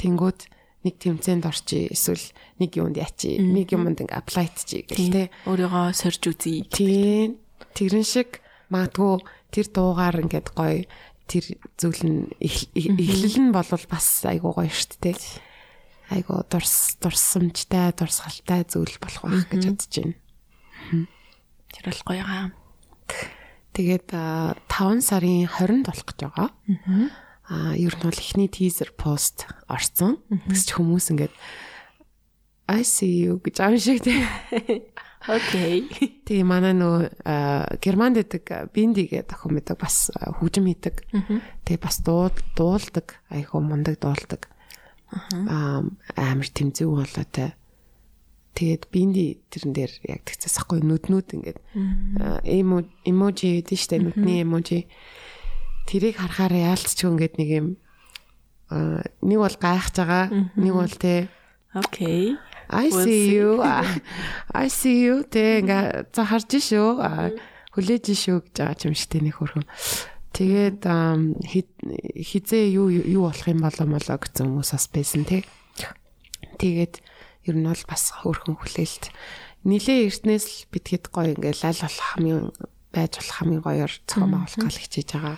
Тэнгүүд 0.00 0.40
нэг 0.88 0.94
тэмцээнд 0.96 1.44
орчий 1.44 1.92
эсвэл 1.92 2.24
нэг 2.56 2.70
юунд 2.80 2.96
ячи 2.96 3.36
нэг 3.36 3.74
юмд 3.76 4.00
ингээ 4.00 4.16
apply 4.16 4.48
чи 4.56 4.80
гэх 4.80 4.96
тий. 4.96 5.28
Өөрийгөө 5.44 5.92
сорж 5.92 6.24
үзье. 6.24 6.64
тий. 6.72 7.36
тэрэн 7.76 8.06
шиг 8.06 8.40
магадгүй 8.72 9.20
тэр 9.50 9.66
дуугаар 9.74 10.24
ингээд 10.24 10.48
гоё 10.54 10.86
тэр 11.26 11.44
зүйл 11.78 12.02
нь 12.06 12.20
эх- 12.40 12.70
эх- 12.74 12.94
эхлэл 12.94 13.36
нь 13.50 13.52
болвол 13.54 13.84
бас 13.90 14.06
айгуу 14.24 14.54
гоё 14.54 14.70
штт 14.70 15.02
тий 15.02 15.16
айгуу 16.10 16.46
дурс 16.46 16.96
дурсамжтай 17.02 17.90
дурсгалтай 17.92 18.62
зүйл 18.66 18.94
болох 19.02 19.22
байх 19.26 19.46
гэж 19.50 19.62
бодож 19.74 19.90
байна. 19.90 20.14
Тэр 21.74 21.84
бол 21.90 22.02
гоё 22.06 22.22
аа. 22.22 22.46
Тэгээд 23.74 24.08
а, 24.14 24.54
5 24.70 25.02
сарын 25.02 25.44
20-нд 25.50 25.84
болох 25.90 26.06
гэж 26.06 26.18
байгаа. 26.30 26.48
Аа 27.50 27.74
ер 27.74 27.94
нь 27.94 28.02
бол 28.06 28.14
эхний 28.22 28.46
teaser 28.50 28.90
post 28.94 29.44
орсон. 29.66 30.22
Тэгсч 30.30 30.78
хүмүүс 30.78 31.10
ингээд 31.10 31.34
I 32.70 32.82
see 32.82 33.26
you 33.26 33.38
гэж 33.42 33.56
аим 33.62 33.78
шиг 33.78 34.02
тий. 34.02 34.22
Окей. 35.26 35.90
Тэгээ 36.26 36.46
манай 36.46 36.74
нөө 36.74 37.10
а, 37.26 37.66
Германд 37.82 38.18
идэг 38.22 38.70
Бинди 38.70 39.10
гэдэг 39.10 39.34
охин 39.34 39.58
байдаг 39.58 39.78
бас 39.82 40.10
хөгжим 40.14 40.70
хийдэг. 40.70 41.02
Тэгээ 41.66 41.82
бас 41.82 41.98
дуу 42.06 42.30
дуулдаг, 42.54 43.18
айхуу 43.30 43.58
мундаг 43.58 43.98
дуулдаг. 43.98 44.46
Аа 45.10 45.82
амар 46.14 46.48
тэмцүү 46.50 46.86
болоотой. 46.86 47.58
Тэгээд 48.54 48.86
Бинди 48.94 49.42
тэрэн 49.50 49.72
дээр 49.74 49.92
яг 50.06 50.22
тэгцээс 50.30 50.62
ахгүй 50.62 50.80
нүднүүд 50.86 51.28
ингээд 51.34 51.58
эможи 52.46 53.48
гэдэг 53.60 53.78
штэ 53.78 53.98
нүдний 53.98 54.46
эможи. 54.46 54.86
Тэрийг 55.90 56.22
харахаар 56.22 56.54
яалтч 56.54 57.02
ингээд 57.02 57.34
нэг 57.36 57.50
юм 57.50 57.68
нэг 58.70 59.38
бол 59.42 59.56
гайхаж 59.58 59.94
байгаа, 59.98 60.24
нэг 60.54 60.72
бол 60.74 60.94
те 60.94 61.28
Окей. 61.76 62.38
I 62.70 62.90
see 62.90 63.34
you. 63.36 63.62
I 64.54 64.66
see 64.68 65.06
you. 65.06 65.22
Тэ 65.26 65.62
ингээ 65.62 66.10
за 66.10 66.22
харж 66.26 66.50
шүү. 66.58 66.90
Хүлээж 67.76 68.04
шүү 68.16 68.38
гэж 68.42 68.54
байгаа 68.56 68.86
юм 68.90 68.94
шиг 68.96 69.10
тэ 69.12 69.20
нэг 69.22 69.36
хөрхөн. 69.38 69.66
Тэгээд 70.36 70.84
хизээ 70.84 72.64
юу 72.76 72.92
юу 72.92 73.28
болох 73.30 73.48
юм 73.48 73.64
болоо 73.64 73.86
молоо 73.88 74.16
гэсэн 74.20 74.52
хүмүүс 74.52 74.70
бас 74.74 74.86
байсан 74.92 75.24
тий. 75.24 75.42
Тэгээд 76.60 77.00
ер 77.48 77.56
нь 77.56 77.68
бол 77.68 77.84
бас 77.88 78.12
хөрхөн 78.20 78.60
хүлээлт. 78.60 79.12
Нилээ 79.64 80.12
эртнээс 80.12 80.44
л 80.44 80.58
битгэд 80.70 81.08
гоё 81.08 81.32
ингээ 81.32 81.56
лал 81.64 81.80
болох 81.80 82.04
хамгийн 82.12 82.42
байж 82.92 83.12
болох 83.16 83.36
хамгийн 83.36 83.62
гоёор 83.64 83.92
зохион 84.04 84.30
байгуулах 84.32 84.60
гал 84.60 84.80
хичээж 84.80 85.08
байгаа. 85.16 85.36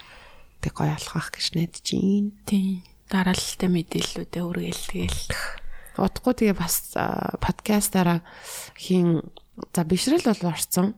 Тэг 0.62 0.72
гоё 0.74 0.92
болох 0.94 1.14
байх 1.14 1.30
гэж 1.30 1.46
найдаж 1.54 1.86
байна. 1.94 2.30
Тий. 2.46 2.68
Дараалалтай 3.08 3.68
мэдээллүүдээ 3.72 4.44
үргээл 4.44 4.84
тэгэл. 4.90 5.22
Удахгүй 5.98 6.34
тэгээ 6.38 6.56
бас 6.56 6.94
подкастаараа 7.42 8.22
хийн 8.78 9.20
за 9.74 9.82
бишрэл 9.82 10.22
бол 10.22 10.54
орсон. 10.54 10.94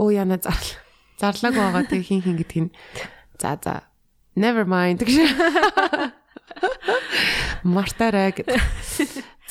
Өө 0.00 0.08
яна 0.16 0.40
зар 0.40 0.56
зарлаг 1.20 1.52
байгаа 1.54 1.84
тэгээ 1.86 2.08
хин 2.08 2.20
хин 2.24 2.36
гэдг 2.40 2.58
нь 2.66 2.70
за 3.36 3.60
за 3.60 3.74
never 4.34 4.64
mind 4.64 5.04
гэж. 5.04 5.28
Мартаарай 7.62 8.32
гэдэг. 8.32 8.58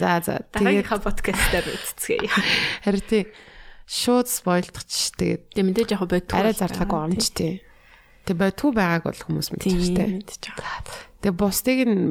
За 0.01 0.19
за 0.25 0.41
тэгээд 0.51 0.89
подкастаар 0.89 1.65
үзцгээе. 1.69 2.29
харин 2.83 3.05
тий 3.05 3.23
шууд 3.85 4.27
спойлдчих 4.27 4.87
ч 4.89 5.13
тэгээд 5.15 5.41
Тэгээ 5.53 5.67
мэдээж 5.69 5.89
яг 5.93 6.03
бодгүй. 6.09 6.35
арай 6.35 6.53
зарлаагүй 6.57 6.99
амч 7.05 7.23
тий. 7.35 7.61
Тэг 8.25 8.35
бодгүй 8.39 8.71
байгааг 8.73 9.03
бол 9.05 9.21
хүмүүс 9.29 9.47
мэдчих 9.53 9.71
Тийм 9.77 9.95
тий. 9.95 10.07
мэдээж 10.25 10.43
байгаа. 10.57 10.81
Тэг 11.21 11.33
бусдыг 11.37 11.79
нь 11.85 12.03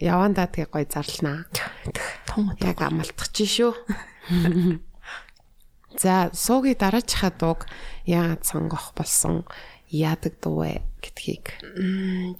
явандаа 0.00 0.46
тэгээ 0.50 0.70
гой 0.72 0.84
зарлнаа. 0.88 1.46
Том 2.26 2.50
утга. 2.52 2.74
Яг 2.74 2.80
амалтчих 2.82 3.30
чи 3.32 3.46
шүү. 3.46 3.72
За 5.96 6.28
суугийн 6.34 6.76
дараачихаа 6.76 7.32
дууг 7.32 7.64
яагаад 8.04 8.44
сонгох 8.44 8.92
болсон 8.92 9.48
яадаг 9.88 10.36
дуу 10.42 10.66
вэ 10.66 10.82
гэдгийг. 11.00 11.56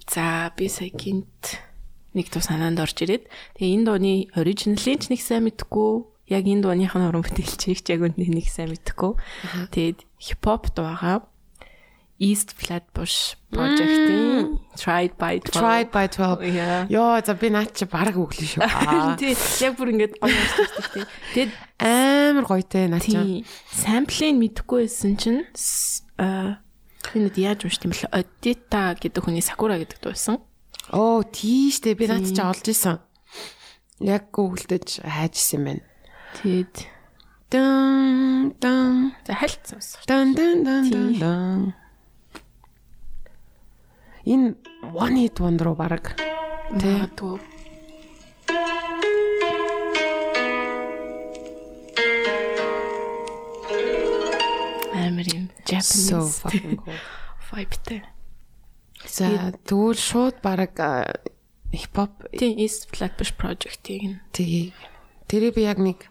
За 0.05 0.53
би 0.53 0.69
сая 0.69 0.91
гинт 0.93 1.57
нэг 2.13 2.29
туу 2.29 2.43
санаанд 2.43 2.77
орж 2.77 3.01
ирээд 3.01 3.25
тэгээ 3.57 3.73
энэ 3.81 3.85
дууны 3.87 4.13
оригиналын 4.37 4.99
ч 5.01 5.09
нэг 5.09 5.21
сайн 5.23 5.49
мэдгүй 5.49 6.05
яг 6.29 6.43
энэ 6.45 6.63
дууныхын 6.67 7.07
уран 7.07 7.23
бүтээлчийг 7.23 7.81
ч 7.81 7.87
яг 7.95 8.03
үндэ 8.03 8.29
нэг 8.29 8.47
сайн 8.51 8.75
мэдгүй. 8.75 9.15
Тэгээд 9.73 9.99
хипхоп 10.19 10.75
дуугаа 10.75 11.25
East 12.19 12.53
Flatbush 12.57 13.37
Project-ийн 13.53 14.57
Tried 14.77 15.13
by 15.21 15.37
12. 15.41 15.53
Tried 15.53 15.89
by 15.93 16.05
12. 16.09 16.41
Yeah. 16.49 16.85
Йоо 16.89 17.21
за 17.25 17.33
би 17.37 17.49
наад 17.53 17.73
чи 17.77 17.85
бараг 17.85 18.17
өглөө 18.17 18.57
шүү. 18.57 18.61
Тий, 19.21 19.33
яг 19.61 19.73
бүр 19.77 19.93
ингэж 19.93 20.11
гоё 20.17 20.33
ярьдаг 20.33 20.87
тий. 20.93 21.05
Тэгээд 21.33 21.51
Амар 21.77 22.45
гоётэй 22.49 22.85
наад 22.89 23.05
чи. 23.05 23.11
тий, 23.13 23.45
самплыг 23.73 24.33
мэдхгүй 24.37 24.85
байсан 24.89 25.13
чинь 25.17 25.45
аа 26.17 26.61
Хинэд 27.07 27.37
яаж 27.37 27.63
уншд 27.69 27.85
юм 27.85 27.93
бэл 27.93 28.09
Одита 28.11 28.97
гэдэг 28.97 29.21
хүний 29.23 29.45
Сакура 29.45 29.77
гэдэг 29.77 30.01
дуу 30.01 30.11
байсан. 30.17 30.41
Оо 30.91 31.21
тийштэй 31.23 31.93
би 31.93 32.09
наад 32.09 32.25
чи 32.25 32.41
олж 32.41 32.65
исэн. 32.67 32.97
Яг 34.01 34.33
гуглдэж 34.33 35.05
хайж 35.05 35.37
исэн 35.37 35.61
байна. 35.65 35.83
Тэгээд 36.41 36.75
Дан 37.47 38.51
дан 38.59 39.15
за 39.23 39.33
хальт 39.39 39.63
сонсох. 39.63 40.03
дан 40.03 40.35
дан 40.35 40.67
дан 40.67 40.83
дан 40.91 41.13
дан. 41.15 41.59
Энэ 44.27 44.59
one 44.91 45.23
hit 45.23 45.39
wonder 45.39 45.71
уу 45.71 45.77
бараг. 45.79 46.11
Тэ. 46.75 46.83
Магадгүй. 46.83 47.39
Амар 54.91 55.27
юм 55.31 55.47
Japanese 55.63 56.11
So 56.11 56.27
fucking 56.27 56.75
cool. 56.75 56.99
vibeтэй. 57.55 58.03
За 59.07 59.55
тэгвэл 59.63 59.95
шууд 59.95 60.43
бараг 60.43 60.75
хипхоп 61.71 62.27
Тийм 62.35 62.59
East 62.59 62.91
Flatbush 62.91 63.31
Project-ийг 63.39 64.03
нь 64.11 64.19
тгий. 64.35 64.75
Тэрийг 65.31 65.55
би 65.55 65.63
яг 65.63 65.79
нэг 65.79 66.03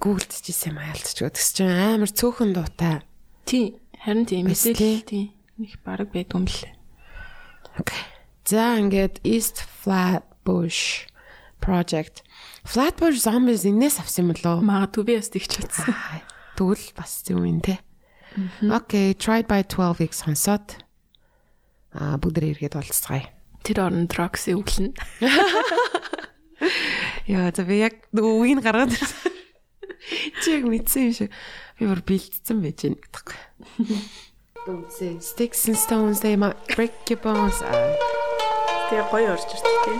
гуглдчихсэн 0.00 0.72
юм 0.72 0.80
аялцчихгүй. 0.80 1.36
Тэс 1.36 1.52
чинь 1.52 1.68
амар 1.68 2.08
цөөхөн 2.08 2.56
дуутай. 2.56 3.04
тийм 3.44 3.76
харин 4.00 4.24
тийм 4.24 4.48
мэдээлэл 4.48 5.04
тийм 5.04 5.41
их 5.60 5.76
баг 5.84 6.08
байдгүй 6.12 6.38
юм 6.38 6.46
лээ. 6.48 6.72
За 8.44 8.78
ингээд 8.80 9.20
East 9.22 9.62
Flatbush 9.64 11.06
Project. 11.60 12.24
Flatbush 12.64 13.20
Zombies 13.22 13.64
энэс 13.68 14.00
авсан 14.00 14.32
юм 14.32 14.34
лөө? 14.34 14.64
Магадгүй 14.64 15.04
би 15.06 15.14
бас 15.20 15.30
тэгч. 15.30 15.60
Аа, 15.86 16.24
Тэгвэл 16.56 16.90
бас 16.96 17.22
зөв 17.22 17.44
юм 17.44 17.60
те. 17.60 17.78
Окей, 18.64 19.14
tried 19.14 19.46
by 19.46 19.62
12-ыг 19.62 20.16
сонсоод 20.16 20.80
аа 21.92 22.16
бүгдээ 22.16 22.56
эргээд 22.56 22.80
болцгаая. 22.80 23.28
Тэр 23.62 23.86
орон 23.86 24.08
Drox-ийг 24.08 24.58
өглөн. 24.58 24.96
Яа, 27.30 27.52
за 27.54 27.62
би 27.62 27.84
яг 27.84 28.08
үгийг 28.10 28.64
гаргаад 28.64 28.96
ирсэн. 28.96 29.30
Чи 30.42 30.58
яг 30.58 30.66
мэдсэн 30.66 31.12
юм 31.12 31.14
шиг. 31.14 31.30
Би 31.78 31.86
бүр 31.86 32.02
бэлдсэн 32.02 32.58
байж 32.58 32.82
say 32.82 32.98
sticks 35.19 35.67
and 35.67 35.77
stones 35.77 36.19
they 36.21 36.35
might 36.35 36.57
break 36.75 36.93
your 37.09 37.19
bones. 37.19 37.61
Аа, 37.61 38.17
Тэгээ 38.89 39.03
гоё 39.11 39.27
орж 39.33 39.43
ирдэг 39.53 39.75
тийм. 39.83 39.99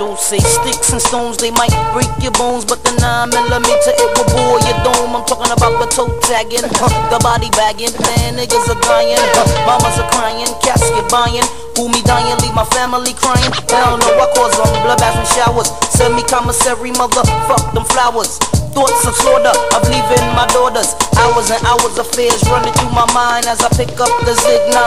Don't 0.00 0.20
say 0.28 0.38
sticks 0.38 0.90
and 0.94 1.02
stones, 1.02 1.36
they 1.42 1.50
might 1.60 1.74
break 1.92 2.12
your 2.24 2.30
bones, 2.40 2.64
but 2.70 2.80
the 2.86 2.92
9 3.02 3.34
millimeter 3.34 3.92
it 4.02 4.10
will 4.14 4.28
bore 4.32 4.60
your 4.62 4.78
dome. 4.86 5.12
I'm 5.16 5.24
talking 5.26 5.50
about 5.50 5.74
the 5.82 5.88
toe 5.90 6.08
tagging, 6.22 6.62
huh, 6.80 6.92
the 7.12 7.18
body 7.18 7.50
bagging, 7.58 7.90
man, 8.06 8.38
niggas 8.38 8.70
are 8.72 8.80
dying, 8.88 9.18
huh, 9.34 9.48
mamas 9.66 9.98
are 9.98 10.08
crying, 10.14 10.46
casket 10.62 11.06
buying. 11.10 11.42
Who 11.76 11.90
me 11.90 12.00
dying, 12.06 12.38
leave 12.42 12.54
my 12.54 12.64
family 12.76 13.12
crying. 13.18 13.52
Hell 13.74 13.98
no, 13.98 14.08
I 14.22 14.26
cause 14.38 14.54
them 14.56 14.70
bloodbaths 14.86 15.18
and 15.18 15.28
showers. 15.34 15.68
Send 15.90 16.14
me 16.14 16.22
commissary, 16.30 16.94
motherfuck 16.94 17.74
them 17.74 17.84
flowers. 17.90 18.38
Thoughts 18.73 19.05
of 19.05 19.13
slaughter 19.13 19.53
of 19.77 19.85
leaving 19.85 20.25
my 20.33 20.49
daughters. 20.49 20.97
Hours 21.21 21.53
and 21.53 21.61
hours 21.61 21.93
of 22.01 22.09
fears 22.09 22.41
running 22.49 22.73
through 22.73 22.89
my 22.89 23.05
mind 23.13 23.45
as 23.45 23.61
I 23.61 23.69
pick 23.69 23.93
up 24.01 24.09
the 24.25 24.33
Zig 24.33 24.65
9. 24.73 24.81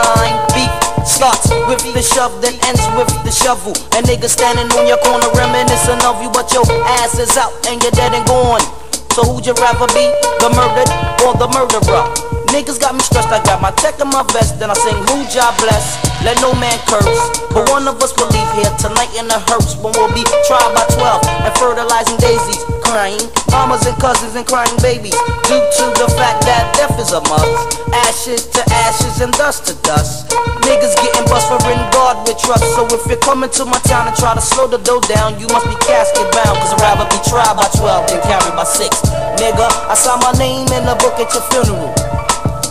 Beef 0.51 0.71
starts 1.07 1.47
with 1.71 1.79
the 1.95 2.03
shove, 2.03 2.35
then 2.43 2.59
ends 2.67 2.83
with 2.99 3.07
the 3.23 3.31
shovel. 3.31 3.71
A 3.95 4.03
nigga 4.03 4.27
standing 4.27 4.67
on 4.75 4.91
your 4.91 4.99
corner 5.07 5.31
reminiscing 5.31 6.03
of 6.03 6.19
you, 6.19 6.27
but 6.35 6.51
your 6.51 6.67
ass 6.99 7.15
is 7.15 7.39
out 7.39 7.55
and 7.71 7.81
you're 7.81 7.95
dead 7.95 8.11
and 8.11 8.27
gone. 8.27 8.59
So 9.15 9.23
who'd 9.23 9.47
you 9.47 9.55
rather 9.55 9.87
be, 9.95 10.11
the 10.43 10.51
murdered 10.51 10.91
or 11.23 11.39
the 11.39 11.47
murderer? 11.55 12.05
Niggas 12.51 12.79
got 12.79 12.93
me 12.93 13.01
stressed, 13.01 13.31
I 13.31 13.39
got 13.43 13.61
my 13.63 13.71
tech 13.71 13.99
in 14.03 14.11
my 14.11 14.23
vest, 14.35 14.59
then 14.59 14.69
I 14.69 14.75
sing 14.75 14.99
who 15.07 15.23
job 15.31 15.55
bless. 15.63 15.95
Let 16.27 16.35
no 16.43 16.51
man 16.59 16.77
curse, 16.91 17.23
but 17.55 17.69
one 17.71 17.87
of 17.87 18.03
us 18.03 18.11
will 18.19 18.27
leave 18.35 18.51
here 18.59 18.71
tonight 18.77 19.09
in 19.15 19.31
the 19.31 19.39
hearse 19.47 19.79
when 19.79 19.95
we'll 19.95 20.11
be 20.11 20.27
tried 20.45 20.71
by 20.75 20.83
12 20.91 21.23
and 21.47 21.53
fertilizing 21.55 22.17
daisies, 22.17 22.61
crying 22.87 23.19
mamas 23.51 23.85
and 23.85 23.97
cousins 23.99 24.35
and 24.35 24.47
crying 24.47 24.71
babies 24.81 25.15
due 25.47 25.59
to 25.59 25.85
the 25.99 26.07
fact 26.15 26.39
that 26.47 26.71
death 26.75 26.95
is 26.99 27.11
a 27.11 27.21
must. 27.27 27.79
Ashes 28.07 28.47
to 28.55 28.63
ashes 28.87 29.19
and 29.19 29.31
dust 29.33 29.67
to 29.67 29.73
dust. 29.83 30.31
Niggas 30.63 30.95
getting 31.03 31.27
bust 31.27 31.51
for 31.51 31.59
in 31.67 31.83
God 31.91 32.27
with 32.27 32.39
trust. 32.39 32.63
So 32.75 32.87
if 32.87 33.03
you're 33.07 33.19
coming 33.19 33.49
to 33.51 33.65
my 33.65 33.79
town 33.83 34.07
and 34.07 34.15
try 34.15 34.33
to 34.33 34.41
slow 34.41 34.67
the 34.67 34.79
dough 34.79 35.03
down, 35.11 35.39
you 35.39 35.47
must 35.51 35.67
be 35.67 35.75
casket 35.83 36.27
bound. 36.31 36.55
Cause 36.63 36.71
I'd 36.75 36.81
rather 36.81 37.07
be 37.11 37.19
tried 37.27 37.55
by 37.59 37.67
12 37.75 38.07
than 38.07 38.21
carried 38.23 38.55
by 38.55 38.63
6. 38.63 38.87
Nigga, 39.39 39.67
I 39.91 39.95
saw 39.95 40.15
my 40.23 40.31
name 40.39 40.67
in 40.71 40.83
the 40.87 40.95
book 40.95 41.19
at 41.19 41.27
your 41.35 41.43
funeral. 41.51 42.06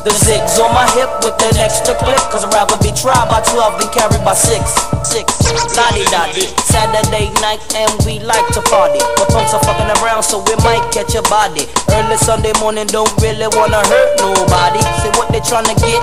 The 0.07 0.15
zigs 0.23 0.55
on 0.63 0.71
my 0.71 0.87
hip 0.95 1.11
with 1.27 1.35
an 1.43 1.59
extra 1.59 1.91
clip 1.99 2.23
Cause 2.31 2.47
I'd 2.47 2.55
rather 2.55 2.79
be 2.79 2.95
tried 2.95 3.27
by 3.27 3.43
12 3.43 3.83
than 3.83 3.91
carried 3.91 4.23
by 4.23 4.39
6 4.39 4.55
6 5.03 5.75
Lottie 5.75 6.07
dottie 6.15 6.47
Saturday 6.63 7.35
night 7.43 7.59
and 7.75 7.91
we 8.07 8.23
like 8.23 8.47
to 8.55 8.63
party. 8.71 9.03
But 9.19 9.35
punks 9.35 9.51
are 9.51 9.59
fucking 9.67 9.91
around 9.99 10.23
so 10.23 10.47
we 10.47 10.55
might 10.63 10.87
catch 10.95 11.19
a 11.19 11.27
body. 11.27 11.67
Early 11.91 12.15
Sunday 12.23 12.55
morning 12.63 12.87
don't 12.87 13.11
really 13.19 13.51
wanna 13.59 13.83
hurt 13.83 14.11
nobody. 14.23 14.79
Say 15.03 15.11
what 15.19 15.35
they 15.35 15.43
tryna 15.43 15.75
get 15.83 15.99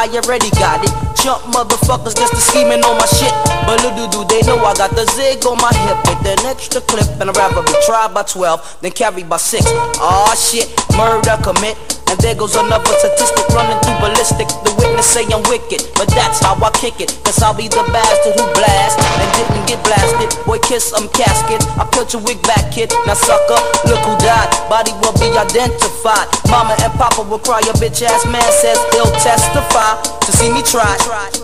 I 0.00 0.08
already 0.16 0.48
got 0.56 0.80
it. 0.80 0.88
Jump 1.20 1.44
motherfuckers 1.52 2.16
just 2.16 2.32
to 2.32 2.40
scheming 2.40 2.80
on 2.80 2.96
my 2.96 3.04
shit. 3.04 3.36
But 3.68 3.84
little 3.84 4.08
do 4.08 4.24
they 4.32 4.40
know 4.48 4.64
I 4.64 4.72
got 4.80 4.96
the 4.96 5.04
zig 5.12 5.44
on 5.44 5.60
my 5.60 5.68
hip 5.84 6.00
With 6.08 6.24
an 6.24 6.40
extra 6.48 6.80
clip 6.80 7.04
And 7.20 7.28
I'd 7.28 7.36
rather 7.36 7.60
be 7.60 7.76
tried 7.84 8.16
by 8.16 8.24
12 8.24 8.80
than 8.80 8.96
carried 8.96 9.28
by 9.28 9.36
6 9.36 9.60
Aw 9.68 10.32
shit, 10.40 10.72
murder 10.96 11.36
commit 11.44 11.76
and 12.12 12.20
there 12.20 12.36
goes 12.36 12.52
another 12.60 12.92
statistic 13.00 13.48
running 13.56 13.80
through 13.80 13.96
ballistic. 14.04 14.44
The 14.68 14.72
witness 14.76 15.08
say 15.08 15.24
I'm 15.32 15.40
wicked, 15.48 15.80
but 15.96 16.12
that's 16.12 16.44
how 16.44 16.60
I 16.60 16.68
kick 16.76 17.00
it. 17.00 17.08
Cause 17.24 17.40
I'll 17.40 17.56
be 17.56 17.72
the 17.72 17.80
bastard 17.88 18.36
who 18.36 18.44
blast 18.52 19.00
and 19.00 19.28
didn't 19.32 19.64
get 19.64 19.80
blasted. 19.80 20.28
Boy, 20.44 20.60
kiss 20.60 20.92
some 20.92 21.08
casket. 21.16 21.64
I 21.80 21.88
peeled 21.88 22.12
your 22.12 22.20
wig 22.20 22.36
back, 22.44 22.68
kid. 22.68 22.92
Now, 23.08 23.16
sucker, 23.16 23.56
look 23.88 24.04
who 24.04 24.12
died. 24.20 24.52
Body 24.68 24.92
will 25.00 25.16
be 25.16 25.32
identified. 25.32 26.28
Mama 26.52 26.76
and 26.84 26.92
Papa 27.00 27.24
will 27.24 27.40
cry. 27.40 27.64
Your 27.64 27.80
bitch 27.80 28.04
ass 28.04 28.28
man 28.28 28.44
says 28.60 28.76
he'll 28.92 29.08
testify 29.24 29.96
to 30.04 30.30
see 30.36 30.52
me 30.52 30.60
try. 30.68 30.92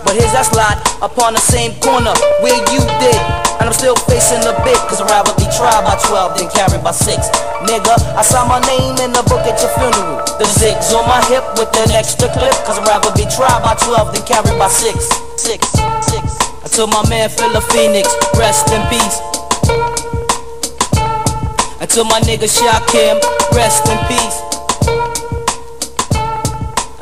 But 0.05 0.21
here's 0.21 0.37
that 0.37 0.53
slide 0.53 0.77
upon 1.01 1.33
the 1.33 1.41
same 1.41 1.73
corner 1.81 2.13
where 2.45 2.61
you 2.69 2.85
did. 3.01 3.48
And 3.59 3.67
I'm 3.67 3.75
still 3.75 3.99
facing 4.07 4.41
the 4.47 4.55
bit, 4.63 4.79
cause 4.87 5.03
I'd 5.03 5.11
rather 5.11 5.35
be 5.35 5.47
tried 5.55 5.83
by 5.83 5.99
12 5.99 6.39
than 6.39 6.49
carried 6.55 6.83
by 6.83 6.95
6. 6.95 7.11
Nigga, 7.67 7.95
I 8.15 8.23
saw 8.23 8.47
my 8.47 8.63
name 8.71 8.97
in 9.03 9.11
the 9.11 9.23
book 9.27 9.43
at 9.45 9.59
your 9.59 9.73
funeral. 9.77 10.23
The 10.39 10.47
zigs 10.47 10.95
on 10.95 11.07
my 11.11 11.19
hip 11.27 11.45
with 11.59 11.71
an 11.83 11.91
extra 11.93 12.31
clip, 12.31 12.55
cause 12.63 12.79
I'd 12.79 12.87
rather 12.87 13.11
be 13.19 13.27
tried 13.31 13.61
by 13.67 13.75
12 13.75 14.15
than 14.15 14.25
carried 14.27 14.59
by 14.59 14.69
6. 14.71 14.95
6, 14.95 15.43
6. 15.43 15.79
I 16.63 16.69
told 16.71 16.91
my 16.91 17.03
man 17.11 17.29
Philip 17.31 17.65
Phoenix, 17.75 18.07
rest 18.39 18.71
in 18.71 18.83
peace. 18.87 19.19
Told 21.89 22.11
my 22.11 22.21
nigga 22.21 22.47
Shakim, 22.47 23.19
rest 23.57 23.89
in 23.89 23.99
peace. 24.07 24.39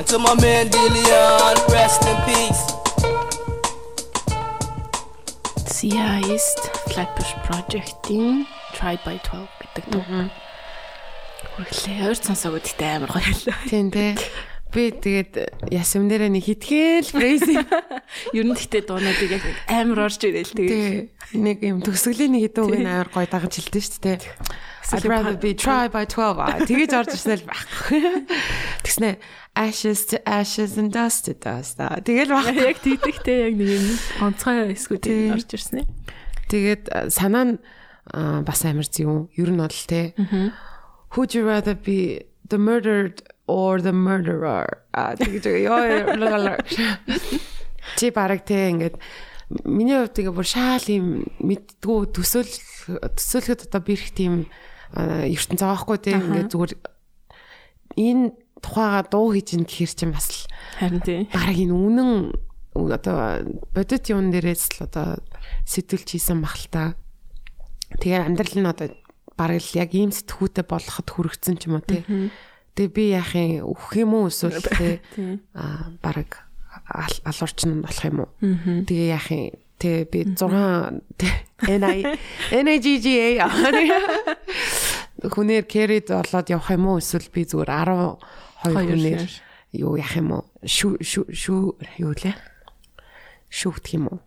Told 0.06 0.22
my 0.22 0.34
man 0.40 0.68
Dillion, 0.70 1.68
rest 1.68 2.02
in 2.06 2.16
peace. 2.24 2.75
Sia 5.86 6.18
East 6.26 6.58
Flatbush 6.90 7.32
Project-ийн 7.46 8.42
Tried 8.74 8.98
by 9.06 9.22
12 9.22 9.46
гэдэг 9.62 9.84
дуу. 9.94 10.26
Хүрхлээ. 11.54 12.10
Өөр 12.10 12.18
сонсоог 12.18 12.58
үдтэй 12.58 12.98
амар 12.98 13.14
гоё 13.14 13.30
л. 13.30 13.54
Тийм 13.70 13.94
те. 13.94 14.18
Би 14.74 14.90
тэгээд 14.90 15.70
ясам 15.70 16.10
дээрээ 16.10 16.30
нэг 16.30 16.44
хитгэл 16.46 17.10
crazy 17.14 17.56
Ер 18.36 18.44
нь 18.44 18.54
гэхдээ 18.54 18.82
дуунуудыг 18.84 19.30
яг 19.38 19.44
амар 19.70 20.10
орж 20.10 20.20
ирэл 20.26 20.52
тэгээд 20.52 21.16
Тэг 21.26 21.38
нэг 21.38 21.58
юм 21.62 21.80
төгсгөлийн 21.82 22.34
нэг 22.34 22.42
хэдэн 22.50 22.64
үг 22.66 22.74
амар 22.82 23.10
гоё 23.10 23.26
дагаж 23.26 23.52
хэлдэг 23.58 23.82
шүү 23.82 24.02
дээ. 24.02 24.18
I'd 24.92 25.04
rather 25.04 25.34
be 25.34 25.54
tried 25.54 25.90
by 25.90 26.06
12. 26.06 26.38
аа. 26.38 26.62
Тэгэж 26.62 26.90
орж 26.94 27.10
ирсэн 27.18 27.42
л 27.42 27.46
байхгүй. 27.50 28.02
Тэгснэ 28.86 29.18
ashes 29.58 30.06
to 30.06 30.22
ashes 30.22 30.78
and 30.78 30.94
dust 30.94 31.26
to 31.26 31.34
dust. 31.34 31.82
Тэгэл 31.82 32.30
баг. 32.36 32.54
яг 32.54 32.78
тэгдэхтэй 32.78 33.50
яг 33.50 33.54
нэг 33.58 33.70
юм 33.74 33.86
онцгой 34.22 34.70
эсгүүдийг 34.70 35.34
орж 35.34 35.50
ирсэн 35.50 35.82
ээ. 35.82 35.86
Тэгээд 36.46 36.82
санаа 37.10 37.44
нь 37.50 37.54
бас 38.46 38.62
амар 38.62 38.86
зүүн. 38.86 39.34
Ер 39.34 39.50
нь 39.50 39.58
бол 39.58 39.80
те. 39.90 40.14
Would 41.18 41.34
you 41.34 41.42
rather 41.42 41.74
be 41.74 42.22
the 42.46 42.58
murdered 42.58 43.26
or 43.46 43.80
the 43.80 43.92
murderer? 43.94 44.82
А 44.92 45.16
тэгэж 45.16 45.44
ёо. 45.66 46.58
Чи 47.96 48.10
бараг 48.10 48.44
те 48.44 48.70
ингээд 48.74 48.98
миний 49.64 49.94
хувьд 49.94 50.14
тэгээ 50.18 50.34
бүр 50.34 50.46
шаал 50.46 50.86
юм 50.90 51.22
мэддгүү 51.38 51.98
төсөөл 52.10 52.50
төсөөлөхөд 53.14 53.70
одоо 53.70 53.80
бэрх 53.82 54.10
тийм 54.10 54.50
а, 54.90 55.22
ертөнц 55.22 55.62
байгаа 55.62 55.78
хгүй 55.86 55.98
те 56.02 56.18
ингээд 56.18 56.50
зүгээр 56.50 56.74
энэ 57.94 58.34
тухайга 58.58 59.06
дуу 59.06 59.30
хийж 59.30 59.54
ин 59.54 59.62
гэхэр 59.62 59.92
чинь 59.94 60.10
бас 60.10 60.26
л 60.34 60.50
Харин 60.82 61.00
тий. 61.06 61.30
бараг 61.30 61.56
энэ 61.56 61.74
үнэн 61.78 62.12
одоо 62.74 63.46
бодит 63.70 64.10
юм 64.10 64.34
дээрээс 64.34 64.82
л 64.82 64.90
одоо 64.90 65.22
сэтүүлж 65.64 66.18
хийсэн 66.18 66.42
бах 66.42 66.58
л 66.58 66.66
та. 66.66 66.82
Тэгээ 68.02 68.26
амьдрал 68.26 68.56
нь 68.58 68.66
одоо 68.66 68.88
бараг 69.38 69.62
л 69.62 69.78
яг 69.78 69.94
ийм 69.94 70.10
сэтгүүтэй 70.10 70.66
болоход 70.66 71.06
хүрэгцэн 71.06 71.54
ч 71.56 71.70
юм 71.70 71.78
уу 71.78 71.86
тий. 71.86 72.02
Тэгээ 72.76 72.92
би 72.92 73.04
яах 73.16 73.32
юм 73.34 73.72
өөх 73.72 73.92
юм 73.96 74.10
уу 74.14 74.28
эсвэл 74.28 74.60
тий 74.60 75.00
Тий. 75.16 75.40
а 75.56 75.90
бараг 76.04 76.44
ал- 76.92 77.22
алуурчин 77.24 77.80
болох 77.80 78.04
юм 78.04 78.18
уу. 78.20 78.30
Тэгээ 78.84 79.08
яах 79.16 79.28
юм 79.32 79.56
Тэгээ 79.76 80.04
би 80.12 80.20
6 80.36 80.48
NI 81.68 82.00
NIGGA 82.52 83.48
хүнээр 85.32 85.64
carried 85.68 86.08
болоод 86.12 86.48
явах 86.52 86.70
юм 86.72 86.84
уу 86.88 87.00
эсвэл 87.00 87.28
би 87.32 87.44
зүгээр 87.48 87.68
12 87.68 88.20
Хоёр 88.62 88.76
хүнээр 88.92 89.24
юу 89.76 89.96
яах 89.96 90.16
юм 90.16 90.30
уу? 90.36 90.44
Шүү 90.64 91.00
шүү 91.00 91.66
юу 92.00 92.12
лээ? 92.12 92.36
Шүүхт 93.52 93.86
юм 93.96 94.04
уу? 94.12 94.20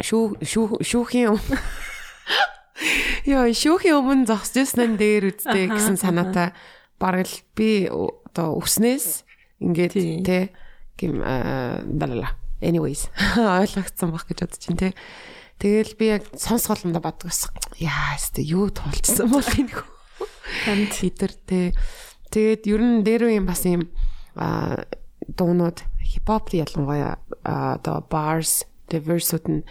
Шүү 0.00 0.40
шүү 0.44 0.80
шүүхийн 0.84 1.24
юм. 1.32 1.38
Яа, 3.28 3.46
шүүхийн 3.52 3.94
өмнө 4.00 4.26
зогсожсэн 4.26 4.96
дээр 4.98 5.30
үсттэй 5.36 5.68
гэсэн 5.70 5.96
санаатай 6.00 6.50
бараг 7.02 7.26
л 7.26 7.42
би 7.58 7.90
одоо 7.90 8.62
өснээс 8.62 9.26
ингээд 9.58 9.94
те 10.22 10.54
гим 10.94 11.18
далала. 11.98 12.38
Anyways 12.62 13.10
ойлгогдсон 13.36 14.14
баг 14.14 14.30
гэж 14.30 14.38
бодож 14.46 14.60
чинь 14.62 14.78
те. 14.78 14.94
Тэгэл 15.58 15.94
би 15.98 16.06
яг 16.14 16.26
сонсголондоо 16.34 17.02
бодгоос. 17.02 17.50
Яа, 17.78 18.14
өстө 18.18 18.42
юу 18.42 18.70
туулчихсан 18.70 19.30
бол 19.30 19.46
энэ 19.46 19.74
хөө. 19.74 20.26
Харин 20.66 20.90
Хитэртэй. 20.90 21.70
Тэгээд 22.30 22.62
ер 22.66 22.82
нь 22.82 23.02
дээр 23.06 23.30
үе 23.30 23.38
юм 23.38 23.46
бас 23.46 23.62
юм 23.62 23.86
а 24.34 24.82
дуунууд 25.22 25.82
хипхоп 26.02 26.50
ялангуяа 26.50 27.20
одоо 27.46 28.02
bars 28.02 28.66
diverse-ууд 28.90 29.46
нь 29.46 29.62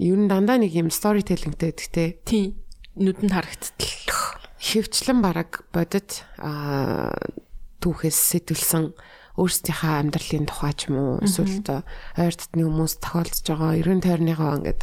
ер 0.00 0.16
нь 0.16 0.28
дандаа 0.30 0.56
нэг 0.56 0.72
юм 0.72 0.88
storytelling-тэй 0.88 1.72
гэхдээ 1.72 2.08
тий. 2.24 2.56
Нүдэнд 2.96 3.32
харагдтал. 3.36 4.45
Хөвчлэн 4.60 5.20
бараг 5.20 5.64
бодит 5.72 6.24
түүхээс 7.80 8.18
сэтүүлсэн 8.32 8.96
өөрсдийнхээ 9.36 9.94
амьдралын 10.00 10.48
тухай 10.48 10.72
ч 10.72 10.88
юм 10.88 10.96
уу 10.96 11.12
эсвэл 11.20 11.60
одоо 11.60 11.80
ойр 12.16 12.34
дотны 12.34 12.62
хүмүүс 12.64 12.94
тохиолдож 13.04 13.44
байгаа 13.44 13.76
ерөн 13.76 14.00
тойрныхоо 14.00 14.52
ингээд 14.64 14.82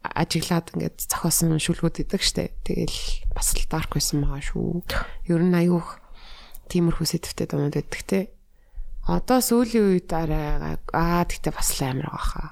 ажиглаад 0.00 0.72
ингээд 0.78 0.96
зохиосон 1.10 1.58
шүлгүүд 1.58 2.06
идэг 2.06 2.22
штэ. 2.22 2.54
Тэгэл 2.64 2.98
бас 3.34 3.52
л 3.52 3.66
dark 3.66 3.92
байсан 3.92 4.22
байгаа 4.24 4.40
шүү. 4.40 4.86
Ер 5.26 5.42
нь 5.42 5.58
аюух 5.58 5.98
тиймэрхүү 6.70 7.06
сэтвтэй 7.10 7.50
дуунууд 7.50 7.74
байдаг 7.74 8.02
те. 8.06 8.20
Одоо 9.10 9.42
сүүлийн 9.42 9.98
үед 9.98 10.10
арай 10.14 10.78
аа 10.94 11.26
тэгтээ 11.26 11.52
бас 11.52 11.68
л 11.76 11.82
амар 11.84 12.08
байгаа 12.14 12.30
хаа. 12.30 12.50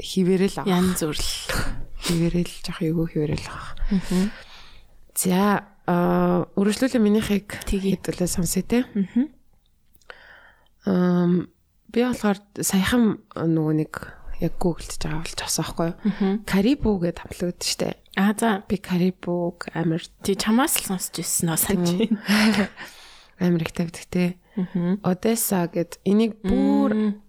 Хивэрэл 0.00 0.56
байгаа. 0.58 0.72
Ян 0.72 0.96
зүрл. 0.96 1.28
Хивэрэл 2.02 2.54
жоох 2.64 2.80
эйгүү 2.80 3.06
хивэрэл 3.12 3.44
байгаа. 3.44 3.70
За 5.14 5.74
үргэлжлүүлээ 5.86 7.02
минийхийг 7.02 7.48
хэдүүлээ 7.70 8.30
сонсъё 8.30 8.64
те. 8.66 8.84
Ам 10.84 11.48
би 11.92 12.00
болохоор 12.02 12.38
саяхан 12.58 13.22
нөгөө 13.30 13.74
нэг 13.78 13.92
яг 14.42 14.54
гуглдж 14.58 14.98
байгаа 14.98 15.22
болж 15.22 15.36
байгаа 15.38 15.54
байхгүй 15.54 15.88
юу? 15.92 16.42
Карибу 16.42 16.90
гэдээ 16.98 17.22
хамтлагд 17.22 17.62
штэ. 17.62 17.94
Аа 18.18 18.34
за 18.34 18.66
Би 18.66 18.76
карибуг 18.82 19.70
амар 19.70 20.02
тий 20.26 20.34
чамаас 20.34 20.82
л 20.82 20.98
сонсч 20.98 21.22
ирсэн 21.22 21.54
нөө 21.54 21.58
санаж 21.62 21.90
байна. 21.94 22.68
амар 23.44 23.62
их 23.62 23.72
тавьдаг 23.72 24.06
те. 24.10 24.38
Одесса 25.02 25.70
гэд 25.70 26.02
энийг 26.02 26.42
бүр 26.42 27.22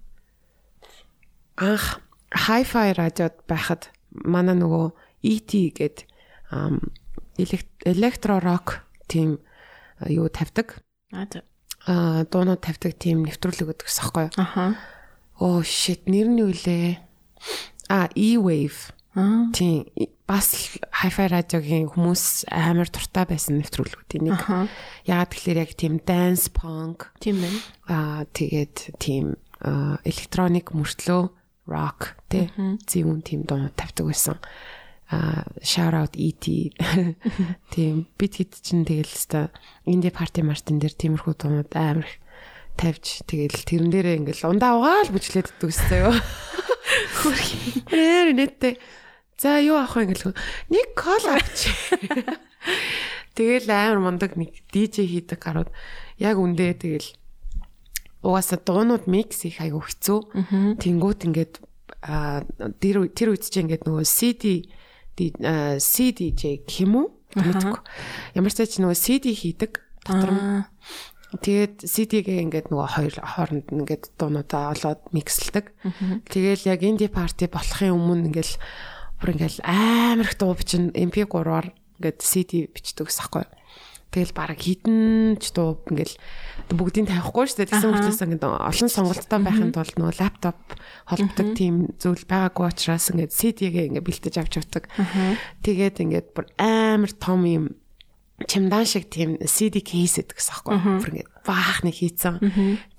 анх 1.57 1.85
hi-fi 2.33 2.97
радиод 2.97 3.45
байхад 3.45 3.93
манай 4.11 4.57
нөгөө 4.57 4.93
ET 5.25 5.51
гэд 5.53 6.05
электро 7.37 8.39
рок 8.39 8.85
тийм 9.07 9.39
а, 9.99 10.09
юу 10.09 10.29
тавьдаг. 10.29 10.81
Аа 11.11 12.25
дуунууд 12.25 12.61
тавьдаг 12.65 12.97
тийм 12.97 13.23
нэвтрүүлэг 13.27 13.69
өгдөг 13.69 13.85
гэсэн 13.85 14.09
юу? 14.09 14.29
Аха. 14.41 14.75
Оо 15.37 15.61
shit 15.61 16.09
нэр 16.09 16.27
нь 16.31 16.41
юу 16.41 16.51
лээ? 16.51 16.97
А 17.89 18.09
E-wave. 18.15 18.95
Аа. 19.13 19.51
Тийм 19.53 19.85
бас 20.25 20.49
hi-fi 21.05 21.29
радиогийн 21.29 21.85
хүмүүс 21.93 22.49
амар 22.49 22.89
дуртай 22.89 23.29
байсан 23.29 23.61
нэвтрүүлгүүдийн 23.61 24.25
нэг. 24.25 24.41
Яагаад 25.05 25.31
тэгэхээр 25.31 25.61
яг 25.61 25.71
тийм 25.77 26.01
dance 26.01 26.49
punk 26.49 27.13
Тийм 27.21 27.45
байна. 27.45 27.59
аа 27.85 28.25
тэгээд 28.33 28.97
тийм 28.97 29.37
аа, 29.61 30.01
электроник 30.01 30.73
мөртлөө 30.73 31.29
rock 31.69 32.17
тэ 32.33 32.49
зүүн 32.89 33.21
тийм 33.21 33.45
дуунууд 33.45 33.77
тавьдаг 33.77 34.09
байсан. 34.09 34.41
А 35.11 35.45
shout 35.61 35.93
out 35.93 36.13
ET 36.17 36.41
тийм 37.73 38.09
бид 38.17 38.33
хэд 38.41 38.57
чинь 38.57 38.89
тэгэл 38.89 39.05
хэвээр 39.05 39.53
инди 39.85 40.09
парти 40.09 40.41
мартин 40.41 40.81
дээр 40.81 40.97
тиймэрхүү 40.97 41.33
дуунууд 41.37 41.69
амар 41.77 42.09
их 42.09 42.17
тавьж 42.73 43.21
тэгэл 43.29 43.53
тэрэн 43.53 43.93
дээрээ 43.93 44.17
ингээл 44.25 44.49
ундаа 44.49 44.81
угаал 44.81 45.13
бүжлээд 45.13 45.53
ддэг 45.61 45.69
гэсэн 45.69 46.09
юу. 46.09 46.15
Хөрхи. 47.21 47.85
нэттэй. 48.33 48.81
За 49.37 49.61
юу 49.61 49.77
авах 49.77 49.95
вэ 49.95 50.09
ингээл 50.09 50.33
нэг 50.73 50.87
кол 50.97 51.25
авч. 51.29 51.69
Тэгэл 53.37 53.69
амар 53.69 53.99
мундаг 53.99 54.35
нэг 54.39 54.63
DJ 54.73 55.05
хийдэг 55.05 55.39
гарууд 55.39 55.69
яг 56.17 56.35
үндэ 56.39 56.81
тэгэл 56.81 57.13
угаасаа 58.25 58.57
дуунууд 58.57 59.05
микс 59.05 59.45
их 59.45 59.61
айгу 59.61 59.83
хэцүү. 59.85 60.81
Тэнгүүт 60.81 61.21
ингээд 61.29 61.53
тэр 62.81 62.95
тэр 63.11 63.27
үед 63.35 63.43
чинь 63.45 63.69
ингээд 63.69 63.85
нөгөө 63.85 64.07
CD 64.07 64.65
CDJ 65.15 66.67
уу? 66.91 67.15
Мэдгүй. 67.35 67.79
Ямар 68.35 68.51
ч 68.51 68.63
ч 68.63 68.79
нөгөө 68.79 68.95
CD 68.95 69.35
хийдэг 69.35 69.83
дотор. 70.07 70.69
Тэгээд 71.35 71.83
CD-гээ 71.83 72.39
ингээд 72.47 72.67
нөгөө 72.71 72.89
хоёр 72.95 73.15
хооронд 73.19 73.67
ингээд 73.67 74.15
дуунуудаа 74.15 74.71
олоод 74.71 75.01
микслдэг. 75.11 75.75
Тэгэл 76.31 76.63
яг 76.71 76.79
инди 76.85 77.11
парти 77.11 77.51
болохын 77.51 77.91
өмнө 77.91 78.31
ингээл 78.31 78.55
бүр 79.19 79.29
ингээл 79.35 79.59
амар 79.67 80.31
их 80.31 80.39
дуу 80.39 80.55
бичин 80.55 80.95
MP3-аар 80.95 81.75
ингээд 81.99 82.19
CD 82.23 82.71
бичдэг 82.71 83.11
гэсэн 83.11 83.19
байхгүй. 83.27 83.43
Тэгэл 84.13 84.33
баг 84.35 84.55
хідэн 84.55 85.35
ч 85.41 85.51
дуу 85.51 85.81
ингээл 85.91 86.15
бүгдийг 86.71 87.11
тавихгүй 87.11 87.45
шүү 87.45 87.57
дээ. 87.61 87.69
Тэгсэн 87.71 87.91
мэтлээс 87.93 88.21
ингээд 88.25 88.45
олон 88.45 88.89
сонголттой 88.89 89.39
байхын 89.43 89.71
тулд 89.75 89.95
нөгөө 89.99 90.15
лаптоп 90.17 90.59
холбогддог 91.09 91.49
тийм 91.53 91.75
зүйл 91.99 92.23
байгаагүй 92.23 92.65
учраас 92.71 93.11
ингээд 93.11 93.35
CD-гээ 93.35 93.87
ингээд 93.91 94.07
бэлтэж 94.07 94.35
авч 94.39 94.53
явдаг. 94.63 94.87
Тэгээд 95.61 95.99
ингээд 95.99 96.27
бүр 96.31 96.45
амар 96.55 97.11
том 97.19 97.43
юм 97.43 97.65
чимдан 98.47 98.85
шиг 98.85 99.07
тийм 99.11 99.37
CD 99.45 99.79
кейс 99.79 100.17
гэдэг 100.19 100.35
гэсэн 100.35 100.53
аахгүй. 100.57 100.75
Бүр 100.79 101.11
ингээд 101.11 101.31
баах 101.45 101.79
нэг 101.85 101.95
хийцэн. 101.95 102.39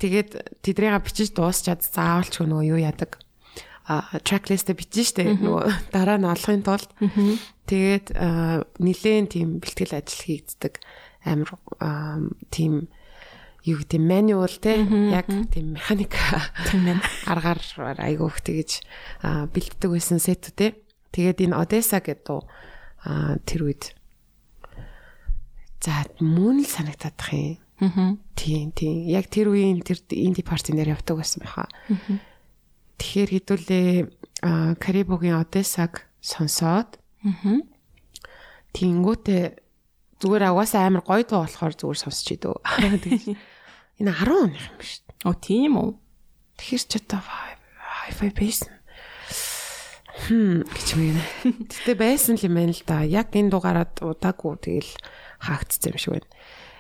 Тэгээд 0.00 0.62
тэдрийга 0.62 1.00
бичиж 1.02 1.34
дуусчаад 1.36 1.84
заавалч 1.84 2.40
нөгөө 2.40 2.64
юу 2.72 2.80
яадаг? 2.80 3.20
А 3.86 4.18
трacklist 4.24 4.70
бичэн 4.72 5.06
штэ 5.06 5.22
нөгөө 5.38 5.64
дараа 5.94 6.18
нь 6.18 6.26
олохын 6.26 6.64
тулд 6.64 6.90
тэгээд 7.66 8.06
нилээн 8.78 9.26
тийм 9.26 9.48
бэлтгэл 9.58 9.98
ажил 9.98 10.22
хийгддэг. 10.24 10.80
Амар 11.26 11.58
тийм 12.54 12.88
юу 13.66 13.82
гэдэг 13.82 13.98
manual 14.00 14.54
те 14.62 14.78
яг 15.10 15.26
тийм 15.50 15.74
механик 15.74 16.14
аргаар 17.26 17.98
айгуух 17.98 18.38
тэгэж 18.38 18.86
а, 19.26 19.50
бэлддэг 19.50 19.90
байсан 19.90 20.22
сетүүд 20.22 20.54
те 20.54 20.66
тэгээд 21.10 21.50
энэ 21.50 21.58
Одесса 21.58 21.98
гэдэг 21.98 22.46
тэр 23.42 23.60
үед. 23.66 23.98
За 25.82 26.06
мөн 26.22 26.62
л 26.62 26.66
санагтаад 26.66 27.14
тах 27.18 27.34
юм. 27.34 28.22
Тийм 28.34 28.70
тийм. 28.72 29.06
Яг 29.10 29.26
тэр 29.30 29.50
үеийн 29.50 29.82
тэр 29.82 30.02
инди 30.14 30.42
партин 30.42 30.78
дээр 30.78 30.94
явдаг 30.98 31.18
байсан 31.18 31.42
баха. 31.42 31.66
Тэгэхээр 32.96 33.30
хэдүүлээ 33.34 33.90
а, 34.42 34.74
Карибугийн 34.80 35.36
Одессаг 35.36 36.08
сонсоод 36.22 36.98
Аа. 37.24 37.64
Тэнгүүтээ 38.76 39.44
зүгээр 40.20 40.44
агаас 40.48 40.72
амар 40.76 41.04
гоё 41.04 41.24
дуу 41.24 41.44
болохоор 41.44 41.74
зүгээр 41.76 42.00
сонсч. 42.00 42.28
Тэгэж 42.36 43.36
энэ 44.00 44.12
10 44.12 44.28
оных 44.28 44.64
юм 44.68 44.76
биш. 44.76 45.00
Оо 45.24 45.32
тийм 45.36 45.80
үү? 45.80 45.90
Тэгэхээр 46.60 46.84
ч 46.84 46.92
одоо 47.00 47.20
hi-fi 47.20 48.28
байсан. 48.32 48.72
Хм 50.28 50.64
гэж 50.64 50.88
мэн. 50.96 51.20
Гэтэ 51.68 51.92
байсан 52.04 52.40
л 52.40 52.46
юм 52.48 52.56
байна 52.56 52.72
л 52.72 52.82
да. 52.88 53.04
Яг 53.04 53.32
энэ 53.36 53.52
дуугаараа 53.52 53.88
удаагүй 54.00 54.56
тэгэл 54.60 54.92
хаагдсан 55.44 55.92
юм 55.92 56.00
шиг 56.00 56.12
байна. 56.16 56.28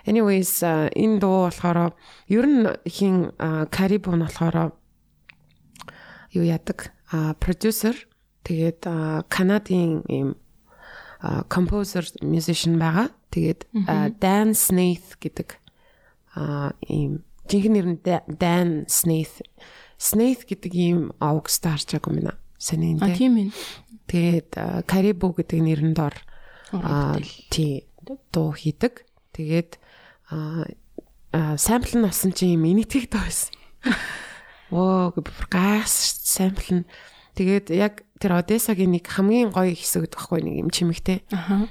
Anyways 0.06 0.62
а, 0.64 0.88
энэ 0.96 1.20
дуу 1.20 1.50
болохоор 1.50 1.92
ер 2.30 2.46
нь 2.48 2.64
хин 2.88 3.36
Карибу 3.68 4.16
нь 4.16 4.24
болохоор 4.24 4.72
юу 6.32 6.44
яадаг? 6.44 6.92
А 7.12 7.34
продюсер 7.36 8.08
тэгээд 8.46 8.80
а, 8.86 9.26
Канадын 9.26 10.06
ийм 10.06 10.38
композер 11.50 12.06
musician 12.22 12.78
байгаа. 12.78 13.10
Тэгээд 13.34 13.66
а, 13.90 14.08
Dan 14.14 14.54
Snaith 14.54 15.18
гэдэг 15.18 15.58
а 16.38 16.72
ийм 16.86 17.26
жинхэнэ 17.50 17.74
нэр 17.74 17.86
нь 17.90 18.00
Dan 18.38 18.86
Snaith. 18.86 19.42
Snaith 19.98 20.46
гэдэг 20.46 20.72
ийм 20.72 21.12
яг 21.92 22.06
юм 22.06 22.22
байна. 22.22 22.34
Санийн 22.58 23.02
А 23.02 23.10
дээ. 23.10 23.18
тийм 23.18 23.34
ээ. 23.36 23.48
Тэгээд 24.06 24.50
а, 24.56 24.82
Caribou 24.86 25.34
гэдэг 25.34 25.60
нэрэн 25.60 25.92
дор 25.92 26.14
а 26.72 27.18
тий 27.50 27.88
дуу 28.32 28.52
хийдэг. 28.54 29.04
Тэгээд 29.34 29.80
а 30.30 30.64
а, 31.32 31.56
сампл 31.58 31.98
нь 31.98 32.04
болсон 32.06 32.32
чинь 32.32 32.54
юм 32.54 32.64
инэтгэх 32.64 33.10
дуу 33.10 33.24
байсан. 33.24 33.52
Оо 34.70 35.12
гайхс 35.50 36.22
сампл 36.24 36.82
нь 36.82 36.86
тэгээд 37.36 37.70
яг 37.76 38.02
тэр 38.18 38.40
Одессагийн 38.40 38.96
нэг 38.96 39.06
хамгийн 39.06 39.52
гоё 39.52 39.76
хэсэг 39.76 40.08
гэдэг 40.08 40.16
байхгүй 40.16 40.40
нэг 40.42 40.54
юм 40.64 40.70
чимэгтэй. 40.72 41.22
Аха. 41.30 41.68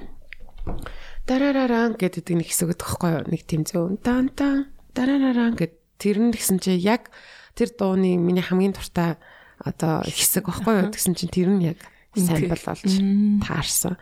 Дарараран 1.25 1.97
гэдэг 1.97 2.37
нэг 2.37 2.47
хэсэг 2.53 2.77
гэдэг 2.77 2.85
байхгүй? 2.85 3.11
Нэг 3.33 3.41
тийм 3.49 3.65
зөв 3.65 3.97
дан 4.05 4.29
дан 4.37 4.69
дарараран 4.93 5.57
гэд 5.57 5.73
тэр 5.97 6.21
нь 6.21 6.29
гэсэн 6.29 6.61
чи 6.61 6.77
яг 6.77 7.09
тэр 7.57 7.73
дууны 7.73 8.13
миний 8.21 8.45
хамгийн 8.45 8.77
дуртай 8.77 9.17
одоо 9.57 10.05
хэсэг 10.05 10.45
байхгүй 10.45 10.85
юу? 10.85 10.93
Тэгсэн 10.93 11.17
чинь 11.17 11.33
тэр 11.33 11.49
нь 11.49 11.73
яг 11.73 11.81
сампл 12.13 12.61
болж 12.61 12.93
таарсан. 13.41 13.97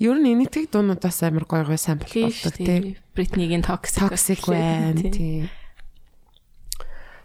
Ер 0.00 0.16
нь 0.16 0.32
энэтхэг 0.32 0.72
дуунуудаас 0.72 1.22
амар 1.28 1.44
гоё 1.44 1.68
гоё 1.68 1.76
сампл 1.76 2.08
болдог 2.08 2.56
тий. 2.56 2.96
Бритнигийн 3.12 3.62
toxic. 3.62 4.08
Toxic 4.08 4.40
байна 4.48 4.96
тий. 4.96 5.46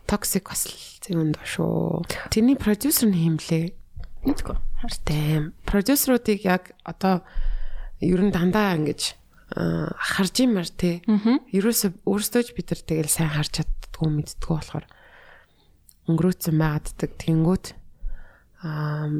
Toxic 0.07 0.43
бас 0.47 0.65
л 0.71 0.75
зүүн 1.03 1.35
доо 1.35 1.43
шүү. 1.43 2.07
Тэрний 2.31 2.55
продюсер 2.55 3.11
нь 3.11 3.19
химлээ. 3.19 3.75
Мэдгүй. 4.23 4.55
Хартай. 4.81 5.51
Продюсеруудыг 5.67 6.47
яг 6.47 6.71
одоо 6.87 7.21
ер 7.99 8.21
нь 8.23 8.31
дандаа 8.31 8.75
ингэж 8.79 9.15
харж 9.51 10.35
юмар 10.43 10.67
тий. 10.67 11.03
Ерөөсө 11.51 11.91
өөрсдөө 12.07 12.41
ч 12.43 12.49
бид 12.55 12.71
нар 12.71 12.81
тэгэл 12.83 13.11
сайн 13.11 13.31
харж 13.35 13.51
чаддгүй 13.63 14.09
мэддгүй 14.11 14.55
болохоор 14.55 14.85
өнгөрөөцөн 16.07 16.55
байгааддаг. 16.55 17.11
Тэнгүүт 17.19 17.65
аа 18.63 19.11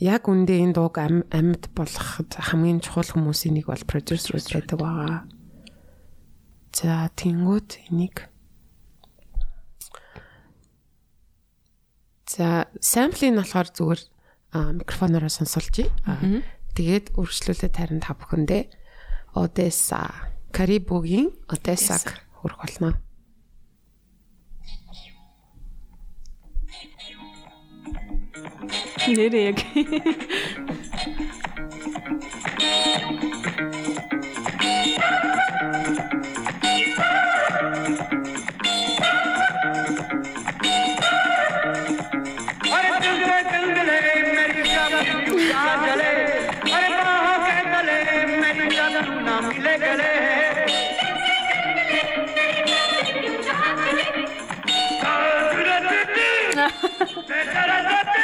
яг 0.00 0.24
үндэ 0.24 0.56
энэ 0.56 0.72
дууг 0.76 0.96
ам- 0.96 1.28
амьд 1.28 1.68
болгоход 1.76 2.32
хамгийн 2.32 2.80
чухал 2.80 3.04
хүмүүсийн 3.12 3.60
нэг 3.60 3.68
бол 3.68 3.84
продюсерүүд 3.84 4.48
байдаг 4.56 4.78
байгаа. 4.80 5.20
За 6.72 7.10
тэнгүүт 7.12 7.90
энийг 7.92 8.29
За 12.30 12.70
самплыг 12.78 13.34
нь 13.34 13.38
болохоор 13.42 13.68
зүгээр 13.74 14.00
а, 14.54 14.70
микрофоноор 14.78 15.26
сонсолж. 15.26 15.90
Тэгээд 16.78 17.18
үргэлжлүүлээд 17.18 17.74
харин 17.74 17.98
та 17.98 18.14
бүхэндээ 18.14 18.70
Одесса, 19.34 20.30
Карибугийн 20.54 21.34
Одессаг 21.50 22.22
хүрэх 22.38 22.54
болно. 22.62 22.94
Нэрээ 29.10 29.50
Tchau, 56.80 57.22
tchau. 57.22 58.19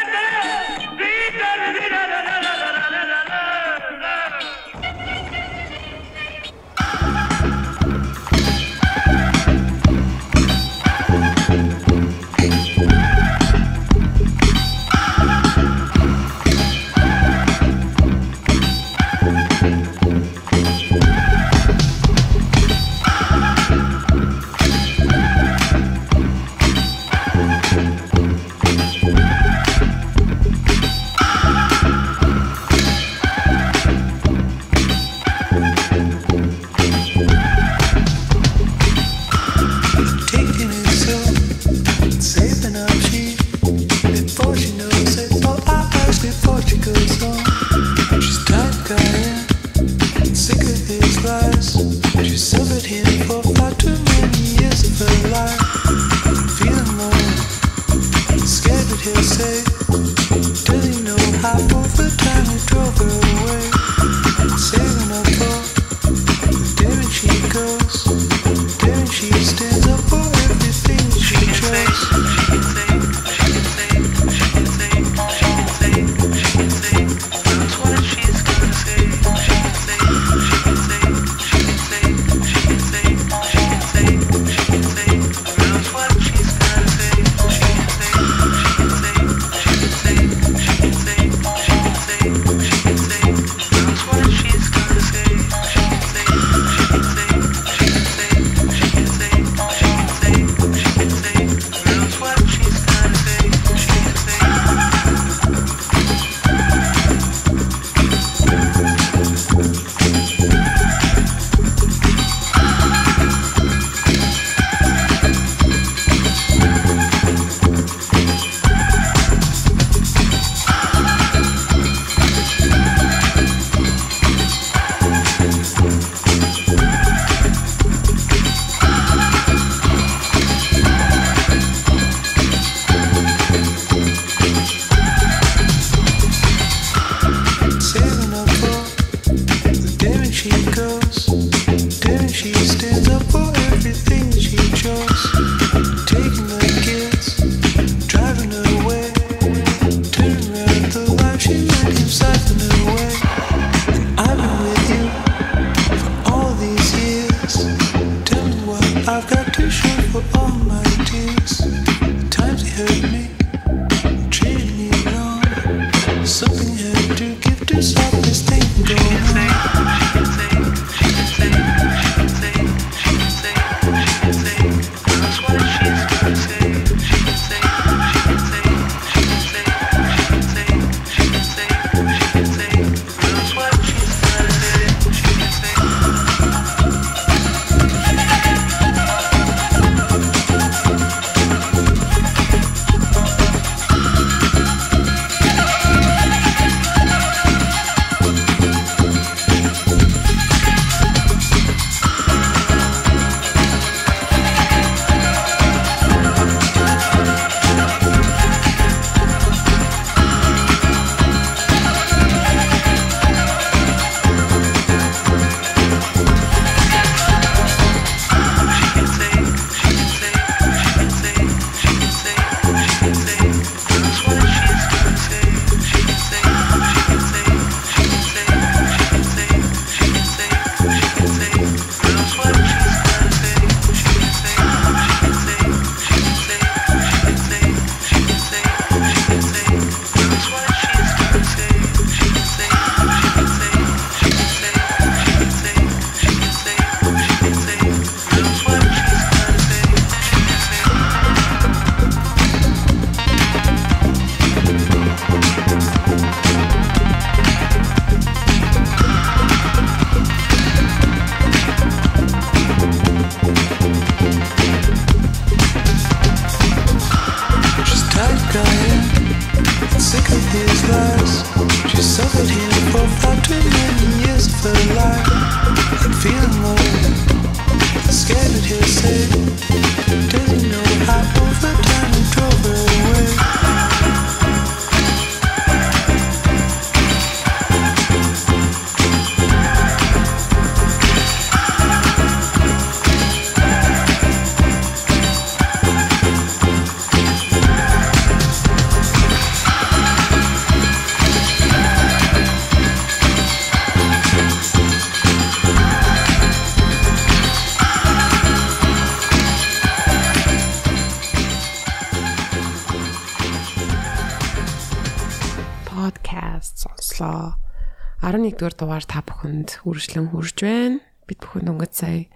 11-р 318.27 318.75
дугаар 318.75 319.07
та 319.07 319.23
бүхэнд 319.23 319.87
үргэлжлэн 319.87 320.35
хүрж 320.35 320.59
байна. 320.67 320.99
Бид 321.31 321.39
бүхэн 321.47 321.71
өнгөц 321.71 321.95
сая 321.95 322.27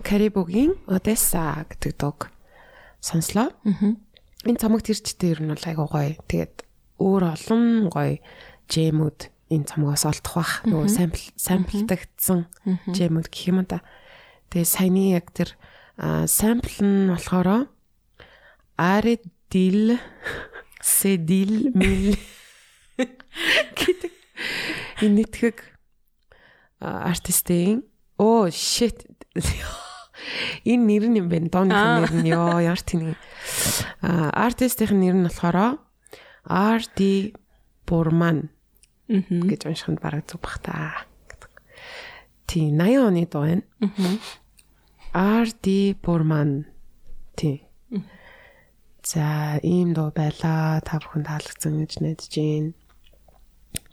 Карибогийн 0.00 0.72
Одесса 0.88 1.68
гэдэг 1.68 1.92
дог 2.00 2.32
сонслоо. 3.04 3.52
Энэ 4.48 4.56
цомог 4.56 4.80
тэрчтэй 4.80 5.36
ер 5.36 5.44
нь 5.44 5.52
бол 5.52 5.68
айгуу 5.68 5.92
гоё. 5.92 6.16
Тэгээд 6.32 6.64
өөр 6.96 7.22
олон 7.28 7.92
гоё 7.92 8.24
жемүүд 8.72 9.28
энэ 9.52 9.68
цомгоос 9.68 10.08
олдох 10.08 10.34
бах. 10.40 10.52
Нөгөө 10.64 10.88
сампл 10.88 11.28
самплдагдсан 11.36 12.48
жемүүд 12.88 13.28
гэх 13.28 13.52
юм 13.52 13.68
да. 13.68 13.84
Тэгээд 14.48 14.72
саяны 14.72 15.12
яг 15.12 15.28
тэр 15.36 15.60
сампл 16.24 16.80
нь 16.80 17.12
болохоор 17.12 17.68
Аредил 18.80 20.00
Седил 20.80 21.74
мил 21.76 22.16
гэдэг 22.96 24.05
энэ 25.02 25.26
нэтгэг 25.26 25.56
артистийн. 26.80 27.84
Оо 28.18 28.48
shit. 28.48 29.04
Энэ 30.64 30.84
нэр 30.84 31.04
нь 31.08 31.18
юм 31.20 31.28
байна. 31.28 31.48
Дооны 31.52 31.74
нэр 31.74 32.12
нь. 32.12 32.30
Ёо 32.32 32.60
ямар 32.60 32.80
тийм 32.80 33.16
артистийн 34.02 35.00
нэр 35.00 35.16
нь 35.16 35.26
болохоор 35.28 35.80
RD 36.46 37.00
Бурман 37.86 38.50
гэж 39.06 39.66
уншихад 39.66 39.98
бараг 40.02 40.26
зүг 40.26 40.40
бах 40.42 40.58
та 40.62 41.06
тий 42.46 42.70
80 42.70 43.06
оны 43.06 43.26
дуу 43.26 43.42
байна. 43.42 43.64
RD 45.12 45.96
Бурман. 46.02 46.66
Тий. 47.34 47.66
За 49.02 49.58
ийм 49.62 49.94
дуу 49.94 50.10
байла. 50.14 50.80
Та 50.82 50.98
бүхэн 50.98 51.26
таалагдсан 51.26 51.82
гэж 51.82 51.92
найдаж 52.02 52.30
байна. 52.30 52.72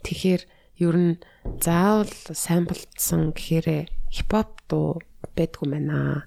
Тэгэхээр 0.02 0.42
ер 0.78 0.96
нь 0.96 1.14
заавал 1.62 2.10
самплдсан 2.10 3.32
гэхээр 3.34 3.88
хипхоп 4.10 4.50
дуу 4.68 5.02
байдгүй 5.36 5.70
байна. 5.70 6.26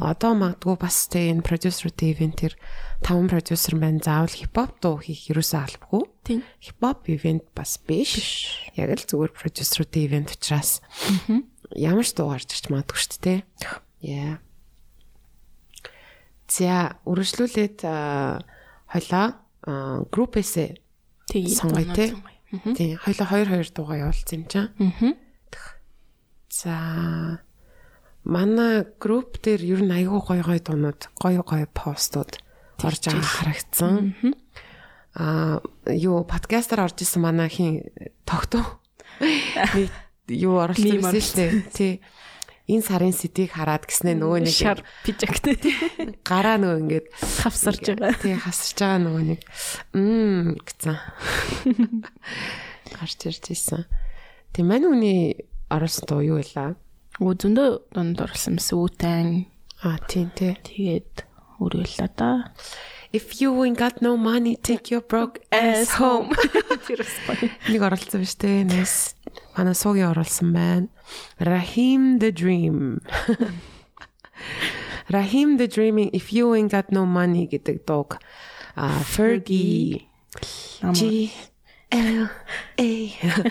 Одоо 0.00 0.32
магадгүй 0.32 0.80
бас 0.80 1.06
тэ 1.12 1.28
энэ 1.28 1.44
продюсеруудын 1.44 2.16
ивентээр 2.16 2.56
таван 3.04 3.28
продюсер 3.28 3.76
байна 3.76 4.00
заавал 4.00 4.32
хипхоп 4.32 4.80
дуу 4.80 4.96
хийх 4.96 5.28
ерөөсөө 5.28 5.60
албагүй. 5.60 6.04
Хипхоп 6.64 7.04
ивент 7.12 7.44
бас 7.52 7.76
биш. 7.84 8.72
Яг 8.74 8.96
л 8.96 9.04
зүгээр 9.04 9.32
продюсеруудын 9.36 10.04
ивент 10.08 10.32
учраас 10.32 10.80
ямар 11.76 12.06
ч 12.08 12.16
дуу 12.16 12.32
гарч 12.32 12.48
ирч 12.48 12.72
магадгүй 12.72 12.96
шүү 12.96 13.20
дээ. 13.20 13.40
Яа. 14.08 14.40
За 16.48 16.96
үргэлжлүүлээд 17.04 17.84
хойлоо 17.84 19.26
группээсээ 20.08 20.70
сонгоё 21.60 21.92
те. 21.92 22.16
Тийм, 22.76 22.98
хойлоо 22.98 23.26
2 23.26 23.50
2 23.50 23.74
дуугаа 23.74 23.98
явуулсан 24.08 24.34
юм 24.38 24.44
чинь. 24.46 24.70
Аа. 24.70 25.14
За 26.54 26.74
манай 28.24 28.86
групп 29.00 29.42
дээр 29.42 29.62
ер 29.64 29.80
нь 29.82 29.92
айгүй 29.92 30.20
гоё 30.22 30.42
гоё 30.46 30.60
дуунууд, 30.62 31.00
гоё 31.18 31.42
гоё 31.42 31.66
постууд 31.74 32.38
орж 32.78 33.02
байгаа 33.10 33.26
харагдсан. 33.26 34.14
Аа 35.18 35.60
юу 35.90 36.22
подкастаар 36.22 36.86
орж 36.86 37.02
исэн 37.02 37.22
манай 37.26 37.50
хин 37.50 37.82
тогтоо. 38.24 38.62
Нэг 39.74 39.90
юу 40.30 40.62
оруулсан 40.62 41.02
байсан 41.02 41.20
шүү 41.20 41.36
дээ. 41.36 41.52
Тий. 41.74 41.92
Энэ 42.64 42.80
сарын 42.80 43.12
сэтийг 43.12 43.52
хараад 43.52 43.84
гэснээ 43.84 44.16
нөгөө 44.16 44.40
нэг 44.48 44.56
шар 44.56 44.80
пижактэй 45.04 45.60
гараа 46.24 46.56
нөгөө 46.56 46.80
ингээд 46.80 47.06
хавсарж 47.44 47.92
байгаа. 47.92 48.16
Тий 48.24 48.40
хасарч 48.40 48.78
байгаа 48.80 49.00
нөгөө 49.04 49.24
нэг 49.36 49.40
мм 49.92 50.56
гэсэн. 50.64 50.96
Гарч 52.96 53.20
ирж 53.28 53.44
исэн. 53.52 53.84
Тэг 54.56 54.64
мань 54.64 54.88
үний 54.88 55.44
оруулсан 55.68 56.08
дуу 56.08 56.24
юу 56.24 56.40
вэ? 56.40 56.80
Өө 57.20 57.32
зөндөө 57.36 57.68
донд 57.92 58.24
орлсон 58.24 58.56
мэс 58.56 58.72
үүтэн. 58.72 59.44
А 59.84 60.00
тийм 60.08 60.32
тий. 60.32 60.56
Тэгээд 60.56 61.28
өрөөл 61.60 61.94
л 62.00 62.08
да. 62.16 62.48
If 63.12 63.44
you 63.44 63.52
ain't 63.62 63.78
got 63.78 64.00
no 64.00 64.16
money, 64.16 64.56
take 64.56 64.90
your 64.90 65.04
broke 65.04 65.38
ass 65.52 66.00
home. 66.00 66.32
Нэг 67.68 67.82
оруулсан 67.84 68.24
биз 68.24 68.34
дээ. 68.40 68.66
Нэс. 69.34 69.58
Манай 69.58 69.74
суугийн 69.74 70.14
оруулсан 70.14 70.54
байна. 70.54 70.88
Rahim 71.38 72.18
the 72.18 72.30
Dream. 72.30 73.02
Raheem 75.08 75.58
the 75.58 75.68
Dreaming 75.68 76.10
If 76.12 76.32
You 76.32 76.54
Ain't 76.54 76.72
Got 76.72 76.90
No 76.90 77.04
Money 77.04 77.46
гэдэг 77.46 77.84
дууг 77.84 78.18
а 78.74 79.04
Fergie 79.04 80.08
G 80.96 81.30
L 81.92 82.26
A 82.80 82.90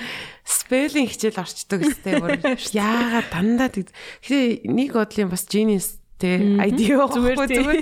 спеллинг 0.43 1.13
хичээл 1.13 1.39
орчдөг 1.39 1.87
өстэй 1.87 2.19
бүр 2.19 2.41
яагаад 2.73 3.29
дандаа 3.31 3.69
тэг. 3.69 3.93
Тэгэхээр 4.25 4.65
нэг 4.67 4.91
бодлын 4.97 5.31
бас 5.31 5.45
genius 5.47 6.01
те 6.19 6.41
ID 6.41 6.99
Зүгээр 6.99 7.37
зүгээр 7.37 7.79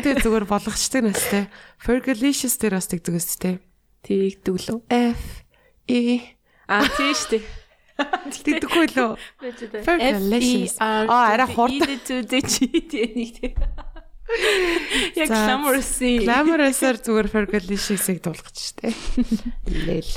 тий. 0.00 0.14
зүгээр 0.16 0.46
болгочтой 0.48 1.02
настай. 1.04 1.50
Fergalicious 1.82 2.56
дээр 2.56 2.78
бас 2.80 2.88
тэгдэг 2.88 3.14
өстэй. 3.18 3.58
Тэгдэг 4.06 4.54
лөө. 4.54 4.80
F 4.88 5.44
E 5.88 6.20
А 6.68 6.84
тийш 6.84 7.24
тий. 7.32 7.42
тэгдэггүй 7.98 8.92
лөө. 8.94 9.16
Аа 10.78 11.32
арай 11.34 11.48
хурд. 11.50 11.80
E 11.82 11.96
G 12.44 12.68
тий 12.86 13.06
нэг 13.16 13.30
тий. 13.40 13.52
Яг 15.16 15.32
glamorous. 15.32 15.96
Glamorous-аар 15.98 17.00
зүгээр 17.00 17.28
Fergalicious-ыг 17.32 18.20
дуулгах 18.20 18.52
штэ. 18.52 18.92
Лэл. 19.88 20.12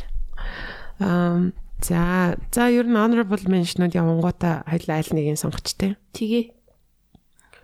Ам 0.99 1.53
за 1.82 2.36
за 2.51 2.67
ер 2.69 2.86
нь 2.86 2.99
honorable 2.99 3.47
mention-ууд 3.47 3.95
явангуудаа 3.95 4.67
хоёул 4.67 4.91
аль 4.91 5.09
нэгийг 5.15 5.39
сонгочтой. 5.39 5.95
Тэгээ. 6.13 6.51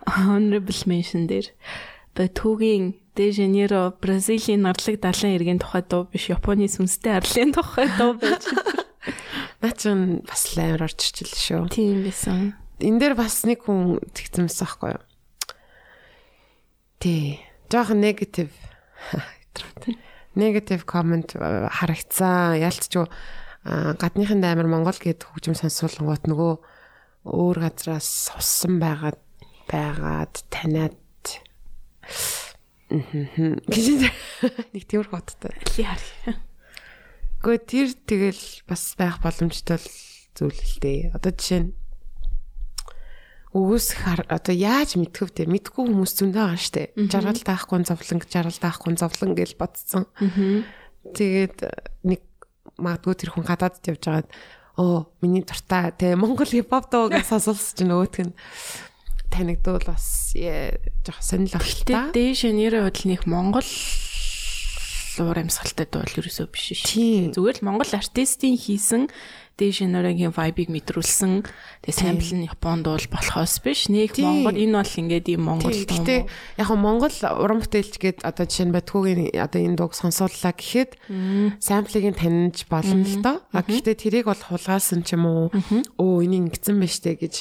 Honorable 0.08 0.82
mention 0.88 1.28
дээр 1.28 1.52
Батүгийн 2.16 2.96
Де 3.18 3.32
Жанейро 3.34 3.98
Бразилийн 3.98 4.62
нарлаг 4.62 5.02
далайн 5.02 5.34
иргэн 5.34 5.58
тухай 5.58 5.82
дуу 5.82 6.06
биш 6.06 6.30
Японы 6.30 6.70
сүнстэй 6.70 7.18
арлын 7.18 7.50
тухай 7.50 7.90
дуу 7.98 8.14
байж. 8.14 8.46
Наа 9.60 9.74
чин 9.74 10.22
бас 10.22 10.54
лаймар 10.54 10.86
орж 10.86 11.02
ирчихлээ 11.02 11.42
шүү. 11.42 11.62
Тийм 11.74 12.06
байсан. 12.06 12.54
энэ 12.78 13.02
дээр 13.02 13.14
бас 13.18 13.42
нэг 13.42 13.66
хүн 13.66 13.98
тэгцэмсэн 14.14 14.62
байхгүй 14.62 14.90
юу? 14.94 15.02
Тий. 17.02 17.42
Жохон 17.66 18.06
негатив. 18.06 18.54
Негатив 20.38 20.86
комент 20.86 21.34
харагцсан. 21.34 22.54
Ялцч 22.62 23.02
юу 23.02 23.10
а, 23.66 23.98
гадныхын 23.98 24.46
аймар 24.46 24.70
Монгол 24.70 24.94
гээд 24.94 25.26
хөгжим 25.26 25.58
сонсуулгууд 25.58 26.30
нөгөө 26.30 26.54
өөр 27.26 27.56
газраас 27.66 28.30
суссан 28.30 28.78
байгаад 28.78 29.18
байгаад 29.66 30.38
таниад. 30.54 30.94
Гэж 32.88 33.86
нэг 34.72 34.84
тиймэр 34.88 35.08
хоттой. 35.12 35.52
Ли 35.76 35.84
харъя. 35.84 36.40
Гэхдээ 37.44 37.68
тэр 37.68 37.88
тэгэл 38.08 38.44
бас 38.64 38.96
байх 38.96 39.20
боломжтой 39.20 39.78
зүйл 40.32 40.56
л 40.56 40.76
дээ. 40.80 41.12
Одоо 41.12 41.32
жишээ 41.36 41.60
нь 41.68 41.72
өгөөсөх 43.52 44.28
одоо 44.28 44.54
яаж 44.54 44.96
мэдхөв 45.00 45.32
те 45.32 45.48
мэдгүй 45.48 45.88
хүмүүс 45.88 46.12
зөндөө 46.16 46.44
байгаа 46.48 46.60
штэ. 46.60 46.92
Жаргал 47.08 47.40
таахгүй 47.40 47.84
зовлон 47.84 48.20
жаргал 48.28 48.60
таахгүй 48.60 48.92
зовлон 48.96 49.32
гэж 49.36 49.50
бодсон. 49.56 50.04
Тэгээд 51.16 51.56
нэг 52.04 52.20
магадгүй 52.76 53.14
тэр 53.16 53.30
хүн 53.32 53.48
гадаадд 53.48 53.88
явж 53.88 54.02
байгаад 54.04 54.28
оо 54.78 55.10
миний 55.20 55.42
дуртай 55.42 55.90
те 55.96 56.14
Монгол 56.14 56.46
хипхоп 56.46 56.92
дуу 56.92 57.08
гэж 57.10 57.26
сонсолс 57.26 57.74
чинь 57.74 57.90
нөгөөх 57.90 58.20
нь 58.22 58.32
танигдвал 59.32 59.84
бас 59.86 60.34
ээ, 60.34 60.80
жоох 61.04 61.20
сонирхол 61.22 61.60
авахтай. 61.60 62.12
Де 62.12 62.34
Жанейро 62.34 62.84
бодол 62.84 63.06
нэг 63.08 63.22
Монгол 63.28 63.68
уур 65.18 65.38
амьсгалтай 65.38 65.86
дуу 65.90 66.06
л 66.06 66.18
ерөөсөө 66.18 66.46
биш 66.52 66.72
шүү. 66.78 67.34
Зүгээр 67.34 67.58
л 67.60 67.66
Монгол 67.66 67.90
артистийн 67.90 68.54
хийсэн 68.54 69.10
Де 69.58 69.74
Жанейрогийн 69.74 70.30
vibe-ыг 70.30 70.70
мэдрүүлсэн. 70.70 71.42
Тэгээ 71.82 71.98
сампл 71.98 72.30
нь 72.38 72.46
Японд 72.46 72.86
дуу 72.86 72.94
болохоос 73.10 73.58
биш. 73.58 73.90
Нэг 73.90 74.14
Тийм. 74.14 74.46
Монгол 74.46 74.54
энэ 74.54 74.78
бол 74.78 74.94
ингээд 75.02 75.26
ийм 75.34 75.42
Монгол 75.42 75.74
дуу. 75.74 75.98
Гэтэ 75.98 76.16
яг 76.62 76.66
хөө 76.70 76.78
Монгол 76.78 77.16
уран 77.42 77.58
бүтээлч 77.58 77.94
гээд 77.98 78.18
одоо 78.22 78.46
жишээ 78.46 78.70
нь 78.70 78.74
Батгуугийн 78.78 79.20
одоо 79.34 79.58
энэ 79.58 79.74
дууг 79.74 79.98
сонсууллаа 79.98 80.54
гэхэд 80.54 80.94
самплыг 81.58 82.06
нь 82.06 82.14
таньж 82.14 82.70
болно 82.70 83.02
л 83.02 83.18
доо. 83.18 83.36
А 83.50 83.66
гэхдээ 83.66 83.96
тэрийг 83.98 84.30
бол 84.30 84.38
хулгаалсан 84.38 85.02
ч 85.02 85.18
юм 85.18 85.26
уу 85.26 85.50
өө 85.50 86.22
энийг 86.22 86.54
ингэсэн 86.54 86.78
байж 86.78 86.94
тээ 87.02 87.18
гэж 87.18 87.34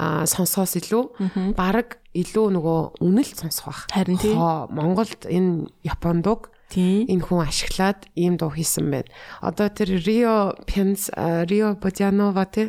а 0.00 0.24
сонсохоос 0.24 0.80
илүү 0.80 1.52
баг 1.52 2.00
илүү 2.16 2.46
нөгөө 2.56 2.80
үнэлт 3.04 3.36
сонсох 3.44 3.68
байх. 3.68 3.80
Харин 3.92 4.16
тий. 4.16 4.32
Хоо, 4.32 4.72
Монголд 4.72 5.28
энэ 5.28 5.68
Япон 5.84 6.24
дууг 6.24 6.48
Тийм. 6.48 6.57
Энэ 6.76 7.24
хүн 7.24 7.40
ашиглаад 7.48 8.08
ийм 8.18 8.36
дуу 8.36 8.52
хийсэн 8.52 8.90
байна. 8.92 9.10
Одоо 9.40 9.68
тэр 9.72 9.96
Рио 10.04 10.58
Пенс 10.68 11.08
Рио 11.16 11.78
Бодянова 11.80 12.44
те. 12.44 12.68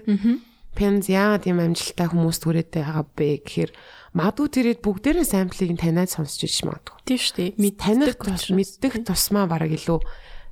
Пенс 0.75 1.09
яагаад 1.11 1.43
ийм 1.49 1.59
амжилттай 1.59 2.07
хүмүүс 2.07 2.39
түрээд 2.39 2.69
байгаа 2.71 3.03
бэ 3.17 3.43
гэхээр 3.43 3.71
магадгүй 4.15 4.47
тэрэд 4.47 4.79
бүгдээрээ 4.79 5.27
самплыг 5.27 5.71
нь 5.75 5.81
таниад 5.81 6.07
сонсч 6.13 6.47
иж 6.47 6.63
магадгүй. 6.63 6.95
Тийм 7.03 7.19
шүү 7.19 7.35
дээ. 7.35 7.49
Мэд 7.59 7.75
таних 7.75 8.15
мэддэг 8.55 8.93
тусмаа 9.03 9.45
бараг 9.49 9.75
илүү 9.75 9.99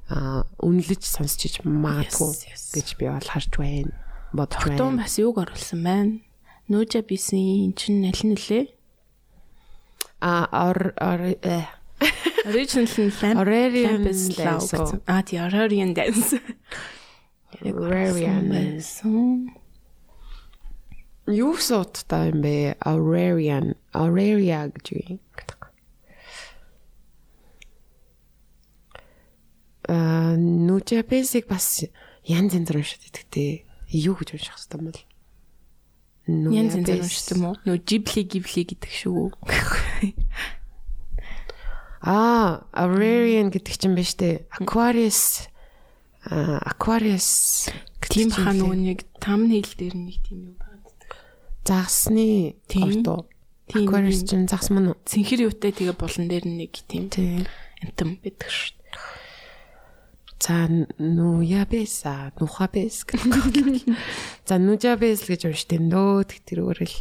үнэлж 0.07 1.03
сонсч 1.07 1.39
иж 1.47 1.55
магадгүй 1.63 2.31
гэж 2.75 2.87
би 2.99 3.05
бол 3.07 3.23
харж 3.23 3.51
байна. 3.55 3.95
Бодож 4.35 4.59
Тогтун 4.59 4.99
байна. 4.99 5.03
бас 5.07 5.15
юуг 5.15 5.37
оруулсан 5.39 5.81
байна? 5.83 6.19
Нүүжа 6.67 7.01
бисэн 7.07 7.71
эн 7.71 7.73
чинь 7.79 8.03
аль 8.03 8.23
нь 8.27 8.35
лээ? 8.35 8.67
А 10.19 10.49
ор 10.51 10.91
ор 10.99 11.21
э, 11.39 11.63
Original 12.47 12.87
нь 12.87 13.11
Lamp 13.21 13.37
Aurelian 13.41 14.03
Lamp's 14.05 14.29
Dance. 14.37 15.01
Аа 15.07 15.21
тий 15.23 15.37
Aurelian 15.37 15.93
Dance. 15.93 16.39
Aurelian. 17.65 18.47
байсан. 18.49 19.51
Юу 21.27 21.59
суудтай 21.59 22.31
юм 22.31 22.39
бэ? 22.39 22.79
Aurelian, 22.87 23.75
Aurelia 23.91 24.71
гэж 24.71 24.87
юм. 24.95 25.19
Аа, 29.87 30.35
нүжапесик 30.39 31.47
бас 31.51 31.83
янз 32.23 32.55
янз 32.55 32.71
уншиж 32.71 33.11
идэгтэй. 33.11 33.67
Юу 33.91 34.15
гэж 34.15 34.39
унших 34.39 34.55
хэрэгтэй 34.55 34.79
юм 34.79 34.85
бол? 34.87 34.99
Янз 36.27 36.73
Нүжапес. 36.79 37.07
уншдаг 37.07 37.35
юм 37.35 37.43
уу? 37.51 37.55
Нөө 37.63 37.77
Ghibli 37.83 38.23
Ghibli 38.23 38.61
гэдэг 38.67 38.91
шүү. 38.91 39.31
Аа, 42.07 42.63
Aurelian 42.71 43.51
гэдэг 43.51 43.75
чинь 43.75 43.97
биш 43.99 44.15
үү? 44.15 44.47
Aquarius 44.55 45.51
аа, 46.23 46.63
Aquarius 46.63 47.67
Тийм 48.07 48.31
хаа 48.31 48.55
нөгөө 48.55 48.77
нэг 48.79 48.99
thumbnail 49.19 49.67
дээр 49.75 49.95
нэг 49.99 50.23
тийм 50.23 50.39
юм 50.47 50.55
байна. 50.55 50.87
загсны 51.67 52.55
ордуу. 52.71 53.27
Тийм. 53.67 53.83
Aquarius 53.83 54.23
чинь 54.23 54.47
загс 54.47 54.71
мөн 54.71 54.95
үү? 54.95 54.97
Цэнхэр 55.03 55.51
юутай 55.51 55.75
тэгээ 55.75 55.99
булан 55.99 56.31
дээр 56.31 56.47
нэг 56.47 56.71
тийм 56.87 57.11
Тийм. 57.11 57.43
амтан 57.83 58.15
байдаг 58.23 58.47
шүү. 58.47 58.71
За 60.39 60.69
нуябеса, 61.01 62.31
нухабес. 62.39 63.03
За 64.47 64.55
нужабес 64.61 65.25
гэж 65.27 65.49
уншдаг 65.49 65.81
нөө 65.81 66.23
тэр 66.45 66.63
өөрөл 66.63 66.95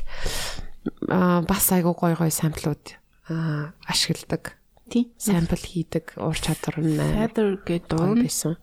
аа 1.12 1.44
бас 1.46 1.70
айгу 1.70 1.94
гой 1.94 2.16
гой 2.16 2.32
самплууд 2.32 2.96
аа 3.30 3.76
ашигладаг. 3.86 4.56
Тийм. 4.90 5.10
Сампл 5.18 5.58
хийдэг 5.58 6.14
уур 6.16 6.36
чадвар 6.38 6.78
нь 6.78 6.94
Feather 6.94 7.58
гэдэг 7.66 7.90
дуу 7.90 8.14
байсан. 8.14 8.54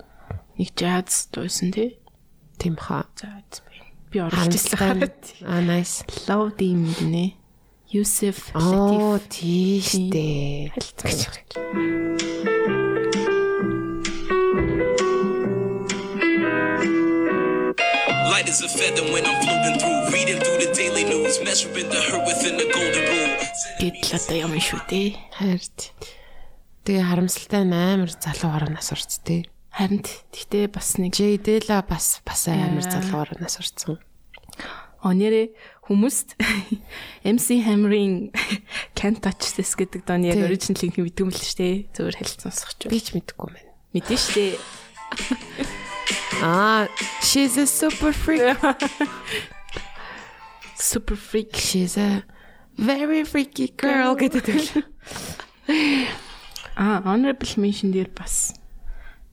нэг 0.58 0.70
jazz 0.78 1.28
дуусан 1.34 1.72
тий. 1.76 2.00
Тийм 2.58 2.76
хаа. 2.80 3.10
За 3.20 3.44
би 4.12 4.20
ирсэн 4.22 4.78
хараад. 4.78 5.20
Аа 5.44 5.62
nice. 5.62 6.06
Love 6.30 6.56
Dim 6.56 6.88
гинэ. 6.96 7.36
Юсеф 7.94 8.50
Оо 8.56 9.20
Латиф 9.20 9.30
тийштэй. 9.30 10.72
хэлцэж. 10.74 12.50
Light 18.44 18.50
as 18.52 18.62
a 18.62 18.68
feather 18.68 19.04
when 19.14 19.26
I'm 19.26 19.40
floating 19.42 19.80
through, 19.80 20.12
reading 20.12 20.40
through 20.44 20.60
the 20.68 20.74
daily 20.76 21.06
news, 21.06 21.40
measuring 21.48 21.88
the 21.88 22.02
hurt 22.12 22.28
within 22.28 22.58
the 22.60 22.68
golden 22.76 23.04
rule. 23.08 23.40
Гэдэл 23.80 24.12
одоо 24.20 24.36
юм 24.36 24.54
шүү 24.60 24.80
дээ. 24.92 25.16
Хайрт. 25.40 25.80
Тэгээ 26.84 27.04
харамсалтай 27.08 27.64
амар 27.64 28.12
залуугаар 28.12 28.68
нас 28.76 28.92
орцтой. 28.92 29.48
Харин 29.72 30.04
т- 30.04 30.28
тэгтээ 30.36 30.76
бас 30.76 31.00
нэг 31.00 31.16
Джейдела 31.16 31.88
бас 31.88 32.20
бас 32.28 32.44
амар 32.52 32.84
Яа. 32.84 32.92
залуугаар 32.92 33.40
нас 33.40 33.56
орцсон. 33.64 34.04
онерэ 35.00 35.56
хүмүүст 35.88 36.36
MC 37.24 37.64
Hammer-ийн 37.64 38.36
Can't 39.00 39.24
Touch 39.24 39.56
This 39.56 39.72
гэдэг 39.80 40.04
дооны 40.04 40.28
яг 40.28 40.36
Тий. 40.36 40.44
original-ийг 40.52 41.00
мэддэг 41.00 41.24
юм 41.24 41.32
л 41.32 41.40
шүү 41.40 41.56
дээ. 41.64 41.76
Зүгээр 41.96 42.18
хэлцэн 42.20 42.44
сонсох 42.52 42.76
ч. 42.76 42.92
Би 42.92 43.00
ч 43.00 43.16
мэдэхгүй 43.16 43.56
байна. 43.56 43.72
Мэдэн 43.96 44.20
шүү 44.20 44.60
дээ. 46.03 46.43
Аа, 46.43 46.89
she's 47.23 47.59
a 47.59 47.67
super 47.67 48.13
freak. 48.13 48.57
Super 50.79 51.17
freak. 51.17 51.57
She's 51.57 51.97
a 51.99 52.23
very 52.79 53.25
freaky 53.25 53.75
girl 53.75 54.15
гэдэг 54.15 54.47
л. 54.47 54.67
А 56.79 57.03
honorable 57.03 57.51
mention 57.59 57.91
дээр 57.91 58.11
бас 58.15 58.55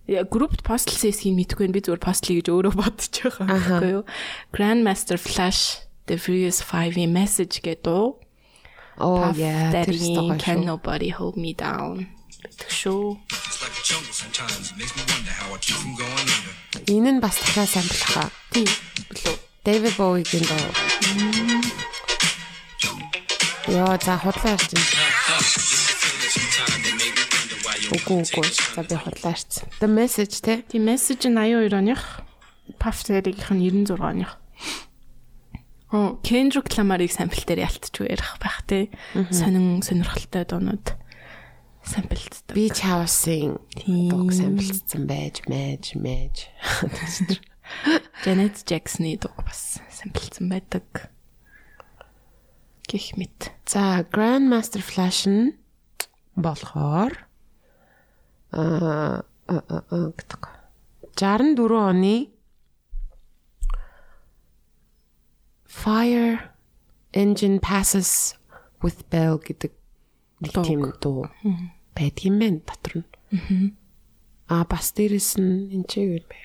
Я 0.07 0.23
группт 0.23 0.61
postal 0.61 0.93
CS-ийг 0.93 1.33
мэдгүй 1.33 1.65
байна. 1.65 1.73
Би 1.73 1.81
зүгээр 1.81 2.01
postal 2.01 2.37
гэж 2.37 2.47
өөрөө 2.53 2.73
бодож 2.77 3.09
байгаа 3.25 3.45
Аха. 3.49 3.57
байхгүй 3.81 3.89
юу? 3.89 4.03
Grandmaster 4.53 5.17
Flash 5.17 5.81
The 6.05 6.17
Furious 6.21 6.61
5-ийн 6.61 7.09
Message 7.09 7.61
гэдэг 7.65 7.81
дуу. 7.81 8.21
оо 9.01 9.33
Puff 9.33 9.37
яа 9.41 9.73
тэр 9.73 9.89
Daddy-ийн 9.89 10.13
стогоо 10.13 10.37
Can 10.37 10.61
шүү. 10.61 10.69
Nobody 10.69 11.09
Hold 11.09 11.37
Me 11.41 11.57
Down. 11.57 12.05
Тэгэх 12.40 12.72
шүү. 12.72 13.20
Энэ 16.88 17.10
нь 17.12 17.20
бас 17.20 17.36
дахиад 17.36 17.68
самплахаа. 17.68 18.28
Тийм. 18.50 18.68
Билүү. 19.12 19.36
David 19.60 19.94
Bowie-гийн 20.00 20.44
дуу. 20.48 20.72
Яа 23.68 24.00
за 24.00 24.16
худлаа 24.16 24.56
ярьж 24.56 24.72
байна. 24.72 24.88
Үгүй 27.92 28.18
үгүй. 28.24 28.48
За 28.48 28.82
би 28.88 28.96
худлаа 28.96 29.36
ярьсан. 29.36 29.68
The 29.84 29.88
message 29.90 30.40
те. 30.40 30.64
Тийм 30.64 30.88
Message 30.88 31.28
нь 31.28 31.36
82 31.36 31.76
оных. 31.76 32.24
Puff 32.80 33.04
Daddy-гийнх 33.04 33.52
нь 33.52 33.60
96 33.84 34.00
оных. 34.00 34.40
Оо, 35.92 36.16
Kendrick 36.22 36.72
Lamar-ыг 36.78 37.12
сампл 37.12 37.44
дээр 37.44 37.66
ялтч 37.66 38.00
ярих 38.00 38.38
байх 38.40 38.62
тий. 38.64 38.88
Сонин 39.28 39.82
сонирхолтой 39.82 40.46
дуунууд 40.46 40.96
Beach 42.54 42.80
House-ийн 42.84 43.58
Тийм. 43.74 44.08
дууг 44.10 44.32
самплцсан 44.32 45.06
байж 45.06 45.42
мэж 45.48 45.94
мэж. 45.96 46.50
Janet 48.24 48.62
Jackson-ы 48.66 49.16
дуу 49.16 49.32
бас 49.42 49.80
самплсан 49.90 50.48
байдаг. 50.48 51.10
Гэх 52.86 53.16
мэт. 53.16 53.54
За 53.66 54.04
Grandmaster 54.12 54.82
Flash 54.82 55.26
нь 55.30 55.56
болохоор 56.36 57.26
аа 58.52 59.24
гэдэг. 59.48 60.42
64 61.16 61.56
оны 61.74 62.30
Fire 65.66 66.50
Engine 67.12 67.58
Passes 67.60 68.34
with 68.82 69.08
Bell 69.10 69.38
гэдэг 69.38 69.79
нэг 70.40 70.52
тийм 70.64 70.80
дуу 71.00 71.28
байдаг 71.94 72.24
юм 72.24 72.36
байна 72.40 72.60
дотор 72.64 72.94
нь. 73.04 73.76
Аа 74.48 74.64
бас 74.64 74.92
дээрэс 74.96 75.38
нь 75.38 75.70
энэ 75.76 75.86
ч 75.86 75.92
юу 76.02 76.20
бэ? 76.24 76.38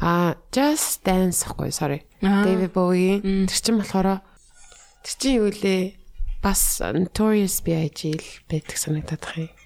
Аа 0.00 0.36
Just 0.52 1.04
Dance 1.04 1.44
гэхгүй 1.48 1.72
sorry. 1.72 2.04
David 2.20 2.72
Bowie 2.76 3.20
тэр 3.20 3.60
чинь 3.60 3.80
болохоор 3.80 4.20
тэр 5.04 5.14
чинь 5.16 5.38
юу 5.40 5.50
лээ? 5.50 5.96
Бас 6.40 6.80
Notorious 6.80 7.60
B.I.G. 7.60 8.16
л 8.16 8.28
байдаг 8.48 8.76
санагдаад 8.80 9.20
байгаа 9.20 9.48
юм. 9.48 9.56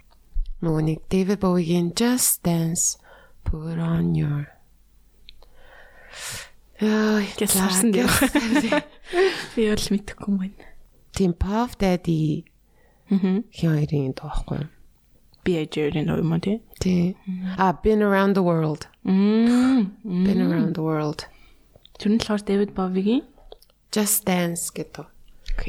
Нөгөө 0.62 0.82
нэг 0.82 0.98
David 1.06 1.38
Bowie-гийн 1.38 1.94
Just 1.94 2.42
Dance 2.42 2.98
Put 3.46 3.78
on 3.78 4.16
your 4.18 4.50
Яа, 6.82 7.22
харсан 7.22 7.94
дээ. 7.94 8.82
Би 9.54 9.70
бол 9.70 9.86
мэдэхгүй 9.94 10.26
юм 10.26 10.36
байна. 10.42 10.66
Тийм 11.14 11.32
Puff 11.38 11.78
Daddy. 11.78 12.42
Хин 13.08 13.44
хоёрын 13.52 14.14
дуу 14.14 14.28
байхгүй 14.30 14.58
юу? 14.62 14.68
Би 15.44 15.52
ажирын 15.60 16.06
дуу 16.08 16.18
юм 16.22 16.40
тий? 16.40 16.62
Тий. 16.80 17.16
А 17.58 17.76
Been 17.82 18.00
Around 18.00 18.34
the 18.34 18.44
World. 18.44 18.88
Been 19.04 20.40
Around 20.40 20.74
the 20.74 20.84
World. 20.84 21.28
Тэр 21.98 22.16
нь 22.16 22.18
болохоор 22.18 22.42
David 22.42 22.70
Bowie-гийн 22.74 23.22
Just 23.92 24.24
Dance 24.26 24.72
гэдэг. 24.74 25.06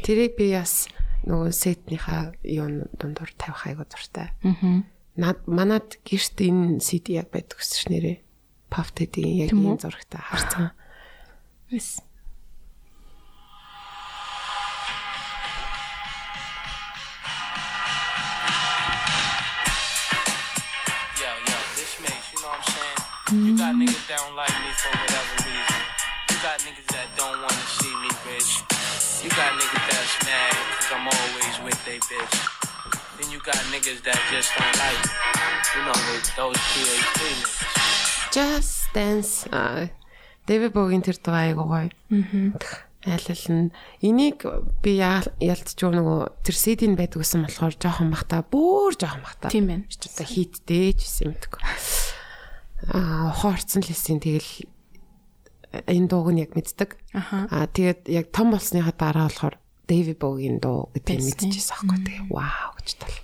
Тэрийг 0.02 0.34
би 0.34 0.56
бас 0.56 0.88
нөгөө 1.26 1.52
сетнийхаа 1.52 2.34
юу 2.42 2.88
дундуур 2.98 3.30
тавих 3.38 3.66
айгуу 3.66 3.86
дуртай. 3.86 4.32
Мгм. 4.42 4.86
Над 5.16 5.46
манад 5.46 6.00
гэрт 6.02 6.40
энэ 6.40 6.80
CD 6.80 7.20
яг 7.20 7.30
байдаг 7.30 7.60
гэсэн 7.60 7.92
нэрээ. 7.92 8.18
Puff 8.70 8.90
Daddy 8.96 9.46
яг 9.46 9.52
энэ 9.54 9.78
зурагтаа 9.78 10.22
харсан. 10.22 10.70
Yes. 11.70 12.02
You 23.26 23.58
got 23.58 23.74
niggas 23.74 24.06
that 24.06 24.22
don't 24.22 24.36
like 24.38 24.54
me 24.62 24.70
for 24.78 24.86
whatever 24.94 25.34
reason. 25.42 25.82
You 26.30 26.36
got 26.46 26.62
niggas 26.62 26.86
that 26.94 27.10
don't 27.18 27.34
want 27.42 27.58
to 27.58 27.66
see 27.74 27.90
me 27.98 28.06
rich. 28.22 28.62
You 29.18 29.30
got 29.34 29.50
niggas 29.58 29.82
that's 29.82 30.14
mad 30.22 30.54
because 30.70 30.90
I'm 30.94 31.06
always 31.10 31.54
with 31.66 31.74
they 31.82 31.98
bitch. 32.06 32.36
Then 33.18 33.26
you 33.34 33.42
got 33.42 33.58
niggas 33.74 33.98
that 34.06 34.22
just 34.30 34.54
don't 34.54 34.76
like 34.78 35.02
me. 35.02 35.10
You 35.74 35.82
know, 35.82 35.98
those 36.38 36.54
PhD 36.70 37.18
niggas. 37.42 38.30
Just 38.30 38.94
Dance. 38.94 39.50
David 40.46 40.70
Bowie-гийн 40.70 41.02
тэр 41.02 41.18
дуу 41.18 41.34
айгуу 41.34 41.66
гоё. 41.66 41.90
Аа. 42.14 43.10
Айлал 43.10 43.42
нь 43.50 43.74
энийг 44.06 44.46
би 44.86 45.02
ялцж 45.02 45.74
юу 45.82 45.90
нөгөө 45.90 46.46
тэр 46.46 46.54
нь 46.54 46.94
байдаг 46.94 47.26
гэсэн 47.26 47.42
болохоор 47.42 47.74
жоохон 47.74 48.14
бахта 48.14 48.46
бүр 48.46 48.94
жоохон 48.94 49.26
бахта. 49.26 49.50
Тийм 49.50 49.66
байна. 49.66 49.90
Чи 49.90 50.06
одоо 50.06 50.22
хийдтэй 50.22 50.94
ч 50.94 51.26
юм 51.26 51.34
мэдгүй. 51.34 52.14
Аа 52.94 53.34
хоорцсон 53.34 53.82
л 53.82 53.90
хэлсэн 53.90 54.22
тэгэл 54.22 54.52
энэ 55.90 56.06
дууг 56.06 56.30
нь 56.30 56.42
яг 56.46 56.54
мэддэг. 56.54 56.94
Аа 57.14 57.66
тэгээд 57.66 58.06
яг 58.06 58.30
том 58.30 58.54
болсныхаа 58.54 58.94
дараа 58.94 59.26
болохоор 59.26 59.56
David 59.90 60.18
Bowie-гийн 60.22 60.58
дуу 60.62 60.94
гэдгийг 60.94 61.26
мэдчихсэн 61.26 61.74
аахгүй 61.74 61.98
тэгээ 62.06 62.26
вау 62.30 62.70
гэж 62.78 62.88
тал. 63.02 63.18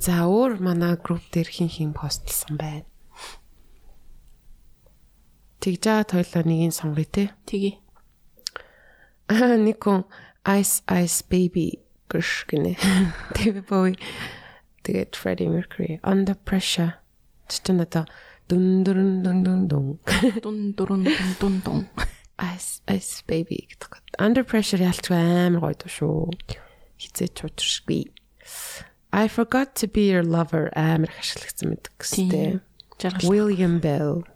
За 0.00 0.28
өөр 0.28 0.60
манай 0.60 1.00
групп 1.00 1.24
дээр 1.32 1.48
хин 1.48 1.72
хин 1.72 1.92
постлсан 1.96 2.60
байна. 2.60 2.84
Тэгж 5.64 5.80
жаа 5.80 6.04
тойлоо 6.04 6.44
нэг 6.44 6.60
нь 6.68 6.76
сонгоё 6.76 7.08
те. 7.08 7.32
Тэгээ. 7.48 7.80
Аа 9.32 9.56
нэг 9.56 9.80
хүн 9.80 10.04
Ice 10.44 10.84
Ice 10.84 11.24
Baby 11.24 11.80
гэш 12.12 12.44
гинэ. 12.44 12.76
David 13.36 13.64
Bowie 13.64 13.96
тэгээд 14.84 15.16
Freddie 15.16 15.48
Mercury 15.48 15.96
Under 16.04 16.36
Pressure 16.36 17.00
чинь 17.48 17.80
одоо 17.80 18.06
дүн 18.48 18.84
дүн 18.84 19.22
дүн 19.24 19.38
дүн 19.44 19.60
дүн 19.68 19.86
Дун 20.44 20.58
дурун 20.76 21.04
дун 21.04 21.30
дун 21.40 21.54
дун. 21.64 21.80
Ice 22.38 22.82
Ice 22.88 23.22
Baby 23.26 23.66
гэдэг. 23.70 24.00
Under 24.18 24.44
Pressure 24.44 24.82
ялчгүй 24.82 25.16
амар 25.16 25.62
гоё 25.62 25.76
дуу 25.78 25.90
шүү. 25.90 26.18
Хизээч 27.00 27.44
учиршгүй. 27.46 28.10
I 29.14 29.28
forgot 29.28 29.74
to 29.78 29.86
be 29.86 30.10
your 30.10 30.26
lover 30.26 30.68
амар 30.74 31.08
их 31.08 31.22
ашиглагдсан 31.22 31.70
мэдэг 31.70 31.92
гэстэй. 32.02 32.60
William 33.22 33.78
Bell. 33.80 34.26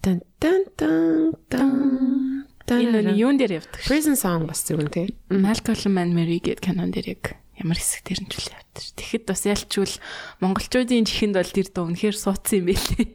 Тан 0.00 0.24
тан 0.40 0.64
тан 0.76 1.36
тан. 1.52 1.70
Энэ 2.64 3.12
нь 3.12 3.20
юун 3.20 3.36
дээр 3.36 3.60
явдаг. 3.60 3.84
Prison 3.84 4.16
Song 4.16 4.48
бас 4.48 4.64
зүгэн 4.64 4.88
тий. 4.88 5.12
Malcolm 5.28 6.00
and 6.00 6.16
Mary 6.16 6.40
гэдэг 6.40 6.64
кинон 6.64 6.90
дээр 6.90 7.20
яг 7.20 7.43
ямар 7.60 7.78
хэсэг 7.78 8.02
дээр 8.06 8.20
нь 8.24 8.30
ч 8.30 8.32
үл 8.40 8.54
явдаг. 8.54 8.84
Тэгэхэд 8.98 9.24
бас 9.28 9.42
ялчгүй 9.46 9.86
монголчуудын 10.42 11.06
чихэнд 11.06 11.36
бол 11.38 11.54
тэр 11.54 11.68
дуу 11.70 11.86
үнэхээр 11.90 12.16
суудсан 12.18 12.58
юм 12.62 12.66
байлээ. 12.72 13.06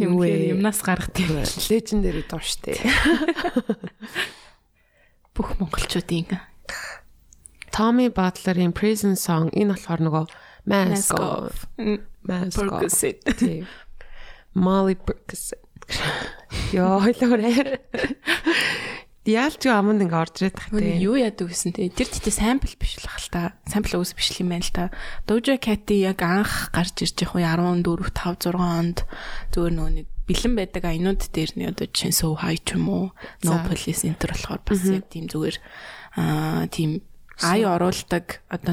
Юм 0.00 0.12
юмнаас 0.20 0.80
гаргадаг. 0.82 1.46
Legendary 1.70 2.24
дуу 2.26 2.42
штэ. 2.42 2.74
Бүх 5.36 5.48
монголчуудын 5.62 6.26
Tommy 7.70 8.10
Butler-ийн 8.10 8.74
Prison 8.74 9.14
Song 9.14 9.54
энэ 9.54 9.78
болохоор 9.78 10.00
нөгөө 10.02 10.24
Mask 10.66 11.14
Off. 11.16 11.70
Mask 12.26 12.66
Off. 12.66 12.90
Тий. 13.38 13.62
Molly 14.54 14.98
Percocet. 14.98 15.62
Йоо, 16.72 17.00
хойлоор. 17.00 17.78
Яалч 19.28 19.68
аманд 19.68 20.00
ингээ 20.00 20.16
орж 20.16 20.34
ирээд 20.40 20.56
тах 20.56 20.72
Үнэ 20.72 20.96
тий. 20.96 21.04
юу 21.04 21.14
яадаг 21.20 21.52
гэсэн 21.52 21.76
те 21.76 21.92
тэр 21.92 22.08
тэгтээ 22.08 22.34
сампл 22.40 22.72
биш 22.80 22.96
л 23.04 23.08
хал 23.10 23.28
та. 23.28 23.42
Сампл 23.68 24.00
ус 24.00 24.16
биш 24.16 24.32
л 24.32 24.40
юм 24.40 24.56
байна 24.56 24.64
л 24.64 24.72
та. 24.72 24.84
Doja 25.28 25.60
Cat 25.60 25.84
яг 25.92 26.24
анх 26.24 26.72
гарч 26.72 27.04
ирж 27.04 27.20
үе 27.28 27.44
14 27.44 27.84
5 27.84 28.48
6 28.48 28.56
онд 28.56 29.04
зүгээр 29.52 29.74
нөгөө 29.76 29.92
нэг 30.00 30.06
бэлэн 30.24 30.54
байдаг 30.56 30.82
аянууд 30.88 31.22
дээр 31.36 31.52
нь 31.52 31.68
одоо 31.68 31.86
чинь 31.92 32.16
So 32.16 32.32
High 32.32 32.64
ч 32.64 32.80
юм 32.80 32.88
уу 32.88 33.04
No. 33.44 33.60
Police 33.68 34.08
Enter 34.08 34.32
болохоор 34.32 34.64
бас 34.64 34.80
яг 34.88 35.04
тийм 35.12 35.28
зүгээр 35.28 35.56
аа 36.16 36.64
тийм 36.72 37.04
ай 37.44 37.60
оруулдаг 37.68 38.40
одоо 38.48 38.72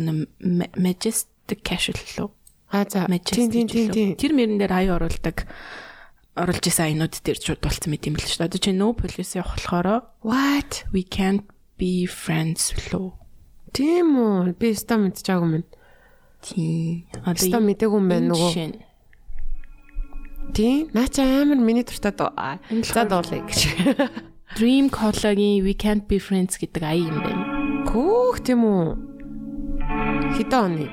Majestic 0.80 1.60
Casual 1.68 2.00
лөө 2.16 2.32
А 2.72 2.84
за. 2.88 3.08
Тийм 3.08 3.48
тийм 3.52 3.68
тийм 3.68 3.88
тийм. 3.92 4.10
тэр 4.20 4.32
мөрөн 4.36 4.60
дээр 4.60 4.74
ай 4.76 4.88
оруулдаг 4.92 5.48
оруулж 6.38 6.66
исэн 6.70 6.86
аянууд 6.94 7.18
дээр 7.18 7.40
шууд 7.42 7.62
болцсон 7.66 7.92
мэт 7.92 8.06
юм 8.06 8.16
л 8.16 8.24
шүү 8.24 8.46
дээ. 8.46 8.50
Одоо 8.54 8.62
чи 8.62 8.72
No 8.72 8.94
Police 8.94 9.34
явах 9.36 9.58
болохоор 9.58 10.06
What? 10.22 10.86
we 10.94 11.02
can't 11.02 11.50
be 11.82 12.06
friends 12.06 12.72
лөө 12.94 13.28
Тийм 13.78 14.16
үү? 14.18 14.58
Би 14.58 14.74
ста 14.74 14.98
мэдчихаагүй 14.98 15.62
юм. 15.62 15.64
Тийм. 16.42 17.06
Ста 17.38 17.60
мэдээгүй 17.62 18.00
юм 18.00 18.08
байна 18.10 18.32
нөгөө. 18.32 18.52
Тийм. 20.56 20.90
Наа 20.96 21.08
чи 21.12 21.22
амар 21.22 21.60
миний 21.60 21.84
Энэ 22.72 22.88
За 22.88 23.06
дуулъя 23.06 23.44
гэж. 23.44 23.62
Dream 24.58 24.90
Color-гийн 24.90 25.62
We 25.62 25.76
Can't 25.76 26.08
Be 26.08 26.18
Friends 26.18 26.58
гэдэг 26.58 26.82
ая 26.82 26.98
юм 26.98 27.20
байна. 27.22 27.44
Хөөх 27.92 28.42
тийм 28.42 28.64
үү? 28.64 28.98
Хэдэн 30.40 30.58
оны? 30.58 30.88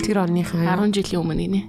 Тэр 0.00 0.24
оныхаа 0.24 0.80
10 0.80 0.90
жилийн 0.90 1.20
өмнө 1.22 1.38
гинэ. 1.44 1.62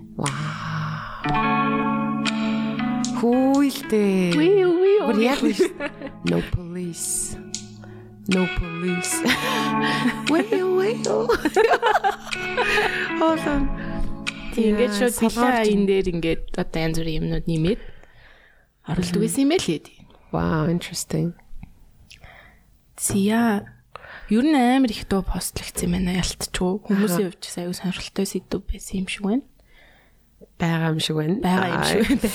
Хүүйлдээ. 3.18 4.38
Үи 4.38 4.64
үи 4.66 4.94
Бүр 5.08 5.18
яг 5.24 5.40
биш. 5.42 5.62
No 6.30 6.42
police. 6.52 7.38
No 8.28 8.46
police. 8.60 9.24
Wait, 10.32 10.52
wait. 10.52 11.08
Ингээд 14.58 14.90
Яа, 14.90 14.98
шууд 14.98 15.14
дэлхийн 15.22 15.54
аян 15.54 15.86
дээр 15.86 16.08
ингээд 16.18 16.58
одоо 16.58 16.82
янз 16.82 16.98
бүрийн 16.98 17.22
юмнууд 17.22 17.46
нэмээд 17.46 17.78
оруулдаг 18.90 19.22
гэсэн 19.22 19.46
юм 19.46 19.54
байл 19.54 19.70
ээ. 19.70 19.86
Wow, 20.34 20.66
interesting. 20.66 21.38
Зя. 22.98 23.70
Ер 24.34 24.44
нь 24.44 24.58
амар 24.58 24.90
их 24.90 25.06
дуу 25.06 25.22
постлогдсон 25.22 25.86
юм 25.88 25.94
байна 26.02 26.18
ялтчгүй. 26.18 26.74
Хүмүүсийн 26.90 27.30
хувьд 27.30 27.46
ч 27.46 27.54
аюу 27.62 27.78
сонирхолтой 27.78 28.26
сэдв 28.26 28.66
байсан 28.66 29.06
юм 29.06 29.08
шиг 29.08 29.24
байна. 29.30 29.46
Бага 30.58 30.90
юм 30.90 31.00
шиг 31.06 31.22
байна. 31.22 31.38
Бага 31.38 31.70
юм 31.70 31.86
шиг 31.86 32.02
байна. 32.02 32.26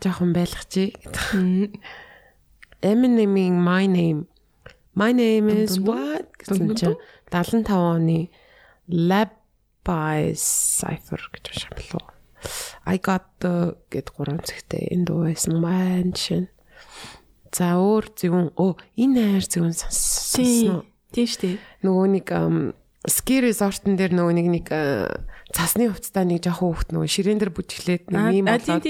Жохон 0.00 0.32
байлгачих. 0.32 0.96
Eminem-ийн 2.80 3.60
My 3.60 3.86
Name. 3.86 4.26
My 4.94 5.12
name 5.12 5.48
is 5.52 5.78
what? 5.78 6.24
гэсэн 6.40 6.72
чинь 6.74 6.96
75 7.28 7.68
оны 7.68 8.32
Lab 8.88 9.30
by 9.84 10.32
Cypher 10.32 11.20
гэж 11.30 11.68
болов. 11.76 12.08
I 12.88 12.96
got 12.96 13.28
the 13.44 13.76
гэд 13.92 14.16
гурван 14.16 14.40
зэгтэй 14.40 14.88
энэ 14.88 15.04
дуу 15.04 15.28
байсан 15.28 15.60
маань 15.60 16.16
шин. 16.16 16.48
За 17.52 17.76
өөр 17.76 18.08
зөвөн 18.16 18.56
оо 18.56 18.80
энэ 18.96 19.36
хайр 19.36 19.44
зөвөн 19.44 19.76
сонссон. 19.76 20.88
Тийм 21.12 21.26
шүү 21.28 21.40
дээ. 21.44 21.56
Нөгөө 21.84 22.06
нэг 22.16 22.26
ски 23.08 23.40
resort-н 23.40 23.96
дээр 23.96 24.12
нөгөө 24.12 24.34
нэг 24.36 24.48
нэг 24.52 24.66
э, 24.76 25.08
цасны 25.56 25.88
хувцастай 25.88 26.28
нэг 26.28 26.44
жоохон 26.44 26.76
хүүхд 26.76 26.88
нөгөө 26.92 27.08
ширээн 27.08 27.40
дээр 27.40 27.52
бүжиглээд 27.56 28.04
нэг 28.12 28.24
юм 28.36 28.46
болоод 28.50 28.84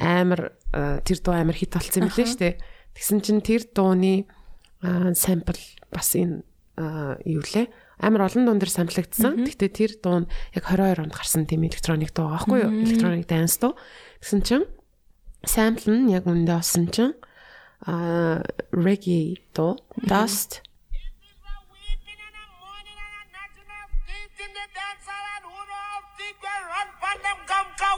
амар 0.00 0.56
э, 0.72 1.04
тэр 1.04 1.18
дуу 1.20 1.36
амар 1.36 1.56
хит 1.56 1.76
болсон 1.76 2.08
лээ 2.08 2.28
штэ. 2.32 2.56
Тэгсэн 2.96 3.20
чинь 3.20 3.44
тэр 3.44 3.68
дууны 3.68 4.24
сампл 4.80 5.60
бас 5.92 6.16
энэ 6.16 6.48
э, 6.80 7.14
юу 7.28 7.44
лээ 7.44 7.68
амар 8.00 8.26
олон 8.32 8.48
дуун 8.48 8.58
дээр 8.58 8.72
самплагдсан. 8.72 9.44
Гэхдээ 9.44 9.70
тэр 9.70 9.92
дуу 10.00 10.24
нь 10.24 10.30
яг 10.56 10.64
22 10.64 11.04
онд 11.04 11.12
гарсан 11.12 11.44
тийм 11.44 11.68
электроник 11.68 12.16
дуу 12.16 12.32
аахгүй 12.32 12.64
юу? 12.64 12.72
Электроник 12.72 13.28
данс 13.28 13.60
дуу. 13.60 13.76
Тэгсэн 14.24 14.40
чинь 14.48 14.66
сампл 15.44 15.92
нь 15.92 16.10
яг 16.10 16.24
үндэ 16.24 16.56
осон 16.56 16.88
чинь 16.88 17.14
а 17.84 18.40
reggae 18.72 19.44
дуу 19.52 19.76
dust 20.08 20.64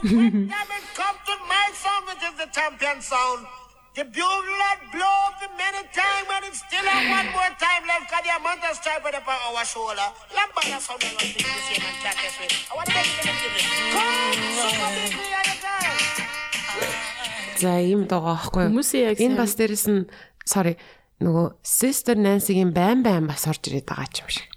Come 0.03 1.17
to 1.27 1.35
my 1.47 1.67
sound, 1.73 2.03
which 2.07 2.23
is 2.27 2.35
the 2.37 2.47
champion 2.51 2.99
sound. 3.01 3.45
The 3.95 4.03
bugle 4.03 4.59
that 4.59 4.79
blow 4.91 5.19
the 5.39 5.47
many 5.55 5.87
time, 5.95 6.23
but 6.27 6.43
it's 6.43 6.59
still 6.67 6.83
have 6.83 7.07
one 7.07 7.31
more 7.31 7.51
time 7.55 7.83
left. 7.87 8.11
Cause 8.11 8.23
the 8.27 8.35
amount 8.35 8.59
of 8.67 8.75
stripe 8.75 9.07
upon 9.07 9.39
our 9.47 9.63
shoulder. 9.63 10.07
Lambada 10.35 10.79
sound 10.83 10.99
I 10.99 11.15
want 11.15 11.31
to 11.31 11.39
the 11.39 11.63
same 11.63 11.79
and 11.79 11.97
chat 12.03 12.15
this 12.19 12.35
way. 12.35 12.51
I 12.67 12.73
want 12.75 12.87
to 12.91 12.95
make 12.99 13.07
them 13.23 13.31
into 13.31 13.47
this. 13.55 13.63
Come, 13.95 14.35
big, 14.99 15.15
we 15.15 15.31
are 15.31 15.47
the 15.47 15.55
girls. 15.63 16.03
За 17.55 17.79
ийм 17.79 18.03
дуугаа 18.11 18.35
аахгүй 18.35 18.67
энэ 18.67 19.39
бас 19.39 19.55
дээрэс 19.55 19.87
нь 19.87 20.11
sorry 20.43 20.75
нөгөө 21.23 21.55
Sister 21.63 22.19
Nancy-гийн 22.19 22.75
бам 22.75 22.99
бам 22.99 23.31
бас 23.31 23.47
орж 23.47 23.63
ирээд 23.71 23.87
байгаа 23.87 24.11
ч 24.11 24.19
юм 24.19 24.29
шиг. 24.35 24.47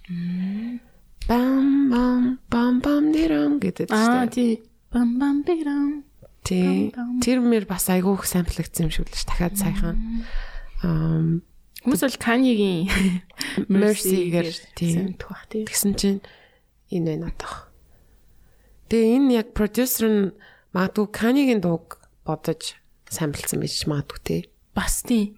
Бам 1.31 1.95
бам 1.95 2.23
бам 2.51 2.75
бам 2.83 3.05
дэрэн 3.15 3.63
гэдэг 3.63 3.87
Аа 3.95 4.27
чинь. 4.27 4.35
тий. 4.35 4.53
Бам 4.99 5.19
бам 5.23 5.37
бирам. 5.47 6.03
Бам. 6.43 7.21
Тэр 7.23 7.39
мэр 7.39 7.71
бас 7.71 7.87
айгүйх 7.87 8.27
самплагдсан 8.27 8.89
юм 8.89 8.91
шиг 8.91 9.07
л 9.07 9.15
ш 9.15 9.23
дахиад 9.31 9.55
саяхан. 9.55 10.27
Аа 10.83 11.39
Хүмүүс 11.87 12.03
бол 12.03 12.19
Kanye-гийн 12.19 12.91
Mercy-гээр 13.71 14.51
тий. 14.75 14.91
тийм 14.99 15.15
бах 15.15 15.47
тий. 15.47 15.63
Тэгсэн 15.63 15.95
чинь 15.95 16.19
энэ 16.91 17.15
байна 17.15 17.31
одоо. 17.31 17.71
Тэгээ 18.91 19.15
энэ 19.23 19.31
яг 19.39 19.49
продюсер 19.55 20.11
нь 20.11 20.23
магадгүй 20.75 21.07
Kanye-гийн 21.15 21.63
дууг 21.63 22.03
бодож 22.27 22.75
самплсан 23.07 23.63
байж 23.63 23.87
магадгүй 23.87 24.21
тий. 24.27 24.41
Бас 24.75 25.07
тий. 25.07 25.38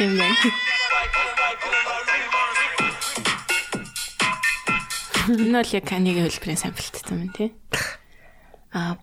Тийм 0.00 0.16
байна. 0.16 0.32
Энэ 5.28 5.60
бол 5.60 5.72
яг 5.76 5.84
Kanye-гийн 5.84 6.24
хөлбөрийн 6.24 6.56
самплтсан 6.56 7.20
юм 7.20 7.32
тий. 7.36 7.52
Аа 8.72 8.96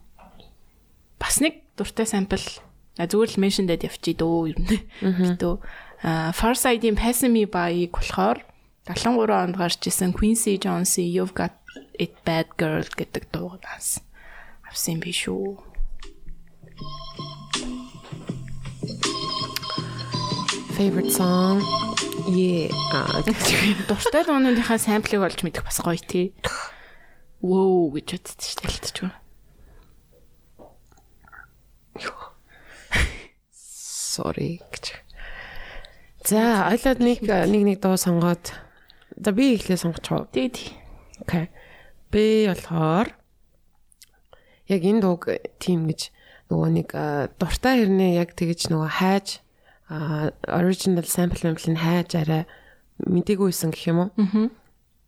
бас 1.22 1.38
нэг 1.38 1.62
дуртай 1.78 2.02
сампл 2.02 2.42
зүгээр 2.98 3.30
л 3.30 3.38
mention 3.38 3.70
дээд 3.70 3.86
явчих 3.86 4.18
дөө 4.18 4.50
ер 4.50 4.58
нь. 4.58 4.82
Битүү 4.98 5.62
а 6.02 6.34
Farside-ийн 6.34 6.98
Pass 6.98 7.22
Me 7.30 7.46
By-ыг 7.46 7.94
болохоор 7.94 8.42
73 8.90 9.54
онд 9.54 9.54
гарч 9.54 9.78
исэн 9.86 10.10
Quincy 10.10 10.58
Jones-ийн 10.58 11.14
You've 11.14 11.30
Got 11.38 11.54
It 11.94 12.18
Bad 12.26 12.58
Girl 12.58 12.82
гэдэг 12.82 13.30
дуугаас 13.30 14.02
авсан 14.66 14.98
юм 14.98 15.06
биш 15.06 15.30
үү. 15.30 15.62
Favorite 20.78 21.10
song. 21.10 21.58
Yeah. 22.30 22.70
Дуртай 23.90 24.22
дуунуудынхаа 24.22 24.78
самплыг 24.78 25.26
олж 25.26 25.42
мэдэх 25.42 25.66
бас 25.66 25.82
гоё 25.82 25.98
тий. 25.98 26.38
Воо 27.42 27.90
гэж 27.90 28.22
дээ 28.22 28.70
хэлчихв. 28.70 29.10
sorry 34.18 34.62
гэж. 34.70 34.98
За, 36.26 36.70
ойлоод 36.70 37.02
нэг 37.02 37.26
нэг 37.26 37.62
нэг 37.66 37.78
дуу 37.82 37.98
сонгоод 37.98 38.54
за 39.18 39.30
би 39.34 39.58
ихлээ 39.58 39.78
сонгочихоо. 39.78 40.30
Тий, 40.30 40.50
тий. 40.50 40.74
Окей. 41.22 41.50
Би 42.10 42.46
болохоор 42.46 43.14
яг 44.70 44.82
энэ 44.82 45.02
дууг 45.02 45.26
тийм 45.62 45.86
гэж 45.86 46.14
нөгөө 46.50 46.70
нэг 46.70 46.88
дуртай 47.38 47.82
хэрнээ 47.82 48.18
яг 48.18 48.34
тэгэж 48.34 48.70
нөгөө 48.70 48.90
хайж 48.94 49.42
original 49.88 51.04
sample 51.04 51.40
sample-ыг 51.40 51.78
хайж 51.80 52.14
арай 52.16 52.44
мдэггүйсэн 53.04 53.72
гэх 53.72 53.88
юм 53.88 53.98
уу? 54.08 54.50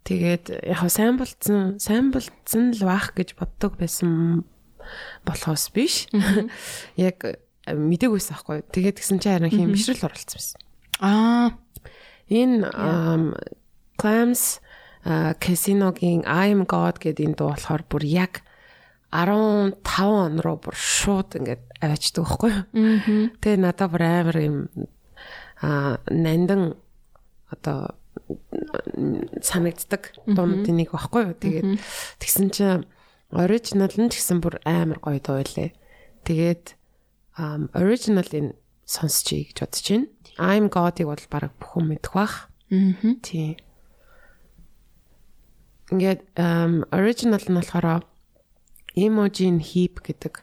Тэгээд 0.05 0.65
яг 0.65 0.81
сайн 0.89 1.21
болцсон, 1.21 1.77
сайн 1.77 2.09
болцсон 2.11 2.73
л 2.73 2.83
баах 2.89 3.13
гэж 3.13 3.37
боддог 3.37 3.77
байсан 3.77 4.45
болохоос 5.29 5.69
биш. 5.77 6.09
Яг 6.97 7.21
мдэггүйсэн 7.69 8.33
аахгүй. 8.33 8.65
Тэгээд 8.73 8.97
гисэн 8.97 9.21
чи 9.21 9.29
харин 9.29 9.53
хин 9.53 9.77
бишрэл 9.77 10.09
оролцсон 10.09 10.41
байсан. 10.41 10.61
Аа, 11.05 11.53
Энэ 12.31 12.71
Clams 13.99 14.63
Casino-гийн 15.41 16.23
I'm 16.25 16.65
God 16.65 17.03
гэдэг 17.03 17.27
энэ 17.27 17.37
дуу 17.37 17.51
болохоор 17.51 17.83
бүр 17.91 18.05
яг 18.07 18.47
15 19.11 19.75
он 19.99 20.39
руу 20.39 20.57
бүр 20.63 20.77
шууд 20.79 21.35
ингээд 21.35 21.65
аваачдаг 21.81 22.25
байхгүй 22.25 22.51
юу? 22.53 22.65
Тэгээ 23.41 23.61
надад 23.61 23.91
бүр 23.91 24.03
амар 24.05 24.39
юм 24.41 24.57
а 25.61 26.01
нандан 26.09 26.77
одоо 27.51 27.97
санагддаг 29.41 30.13
дуунуудын 30.25 30.77
нэг 30.77 30.93
байхгүй 30.93 31.33
юу? 31.33 31.35
Тэгээд 31.37 31.67
тэгсэн 32.21 32.49
чинь 32.53 32.85
оригинал 33.33 33.95
нь 33.97 34.11
ч 34.11 34.21
гэсэн 34.21 34.41
бүр 34.41 34.61
амар 34.65 35.01
гоё 35.01 35.21
дуу 35.21 35.41
байлээ. 35.41 35.73
Тэгээд 36.25 36.77
um 37.39 37.69
original-ийн 37.73 38.57
сонсчихъя 38.85 39.49
гэж 39.49 39.59
бодож 39.63 39.87
байна. 39.89 40.09
I'm 40.41 40.67
God-ыг 40.69 41.07
бол 41.07 41.25
баг 41.31 41.53
бүх 41.61 41.71
хүн 41.77 41.87
мэдэх 41.95 42.13
бах. 42.13 42.51
Аа. 42.71 43.17
Тийм. 43.23 43.57
Ингээд 45.91 46.23
original 46.91 47.43
нь 47.43 47.59
болохоор 47.59 48.03
Emojin 48.99 49.63
Heap 49.63 50.03
гэдэг 50.03 50.43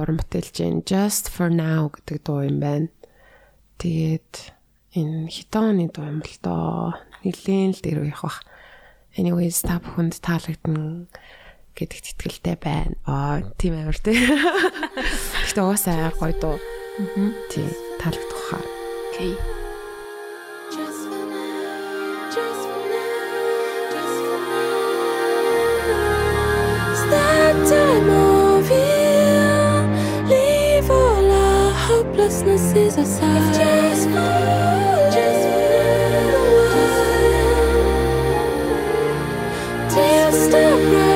уран 0.00 0.18
бүтээлч 0.20 0.54
Jain 0.58 0.82
Just 0.88 1.30
for 1.30 1.50
Now 1.50 1.90
гэдэг 1.94 2.18
дуу 2.26 2.42
юм 2.42 2.58
байна. 2.58 2.88
Тэгээд 3.78 4.52
энэ 4.98 5.30
хитооны 5.30 5.90
дуу 5.90 6.06
юм 6.06 6.20
л 6.22 6.36
доо. 6.42 6.98
Нилээн 7.22 7.74
л 7.74 7.82
дээр 7.82 8.10
явах 8.10 8.22
бах. 8.22 8.38
Anyways 9.14 9.62
та 9.62 9.78
бүхэнд 9.78 10.18
таалагдана 10.18 11.06
гэдэгт 11.78 12.18
итгэлтэй 12.18 12.56
байна. 12.58 12.94
Аа, 13.06 13.42
тийм 13.58 13.78
амар 13.78 13.98
тий. 13.98 14.18
Гэтэ 15.46 15.62
уусаа 15.62 16.10
гоё 16.18 16.34
дуу. 16.38 16.58
Аа. 16.58 17.30
Тий, 17.50 17.66
таалагдах 18.02 18.42
хаа. 18.50 18.84
окей. 19.14 19.36
Just 19.36 19.63
restlessness 32.24 32.74
is 32.74 32.96
a 32.96 33.04
sign. 33.04 33.34
step 40.34 40.78
right 40.92 41.13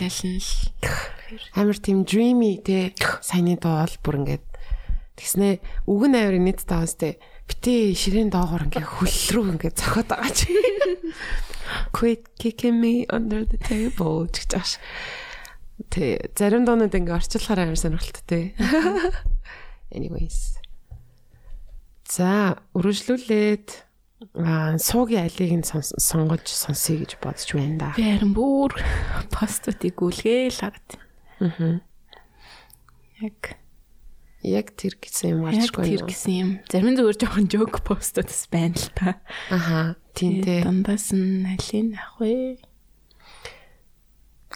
original 0.00 0.40
л. 0.40 1.48
Амар 1.54 1.78
тийм 1.78 2.04
dreamy 2.04 2.58
те 2.64 2.94
саяны 3.20 3.56
дуу 3.60 3.76
бол 3.84 3.96
бүр 4.02 4.16
ингээд 4.24 4.46
тэгснэ 5.20 5.60
үг 5.86 6.02
нь 6.08 6.16
амар 6.16 6.38
нийт 6.40 6.64
таавстэй 6.64 7.20
бити 7.46 7.94
ширээн 7.94 8.32
доогоор 8.32 8.66
ингээд 8.66 8.88
хөл 8.88 9.18
рүү 9.34 9.46
ингээд 9.60 9.76
зохиод 9.76 10.08
байгаа 10.08 10.32
чи. 10.32 10.50
Quit 11.94 12.34
kicking 12.40 12.80
me 12.80 13.06
under 13.12 13.44
the 13.44 13.58
table 13.60 14.26
гэж 14.26 14.46
тааш. 14.48 14.80
Тэ 15.92 16.32
зарим 16.34 16.64
дуунууд 16.64 16.94
ингээд 16.94 17.18
орчлохоор 17.20 17.68
амар 17.68 17.78
сонирхолттой 17.78 18.24
те. 18.26 18.40
Anyways. 19.94 20.58
За, 22.10 22.58
үргэлжлүүлээд 22.74 23.89
аа 24.36 24.76
суугийн 24.76 25.24
алийг 25.26 25.52
нь 25.60 25.64
сонгож 25.64 26.44
сонсъё 26.44 27.00
гэж 27.02 27.12
бодож 27.24 27.48
байна 27.56 27.76
да. 27.80 27.88
Харин 27.96 28.32
бүр 28.36 28.72
постуудыг 29.32 29.96
гүлгээл 29.96 30.60
хараад. 30.60 30.90
Аа. 31.40 31.80
Яг 33.20 33.56
Яг 34.40 34.72
тэр 34.72 34.96
гэсэн 34.96 35.36
юм 35.36 35.40
гарчгүй 35.44 35.84
тэр 35.84 36.00
юу? 36.00 36.08
гэсэн 36.08 36.32
юм. 36.32 36.50
Зарим 36.64 36.96
зүгээр 36.96 37.16
жоохон 37.20 37.46
жок 37.52 37.84
постуудас 37.84 38.48
байна 38.48 38.72
л 38.72 38.88
та. 38.96 39.20
Аха, 39.52 40.00
тийм 40.16 40.40
дээ. 40.40 40.64
Дундаас 40.64 41.12
нь 41.12 41.44
алийг 41.44 41.92
авах 41.92 42.24
вэ? 42.24 42.56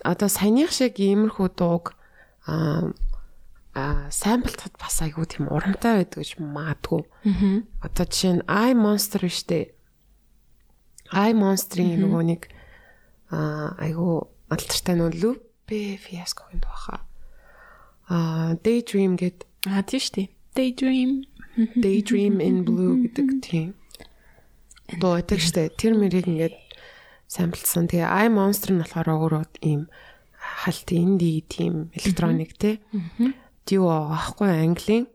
Одоо 0.08 0.28
саяных 0.32 0.72
шиг 0.72 0.96
иймэрхүү 0.96 1.48
дууг 1.52 1.92
аа 2.48 2.96
а 3.74 4.10
самплтад 4.10 4.78
бас 4.78 5.02
айгуу 5.02 5.26
тийм 5.26 5.50
урамтай 5.50 6.02
байдаг 6.02 6.22
гэж 6.22 6.38
магадгүй. 6.38 7.02
Аа. 7.26 7.62
Одоо 7.82 8.04
жишээ 8.06 8.34
нь 8.38 8.46
I 8.46 8.72
Monster 8.74 9.26
штэ. 9.26 9.74
I 11.10 11.30
Monster-ийн 11.34 11.98
нөгөө 12.00 12.22
нэг 12.22 12.42
а 13.34 13.74
айгуу 13.82 14.30
алдартай 14.48 14.94
нөгөө 14.94 15.18
Lupe 15.18 15.98
Fiasco-гийн 15.98 16.62
дуу 16.62 16.78
хаа. 16.86 17.02
А 18.06 18.54
Daydream 18.62 19.18
гэд 19.18 19.42
Аа 19.64 19.80
тийм 19.80 20.00
шүү 20.04 20.14
дээ. 20.14 20.28
Daydream. 20.54 21.10
Daydream 21.80 22.36
in 22.44 22.64
Blue 22.68 23.00
гэдэг 23.00 23.28
тийм. 23.40 23.68
Байдаг 25.00 25.40
штэ. 25.40 25.72
Тэр 25.72 25.96
мэрийг 25.96 26.28
ингээд 26.28 26.56
самплсан. 27.24 27.88
Тэгээ 27.88 28.04
I 28.04 28.28
Monster 28.28 28.76
нь 28.76 28.84
болохоор 28.84 29.08
өөрөө 29.08 29.44
ийм 29.64 29.88
халт 30.36 30.92
инди 30.92 31.40
тийм 31.48 31.88
электроник 31.96 32.52
те. 32.60 32.84
Дүү 33.64 33.84
аахгүй 33.88 34.50
английн. 34.50 35.06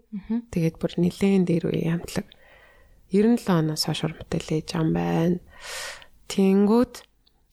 Тэгээд 0.50 0.76
бүр 0.82 0.94
нилээн 0.98 1.46
дээр 1.46 1.70
үе 1.70 1.90
хамтлаг 1.94 2.28
97 3.14 3.50
оноос 3.50 3.86
хойш 3.86 4.06
урамтай 4.06 4.42
лээж 4.42 4.70
ам 4.78 4.94
байна. 4.94 5.38
Тэнгүүд 6.30 6.94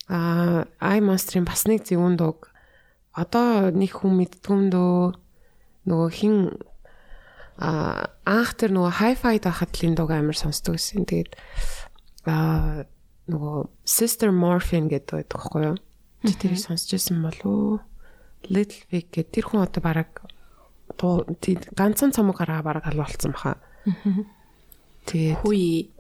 а 0.09 0.64
I 0.81 1.01
Monster-ийн 1.01 1.48
бас 1.48 1.64
нэг 1.64 1.85
зөвүүн 1.89 2.20
дууг 2.20 2.52
одоо 3.16 3.73
нэг 3.73 3.97
хүн 3.97 4.20
мэддгүм 4.20 4.68
дөө 4.68 5.16
нөгөө 5.89 6.10
хин 6.12 6.60
а 7.56 8.12
анх 8.28 8.52
тэр 8.60 8.77
нөгөө 8.77 8.93
hi-fi 9.01 9.40
дахад 9.40 9.73
л 9.73 9.86
энэ 9.89 9.97
дууг 9.97 10.12
амар 10.12 10.36
сонсдог 10.36 10.77
гэсэн. 10.77 11.09
Тэгээд 11.09 11.32
а 12.28 12.85
нөгөө 13.24 13.73
Sister 13.89 14.28
Morphine 14.28 14.93
гэдэг 14.93 15.24
байдаг 15.24 15.32
байхгүй 15.40 15.62
юу? 15.73 15.77
Чи 16.28 16.35
тэрийг 16.36 16.60
сонсч 16.60 16.93
байсан 16.93 17.24
болов 17.24 17.48
уу? 17.48 17.81
Little 18.52 18.85
Big 18.93 19.09
гэдэг 19.09 19.32
тэр 19.32 19.44
хүн 19.48 19.64
одоо 19.64 19.81
бараг 19.81 20.12
тий- 21.40 21.59
ганцхан 21.77 22.12
цомог 22.12 22.36
гараа 22.40 22.62
бараг 22.62 22.85
алуулсан 22.89 23.32
баха. 23.32 23.56
Тэгээд 25.06 25.39
Хүй. 25.44 25.90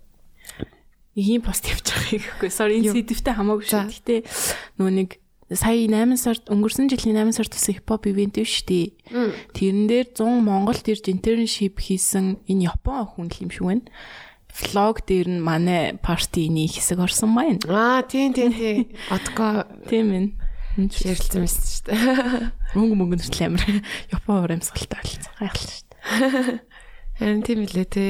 Ийм 1.16 1.40
пост 1.40 1.64
явж 1.64 1.86
байгаа 1.86 2.20
гэхгүй. 2.20 2.50
Sorry 2.52 2.82
энэ 2.82 2.92
сэдвтэй 2.92 3.34
хамаагүй 3.34 3.64
шүү. 3.64 3.88
Гэтэ 3.88 4.16
нөгөө 4.76 4.92
нэг 4.92 5.10
сая 5.54 5.78
8 5.88 6.18
сард 6.20 6.44
өнгөрсөн 6.52 6.90
жилийн 6.92 7.16
8 7.30 7.32
сард 7.38 7.54
бас 7.56 7.66
хипхоп 7.70 8.04
ивент 8.10 8.36
биш 8.36 8.66
үү? 8.66 8.92
Тэрэн 9.56 9.86
дээр 9.88 10.06
100 10.12 10.42
Монголд 10.44 10.84
ирж 10.84 11.06
internship 11.08 11.78
хийсэн 11.80 12.42
энэ 12.50 12.68
Япон 12.68 13.06
хүн 13.08 13.30
л 13.32 13.40
юм 13.46 13.50
шиг 13.54 13.64
байна. 13.64 13.86
Влог 14.56 15.04
дээр 15.08 15.28
нь 15.32 15.40
манай 15.40 15.96
партины 15.96 16.66
хэсэг 16.68 16.98
орсон 17.00 17.30
маань. 17.32 17.60
аа 17.64 18.02
тийм 18.04 18.34
тийм 18.36 18.52
тийм. 18.52 18.90
Одко 19.08 19.64
Тийм 19.88 20.12
ээ. 20.12 20.26
Энд 20.76 20.92
ширэлцэн 20.92 21.42
байсан 21.44 21.64
шүү 21.66 21.84
дээ. 21.88 22.00
мөнгө 22.76 22.94
мөнгө 23.00 23.16
нэртэл 23.16 23.46
амир 23.48 23.64
Япон 24.12 24.44
урамсгалтай 24.44 25.00
болсон. 25.00 25.32
Гайхал 25.40 25.68
шүү 25.72 25.84
дээ. 25.88 26.60
Харин 27.16 27.42
тийм 27.48 27.64
үлээ 27.64 27.88
те. 27.88 28.06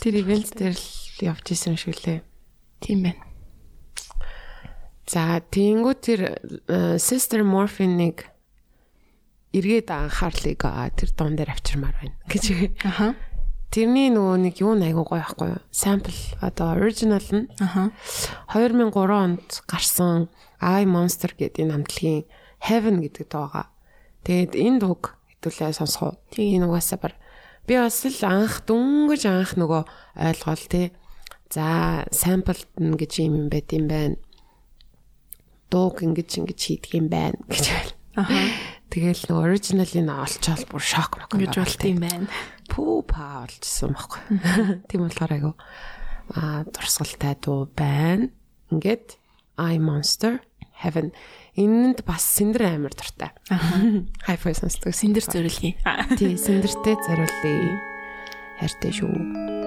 Тэр 0.00 0.14
ивент 0.24 0.56
дээр 0.56 0.72
л 0.72 0.88
явж 1.20 1.52
исэн 1.52 1.76
шиг 1.76 2.00
лээ. 2.00 2.24
Тийм 2.80 3.04
байна. 3.04 3.28
За 5.04 5.36
тийгүү 5.44 5.94
тэр 6.00 6.20
э, 6.72 6.96
Sister 6.96 7.44
Morphine-ыг 7.44 8.24
эргээд 9.52 9.92
анхаарлыг 9.92 10.64
аа, 10.64 10.88
тэр 10.88 11.12
дуун 11.12 11.36
дээр 11.36 11.52
авчирмаар 11.52 11.92
байна 12.00 12.16
гэж. 12.24 12.72
Аха. 12.88 13.12
Тэрний 13.72 14.12
нөгөө 14.12 14.36
нэг 14.36 14.60
юу 14.60 14.76
айгуу 14.76 15.08
гоё 15.08 15.24
байхгүй 15.24 15.48
юу? 15.56 15.64
Sample 15.72 16.12
одоо 16.44 16.76
original 16.76 17.24
нь 17.32 17.48
Аха. 17.56 17.88
2003 18.52 18.92
онд 18.92 19.48
гарсан 19.64 20.28
I 20.60 20.84
Monster 20.84 21.32
гэдэг 21.32 21.64
энэ 21.64 21.72
хамтлагийн 21.80 22.28
Heaven 22.60 23.00
гэдэг 23.00 23.32
дуу 23.32 23.48
байгаа. 23.48 23.72
Тэгээд 24.28 24.52
энэ 24.60 24.76
дууг 24.76 25.16
хэдүүлээ 25.40 25.72
сонсох 25.72 26.04
уу? 26.04 26.14
Энэ 26.36 26.68
угаасаа 26.68 27.00
бар. 27.00 27.16
Би 27.64 27.80
бас 27.80 28.04
л 28.04 28.20
анх 28.28 28.60
дүнгэж 28.68 29.22
анх 29.24 29.56
нөгөө 29.56 29.82
ойлгоол 30.20 30.64
тий. 30.68 30.92
За 31.48 32.04
sampled 32.12 32.68
нь 32.76 33.00
гэж 33.00 33.24
юм 33.24 33.40
юм 33.40 33.48
байт 33.48 33.72
юм 33.72 33.88
байна. 33.88 34.20
Дууг 35.72 36.04
ингэж 36.04 36.44
ингэж 36.44 36.60
хийдэг 36.60 36.92
юм 37.00 37.08
байна 37.08 37.40
гэж 37.48 37.64
байл. 37.72 37.92
Аха. 38.20 38.36
Тэгэл 38.92 39.24
нөгөө 39.24 39.44
original-ыг 39.48 40.04
олчоод 40.04 40.68
бүр 40.68 40.84
шок 40.84 41.16
мок 41.16 41.32
Гэж 41.32 41.56
болт 41.56 41.80
юм 41.88 42.04
байна. 42.04 42.28
пүү 42.68 42.96
па 43.08 43.48
олжсэн 43.48 43.96
байхгүй. 43.96 44.22
Тийм 44.92 45.00
болохоор 45.08 45.32
айгу 45.32 45.52
а 46.36 46.64
дурсгалтай 46.68 47.40
дуу 47.40 47.72
байна. 47.72 48.28
Ингээд 48.68 49.16
I 49.56 49.80
Monster 49.80 50.44
Heaven 50.84 51.16
энэнд 51.56 52.04
бас 52.04 52.20
сэндэр 52.36 52.68
амар 52.68 52.92
дуртай. 52.92 53.32
Хайфай 54.28 54.52
сонсдог. 54.52 54.92
Сэндэр 54.92 55.24
зөриөлгий. 55.24 55.76
Тий, 56.20 56.36
сэндэртэй 56.36 56.96
зориулъя. 57.00 57.80
Хайртай 58.60 58.92
шүү. 58.92 59.62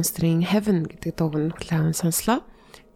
Monster-ийн 0.00 0.48
Heaven 0.48 0.88
гэдэг 0.88 1.12
дууг 1.12 1.36
нь 1.36 1.52
хүлээн 1.52 1.92
сонслоо. 1.92 2.40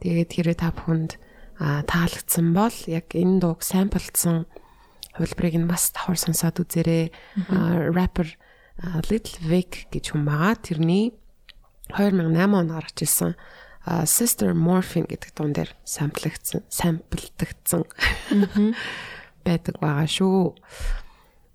Тэгээд 0.01 0.41
хэрэг 0.41 0.57
та 0.57 0.73
бүхэнд 0.73 1.21
таалагдсан 1.61 2.57
бол 2.57 2.73
яг 2.89 3.13
энэ 3.13 3.45
дууг 3.45 3.61
самплдсан 3.61 4.49
хувилбарыг 5.13 5.55
нь 5.61 5.69
бас 5.69 5.93
давхар 5.93 6.17
сонсоод 6.17 6.65
үзээрэй. 6.65 7.13
Rapper 7.93 8.33
Little 9.13 9.37
Vic 9.45 9.93
гэж 9.93 10.17
хүн 10.17 10.25
байгаа. 10.25 10.57
Тэрний 10.57 11.13
2008 11.93 12.41
онд 12.57 12.73
гарч 12.73 12.97
ирсэн 13.05 13.37
Sister 14.09 14.57
Morphine 14.57 15.05
гэдэг 15.05 15.37
дуун 15.37 15.53
дээр 15.53 15.77
самплагдсан, 15.85 16.65
самплдагдсан 16.73 17.85
байдаг 19.45 19.77
байгаа 19.77 20.09
шүү. 20.09 20.57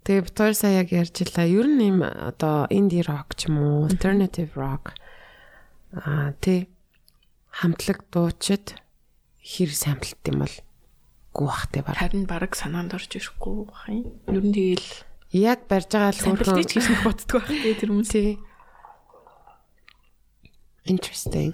Тэгээ 0.05 0.30
хоёр 0.30 0.53
сая 0.53 0.85
яг 0.85 0.93
ярьж 0.93 1.26
илаа. 1.26 1.49
Ер 1.49 1.65
нь 1.65 1.89
юм 1.89 2.05
одоо 2.05 2.69
инди 2.69 3.01
рок 3.01 3.34
ч 3.34 3.49
юм 3.49 3.57
уу, 3.57 3.89
alternative 3.89 4.53
rock 4.53 4.93
аа 5.94 6.34
тий 6.41 6.70
хамтлаг 7.49 8.06
дуучид 8.11 8.78
хэр 9.41 9.72
самплт 9.74 10.22
юм 10.30 10.45
бол 10.45 10.56
гуухтай 11.34 11.82
баг. 11.82 11.98
Харин 11.98 12.26
баг 12.30 12.53
санаанд 12.53 12.94
орж 12.94 13.10
ирэхгүй 13.18 13.66
бах 13.66 13.90
юм. 13.90 14.06
Ер 14.30 14.44
нь 14.45 14.53
тэгэл 14.53 15.10
Яг 15.30 15.70
барьж 15.70 15.94
байгаа 15.94 16.10
л 16.10 16.18
ч 16.18 16.74
гэж 16.74 16.90
нэг 16.90 17.02
боддгоо 17.06 17.41
байх 17.45 17.61
тий 17.61 17.78
тэр 17.78 17.94
хүмүүс. 17.94 18.10
тий 18.10 18.41
interesting. 20.90 21.53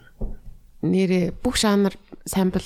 Нэрээ 0.80 1.36
бүх 1.44 1.60
жанр 1.60 1.92
сампл 2.24 2.64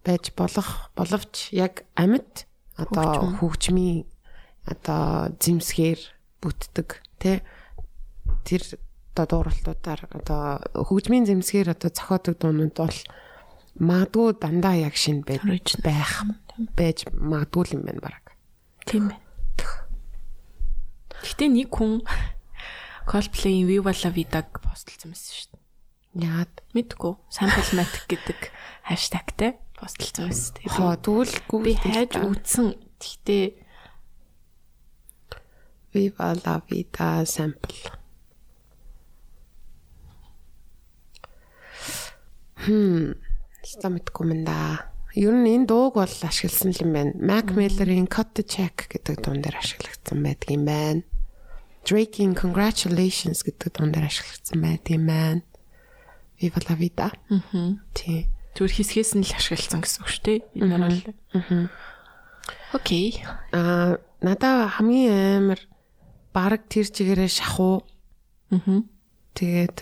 байж 0.00 0.32
болох 0.32 0.88
боловч 0.96 1.52
яг 1.52 1.84
амьд 1.92 2.48
одоо 2.80 3.36
хөгжмийн 3.36 4.08
одоо 4.64 5.28
зэмсгээр 5.36 6.00
бүтдэг 6.40 7.04
тий 7.20 7.44
тэр 8.48 8.62
одоо 9.14 9.46
дууралтуудаар 9.46 10.10
одоо 10.10 10.58
хөгжмийн 10.74 11.30
зэмсгээр 11.30 11.78
одоо 11.78 11.90
зохиодог 11.94 12.34
дуунууд 12.34 12.74
бол 12.74 12.98
магадгүй 13.78 14.34
дандаа 14.42 14.74
яг 14.74 14.98
шинэ 14.98 15.22
байж 15.22 15.78
байх 15.86 16.26
байж 16.74 17.06
магадгүй 17.14 17.78
юм 17.78 17.86
байна 17.86 18.02
баг. 18.02 18.34
Тийм 18.82 19.14
ээ. 19.14 19.22
Гэтэ 21.22 21.46
нэг 21.46 21.70
хүн 21.70 22.02
Coldplay-ийн 23.06 23.70
Viva 23.70 23.94
la 23.94 24.10
Vida-г 24.10 24.58
постлсан 24.58 25.14
байсан 25.14 25.32
шүү 25.38 25.48
дээ. 25.54 25.62
Яагаад 26.26 26.54
Мэдгүй. 26.74 27.14
Samplematic 27.30 28.04
гэдэг 28.10 28.40
хаштагтай 28.82 29.50
постлсан 29.78 30.26
байсан. 30.26 30.58
Хоо 30.74 30.94
тэгвэл 30.98 31.34
би 31.62 31.72
хайж 31.78 32.18
үзсэн. 32.18 32.74
Гэхдээ 32.98 33.44
Viva 35.94 36.34
la 36.42 36.58
vida 36.66 37.22
sample. 37.22 38.03
Хм. 42.62 43.18
Ста 43.64 43.90
мэдгүй 43.90 44.24
юм 44.30 44.44
да. 44.46 44.90
Ер 45.14 45.34
нь 45.34 45.46
энэ 45.46 45.66
дууг 45.66 45.98
бол 45.98 46.10
ашигласан 46.10 46.74
юм 46.74 46.90
байна. 46.94 47.12
Mac 47.18 47.54
Miller-ийн 47.54 48.06
Cut 48.10 48.34
the 48.34 48.42
Check 48.42 48.90
гэдэг 48.90 49.22
дуун 49.22 49.42
дээр 49.42 49.58
ашиглагдсан 49.58 50.18
байдаг 50.22 50.50
юм 50.50 50.64
байна. 50.66 51.02
Drake-ийн 51.86 52.34
Congratulations 52.34 53.42
гэдэг 53.46 53.78
дуун 53.78 53.90
дээр 53.94 54.10
ашиглагдсан 54.10 54.58
байдаг 54.58 54.90
юм 54.90 55.06
байна. 55.06 55.42
Viva 56.38 56.60
la 56.68 56.74
vida. 56.74 57.06
мгм. 57.30 57.78
Тий. 57.94 58.26
зүгээр 58.54 58.74
хэсгээс 58.74 59.12
нь 59.18 59.26
л 59.26 59.34
ашигласан 59.34 59.80
гэсэн 59.82 60.00
үг 60.02 60.10
шүү 60.10 60.24
дээ. 60.26 60.38
Энэ 60.58 60.76
бол. 60.78 61.70
Окей. 62.74 63.22
Аа, 63.50 63.98
надаа 64.22 64.70
хамгийн 64.78 65.46
амар 65.46 65.60
баг 66.34 66.66
тэр 66.70 66.86
чигээрээ 66.90 67.30
шахуу. 67.30 67.86
Мгм. 68.50 68.86
Тэгээд 69.34 69.78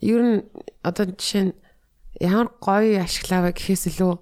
ер 0.00 0.20
нь 0.22 0.36
одоо 0.82 1.06
жишээ 1.12 1.44
нь 1.50 1.54
ямар 2.20 2.48
гоё 2.60 3.04
ашиглаваа 3.04 3.52
гэхээс 3.52 3.92
илүү 3.92 4.14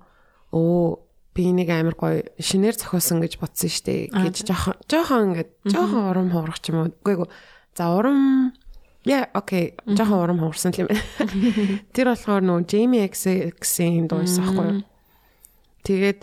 өө 0.55 0.87
би 1.35 1.51
нэг 1.51 1.69
амар 1.71 1.97
гоё 1.99 2.23
шинээр 2.39 2.79
зохиосон 2.79 3.19
гэж 3.23 3.43
бодсон 3.43 3.71
штэ 3.71 4.11
гэж 4.15 4.47
жоохон 4.47 4.79
жоохон 4.87 5.23
ингээд 5.35 5.51
жоохон 5.67 6.05
урам 6.11 6.29
хуурах 6.31 6.63
ч 6.63 6.71
юм 6.71 6.87
уу. 6.87 6.95
Үгүй. 7.03 7.27
За 7.75 7.91
урам 7.91 8.55
яа 9.03 9.27
окей 9.35 9.75
жоохон 9.83 10.23
урам 10.23 10.39
хуурсан 10.39 10.71
л 10.71 10.87
юм 10.87 10.89
байна. 10.95 11.03
Тэр 11.95 12.07
болохоор 12.15 12.43
нөө 12.47 12.71
Jamie 12.71 13.03
X-ийн 13.11 14.07
дуусан 14.07 14.47
аахгүй? 14.47 14.87
Тэгээд 15.83 16.21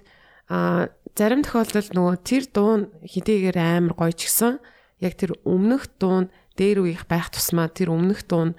а 0.48 0.88
зарим 1.16 1.44
тохиолдолд 1.44 1.92
нөгөө 1.92 2.16
тэр 2.24 2.44
дуун 2.48 2.82
хидээгээр 3.04 3.58
амар 3.60 3.94
гоё 4.00 4.16
ч 4.16 4.32
гэсэн 4.32 4.64
яг 5.04 5.14
тэр 5.20 5.36
өмнөх 5.44 5.92
дуун 6.00 6.32
дээр 6.56 6.88
үеих 6.88 7.04
байх 7.12 7.30
тусмаа 7.36 7.68
тэр 7.68 7.92
өмнөх 7.92 8.24
дуун 8.26 8.56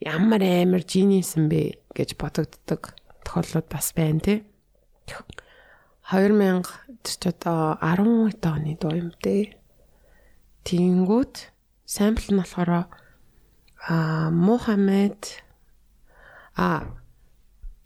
ямар 0.00 0.40
амар 0.40 0.82
юм 1.36 1.48
бэ 1.52 1.76
гэж 1.92 2.16
бодогддог 2.16 2.96
тохиолдлууд 3.24 3.68
бас 3.68 3.92
байна 3.92 4.20
тий. 4.20 4.38
2000 6.08 6.64
тэр 7.04 7.16
ч 7.16 7.22
одоо 7.28 7.76
10 7.84 8.40
оны 8.48 8.74
дуу 8.80 8.94
юм 8.96 9.10
дээ. 9.20 9.54
Тэнгүүд 10.64 11.34
сампл 11.84 12.32
нь 12.32 12.40
болохоор 12.40 12.88
а 13.88 14.30
Мухаммед 14.30 15.44
а 16.56 16.88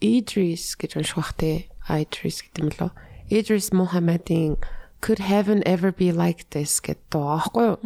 Idris 0.01 0.75
гэж 0.79 0.99
унших 0.99 1.19
бах 1.19 1.33
те. 1.35 1.69
Idris 1.89 2.43
гэдэг 2.43 2.63
юм 2.63 2.71
лөө. 2.75 2.91
Idris 3.31 3.73
Muhammadin 3.73 4.57
Could 5.01 5.21
Heaven 5.21 5.63
Ever 5.67 5.93
Be 5.93 6.13
Like 6.13 6.49
This 6.51 6.81
гэдэг 6.81 7.11
дуу 7.11 7.37
аахгүй 7.37 7.67
юу? 7.75 7.79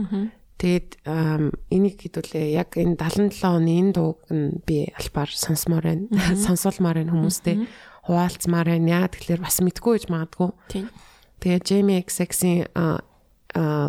Тэгэд 0.58 1.06
ам, 1.06 1.54
энийг 1.70 2.02
хэдүүлээ 2.02 2.58
яг 2.58 2.74
энэ 2.74 2.98
77 2.98 3.46
оны 3.46 3.72
энэ 3.78 3.92
дууг 3.94 4.26
нь 4.26 4.58
би 4.66 4.90
албаар 4.90 5.30
сонсомоор 5.30 5.86
байна. 5.86 6.10
Сонсуулмаар 6.34 6.98
байна 6.98 7.14
хүмүүстэй. 7.14 7.62
Хуваалцмаар 8.10 8.66
байна. 8.74 9.06
Яа 9.06 9.06
тэгэхээр 9.06 9.38
бас 9.38 9.62
мэдгүй 9.62 10.02
гэж 10.02 10.04
магадгүй. 10.10 10.50
Тийм. 10.66 10.90
Тэгээ 11.38 11.62
Jamie 11.62 12.02
XX-ийн 12.02 12.66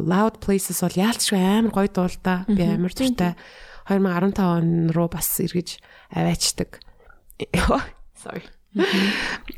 Loud 0.06 0.38
Places 0.46 0.86
бол 0.86 0.94
яалтчгүй 0.94 1.42
амар 1.42 1.74
гоё 1.74 1.90
дуу 1.90 2.06
л 2.06 2.22
да. 2.22 2.46
Би 2.46 2.62
амар 2.62 2.94
дуртай. 2.94 3.34
2015 3.90 4.38
он 4.46 4.94
руу 4.94 5.10
бас 5.10 5.26
эргэж 5.42 5.82
аваачдаг. 6.14 6.86
Sorry. 8.14 8.46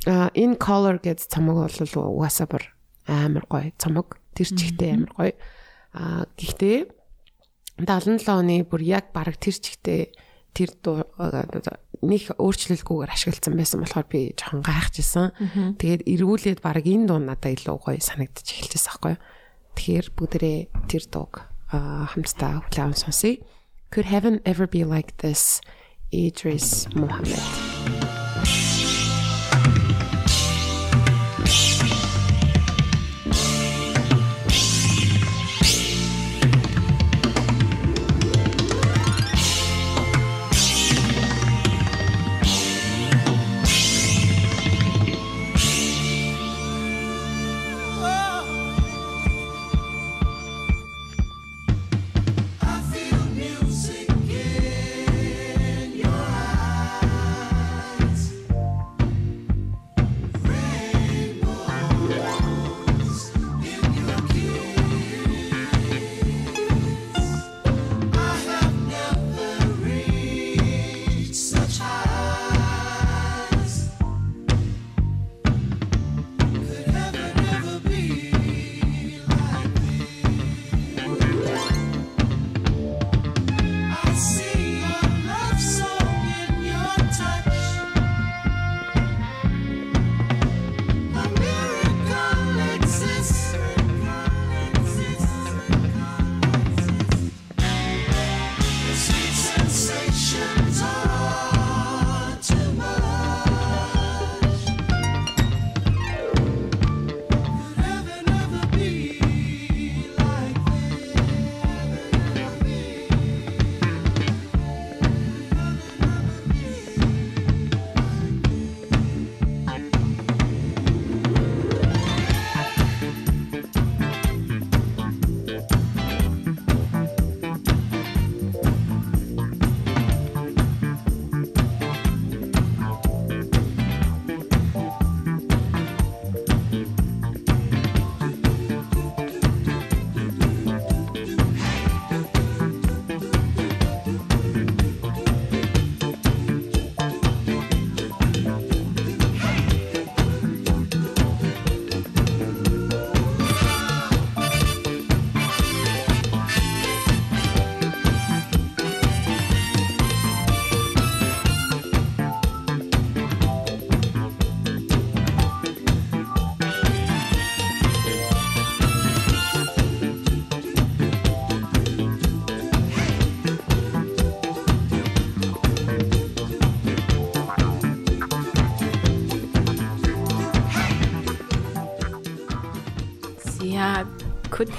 А 0.07 0.31
In 0.31 0.55
Color 0.55 1.03
гэдэг 1.03 1.27
цомог 1.27 1.67
бол 1.67 2.15
угаасаа 2.15 2.47
бүр 2.47 2.63
амар 3.03 3.43
гоё 3.51 3.75
цомог. 3.75 4.15
Тэр 4.31 4.47
чигтээ 4.47 4.95
амар 4.95 5.11
гоё. 5.11 5.35
А 5.91 6.23
гэхдээ 6.39 7.00
77 7.85 8.29
оны 8.29 8.55
бүр 8.65 8.81
яг 8.85 9.11
баг 9.13 9.37
тэр 9.37 9.55
чигтээ 9.57 10.01
тэр 10.51 10.69
нэг 12.01 12.23
өөрчлөлгүйгээр 12.35 13.13
ашигласан 13.13 13.55
байсан 13.55 13.79
болохоор 13.81 14.07
би 14.09 14.33
жоохон 14.35 14.65
гайхажсэн. 14.65 15.77
Тэгээд 15.79 16.01
эргүүлээд 16.09 16.59
баг 16.59 16.83
энэ 16.83 17.07
дуу 17.07 17.19
надад 17.21 17.55
илүү 17.55 17.77
гоё 17.77 18.01
санагдчих 18.01 18.67
эхэлчихсэн 18.67 18.89
байхгүй 18.89 19.11
юу. 19.15 19.21
Тэгэхээр 19.77 20.07
бүгдээ 20.17 20.57
тэр 20.91 21.03
дууг 21.07 21.33
хамтдаа 21.71 22.67
хүлээн 22.67 22.97
сонсъё. 22.99 23.39
Could 23.91 24.07
heaven 24.07 24.39
ever 24.43 24.67
be 24.67 24.83
like 24.83 25.15
this? 25.23 25.61
Idris 26.11 26.87
Muhammad. 26.95 27.70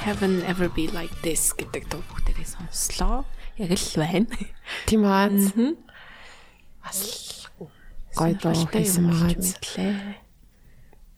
Heaven 0.03 0.43
ever 0.51 0.69
be 0.69 0.91
like 0.91 1.15
this 1.23 1.55
гэдэг 1.55 1.87
дуу 1.87 2.03
бүгдээрээ 2.11 2.49
сонслоо. 2.51 3.23
Яг 3.57 3.71
л 3.71 3.95
байна. 3.95 4.27
Тийм 4.91 5.07
аа. 5.07 5.31
Бас 6.83 7.47
гоё 8.19 8.35
дуу 8.35 8.67
хийсэн 8.67 9.07
байгаа. 9.07 9.31
мэдлээ. 9.31 10.23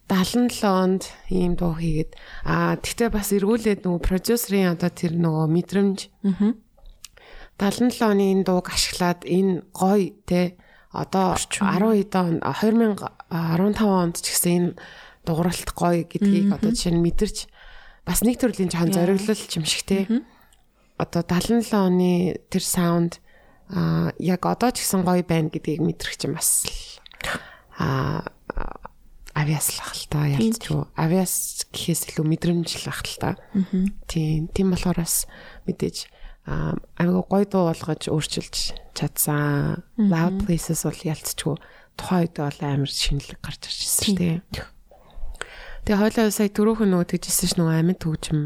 77 0.05 0.69
онд 0.69 1.03
ийм 1.33 1.57
дуу 1.57 1.81
хийгээд 1.81 2.13
аа 2.45 2.77
тэгтээ 2.77 3.09
бас 3.09 3.33
эргүүлээд 3.33 3.89
нөгөө 3.89 4.05
продюсерын 4.05 4.77
одоо 4.77 4.93
тэр 4.93 5.17
нөгөө 5.17 5.47
мэдрэмж 5.49 5.99
77 7.57 8.05
оны 8.05 8.25
энэ 8.37 8.45
дууг 8.45 8.69
ашиглаад 8.69 9.25
энэ 9.25 9.65
гоё 9.73 10.13
те 10.29 10.61
одоо 10.93 11.41
10 11.41 12.05
хэдэн 12.05 12.21
он 12.21 12.37
2015 12.45 13.81
онд 13.81 14.17
ч 14.21 14.27
гэсэн 14.29 14.53
энэ 14.53 14.71
дууралт 15.25 15.71
гоё 15.73 16.05
гэдгийг 16.05 16.53
одоо 16.53 16.71
жишээ 16.71 16.93
нь 16.93 17.01
мэдэрч 17.01 17.49
бас 18.05 18.21
нэг 18.23 18.41
төрлийн 18.41 18.71
жоохон 18.71 18.93
зориглол 18.93 19.43
юм 19.57 19.65
шиг 19.65 19.83
те. 19.89 20.07
Одоо 21.01 21.25
77 21.27 21.75
оны 21.75 22.39
тэр 22.53 22.63
саунд 22.63 23.19
а 23.69 24.13
яг 24.21 24.45
одоо 24.45 24.71
ч 24.71 24.85
гэсэн 24.85 25.03
гоё 25.03 25.25
байна 25.25 25.49
гэдгийг 25.49 25.81
мэдрэх 25.81 26.21
чинь 26.21 26.37
бас 26.37 26.69
а 27.81 28.23
авиаслах 29.35 29.97
л 29.97 30.05
та 30.07 30.29
ялч 30.31 30.71
юу 30.71 30.87
авиас 30.95 31.67
гэхээс 31.73 32.15
илүү 32.15 32.25
мэдрэмжлэх 32.29 33.01
л 33.03 33.17
та. 33.19 33.31
Тийм 34.07 34.53
тийм 34.53 34.71
болохоор 34.71 35.01
бас 35.01 35.27
мэдээж 35.67 36.07
amigo 36.47 37.25
гоё 37.25 37.49
дуу 37.49 37.73
болгож 37.73 38.07
өөрчилж 38.13 38.77
чадсан 38.93 39.83
loud 39.97 40.45
places 40.45 40.85
бол 40.85 41.01
ялцчгүй 41.09 41.57
тухайн 41.97 42.21
үед 42.29 42.37
бол 42.37 42.61
амар 42.61 42.91
шинэлэг 42.93 43.41
гарч 43.41 43.65
ирж 43.65 43.81
ирсэн 43.81 44.05
шүү 44.05 44.19
дээ 44.21 44.37
Тэгээ 45.85 46.01
хойлоо 46.01 46.33
сая 46.33 46.49
түрүүхэн 46.49 46.89
нөгөө 46.97 47.09
тэгжсэн 47.13 47.45
ш 47.45 47.55
нөгөө 47.61 47.77
амьд 47.77 48.01
хөгжим 48.09 48.41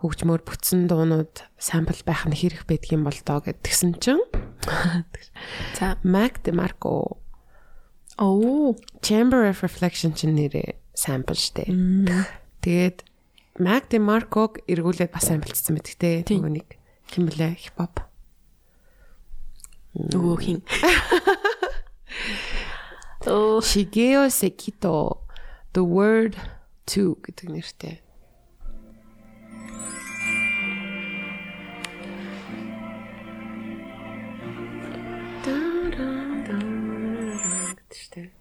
хөгжмөөр 0.00 0.40
бүтсэн 0.40 0.88
дуунууд 0.88 1.44
сампл 1.60 2.00
байх 2.08 2.24
нь 2.24 2.32
хэрэг 2.32 2.64
байдаг 2.64 2.96
юм 2.96 3.04
бол 3.04 3.20
доо 3.28 3.44
гэдгсэн 3.44 4.00
чинь. 4.00 4.24
За. 5.76 6.00
Mac 6.00 6.40
DeMarco. 6.40 7.20
Оо. 8.16 8.72
Chamber 9.04 9.44
of 9.44 9.60
Reflection 9.60 10.16
чинь 10.16 10.32
нэрээ 10.32 10.80
сампл 10.96 11.36
штэ. 11.36 11.68
Тэгээд 12.64 13.04
Mac 13.60 13.92
DeMarco-г 13.92 14.64
эргүүлээд 14.64 15.12
бас 15.12 15.28
самплцсан 15.28 15.76
мэт. 15.76 15.92
Те 16.00 16.24
нөгөө 16.24 16.56
нэг 16.56 16.80
хин 17.12 17.24
блэ 17.28 17.52
хипхоп. 17.60 18.00
нөгөө 19.92 20.36
хин. 20.40 20.64
Оо 23.28 23.60
Shigeo 23.60 24.24
Sekito 24.32 25.25
The 25.76 25.84
Word 25.84 26.40
to 26.88 27.20
гэдэг 27.20 27.48
нэртэй. 27.52 28.00
штэ. 37.92 38.32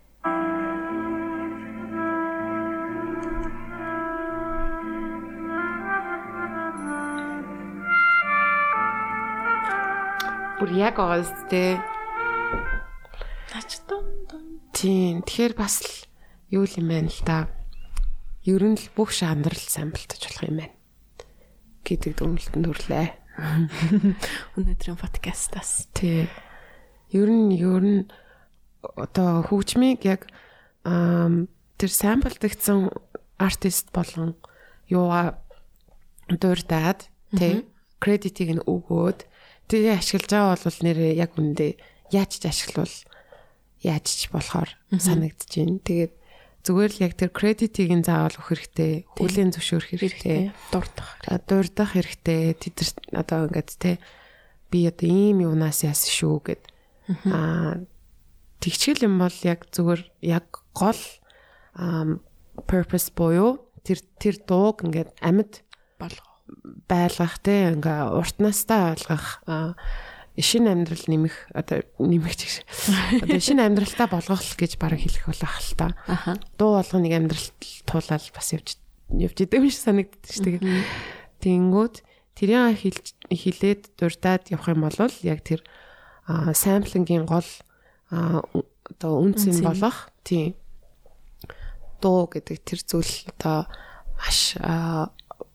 Бүр 10.55 10.71
яг 10.71 11.03
оос 11.03 11.27
тэ. 11.51 11.83
нач 13.51 13.83
дун 13.91 14.07
дун. 14.31 14.63
Тийм. 14.71 15.19
Тэгэхээр 15.27 15.59
бас 15.59 15.83
л 15.83 16.14
юу 16.49 16.65
юм 16.65 16.87
байна 16.89 17.09
л 17.09 17.21
да. 17.25 17.47
Ер 18.45 18.61
нь 18.61 18.77
л 18.77 18.87
бүх 18.93 19.13
жанр 19.15 19.53
л 19.53 19.65
самплтаж 19.69 20.21
болох 20.21 20.43
юм 20.45 20.57
байна. 20.61 20.75
гэдэг 21.85 22.11
дүгнэлтэнд 22.17 22.65
хүрлээ. 22.65 23.07
Өнөөдрийн 24.57 24.97
подкастаас 24.97 25.89
Тий. 25.93 26.25
Ер 27.13 27.29
нь 27.29 27.53
ер 27.57 27.83
нь 27.85 28.09
одоо 28.81 29.45
хөгжмийг 29.45 30.01
яг 30.05 30.25
тэр 30.85 31.91
самплдагдсан 31.91 32.89
артист 33.37 33.93
болон 33.93 34.37
юугаа 34.89 35.41
дурдаад 36.29 37.09
тий 37.37 37.65
кредитийг 37.99 38.57
нь 38.57 38.65
өгөөд 38.65 39.25
тэгээ 39.69 39.97
ашиглаж 39.97 40.29
байгаа 40.29 40.57
бол 40.61 40.79
нэрээ 40.85 41.13
яг 41.17 41.31
үндэ 41.37 41.77
яаж 42.13 42.31
ч 42.37 42.43
ашиглавал 42.45 42.97
яаж 43.81 44.05
ч 44.05 44.29
болохоор 44.29 44.69
санагдаж 44.93 45.49
байна. 45.49 45.81
Тэгээд 45.81 46.13
зүгээр 46.65 46.91
л 46.97 47.03
яг 47.05 47.13
тэр 47.13 47.29
кредитийг 47.29 47.93
нь 47.93 48.01
заавал 48.01 48.33
өгөх 48.41 48.49
хэрэгтэй, 48.49 48.93
хүлийн 49.13 49.53
зөвшөөрөх 49.53 49.89
хэрэгтэй, 49.93 50.49
дурдах. 50.73 51.09
дурдах 51.45 51.93
хэрэгтэй. 51.93 52.57
Тэд 52.57 52.75
нар 53.13 53.21
одоо 53.21 53.39
ингээд 53.45 53.69
те 53.77 54.01
би 54.73 54.89
одоо 54.89 55.05
ийм 55.05 55.45
юунаас 55.45 55.85
яасан 55.85 56.09
шүү 56.09 56.37
гэд 56.41 56.63
аа 57.29 57.85
тэгчгэл 58.65 59.05
юм 59.05 59.21
бол 59.21 59.37
яг 59.45 59.69
зүгээр 59.69 60.01
яг 60.25 60.45
гол 60.73 61.01
purpose 62.65 63.13
буюу 63.13 63.61
тэр 63.85 64.01
тэр 64.17 64.35
дууг 64.41 64.81
ингээд 64.81 65.13
амьд 65.21 65.61
болгоо. 66.01 66.33
байлгах 66.89 67.37
те 67.45 67.69
ингээ 67.73 68.09
уртнастаа 68.09 68.97
ойлгох 68.97 69.45
шинэ 70.37 70.71
амьдрал 70.71 71.05
нэмэх 71.07 71.35
одоо 71.55 71.83
нэмэх 71.99 72.35
гэж 72.35 72.53
одоо 73.23 73.39
шинэ 73.39 73.63
амьдралтаа 73.65 74.07
болгох 74.11 74.43
гэж 74.59 74.75
бараг 74.75 74.99
хэлэх 74.99 75.25
болох 75.31 75.55
л 75.63 75.73
та. 75.79 75.87
Дуу 76.59 76.75
болгоныг 76.79 77.13
амьдралд 77.15 77.59
туулаад 77.87 78.23
бас 78.35 78.47
явж 78.51 78.75
явж 79.15 79.37
идэв 79.39 79.63
юм 79.63 79.71
шиг 79.71 79.83
санагддаг 79.83 80.31
ш 80.31 80.39
тэгээ. 80.43 80.83
Тэнгүүд 81.39 81.95
тэрийг 82.35 82.75
хэлж 82.83 83.05
хилээд 83.31 83.81
дурдаад 83.95 84.51
явах 84.51 84.67
юм 84.75 84.83
бол 84.83 84.99
яг 85.23 85.39
тэр 85.45 85.63
самплингийн 86.27 87.23
гол 87.23 87.47
одоо 88.11 89.13
үнц 89.23 89.47
юм 89.47 89.63
болох 89.63 90.11
тийм 90.27 90.59
дуу 92.03 92.27
гэдэг 92.27 92.59
тэр 92.61 92.79
зүйл 92.83 93.13
одоо 93.31 93.65
маш 94.19 94.57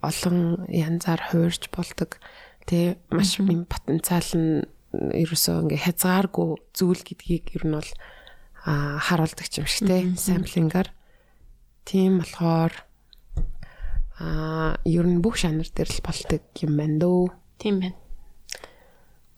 олон 0.00 0.64
янзаар 0.68 1.20
хуурж 1.30 1.68
болдог 1.68 2.16
тий 2.66 2.96
маш 3.10 3.38
юм 3.38 3.64
потенциал 3.64 4.28
нь 4.36 4.66
ерөөсөө 4.92 5.56
ингээ 5.70 5.84
хязгааргүй 5.86 6.48
зүйл 6.74 7.02
гэдгийг 7.06 7.54
ер 7.56 7.64
нь 7.68 7.76
бол 7.78 7.90
харуулдаг 8.66 9.46
юм 9.56 9.66
шиг 9.70 9.86
тий 9.88 10.02
самплингаар 10.18 10.88
тийм 11.86 12.20
болохоор 12.20 12.74
аа 14.20 14.76
ер 14.84 15.06
нь 15.08 15.24
бүх 15.24 15.40
жанр 15.40 15.64
дээр 15.64 15.88
л 15.88 16.04
болдог 16.04 16.44
юм 16.60 16.76
байна 16.76 17.00
дөө. 17.00 17.32
Тийм 17.56 17.80
байна. 17.80 17.96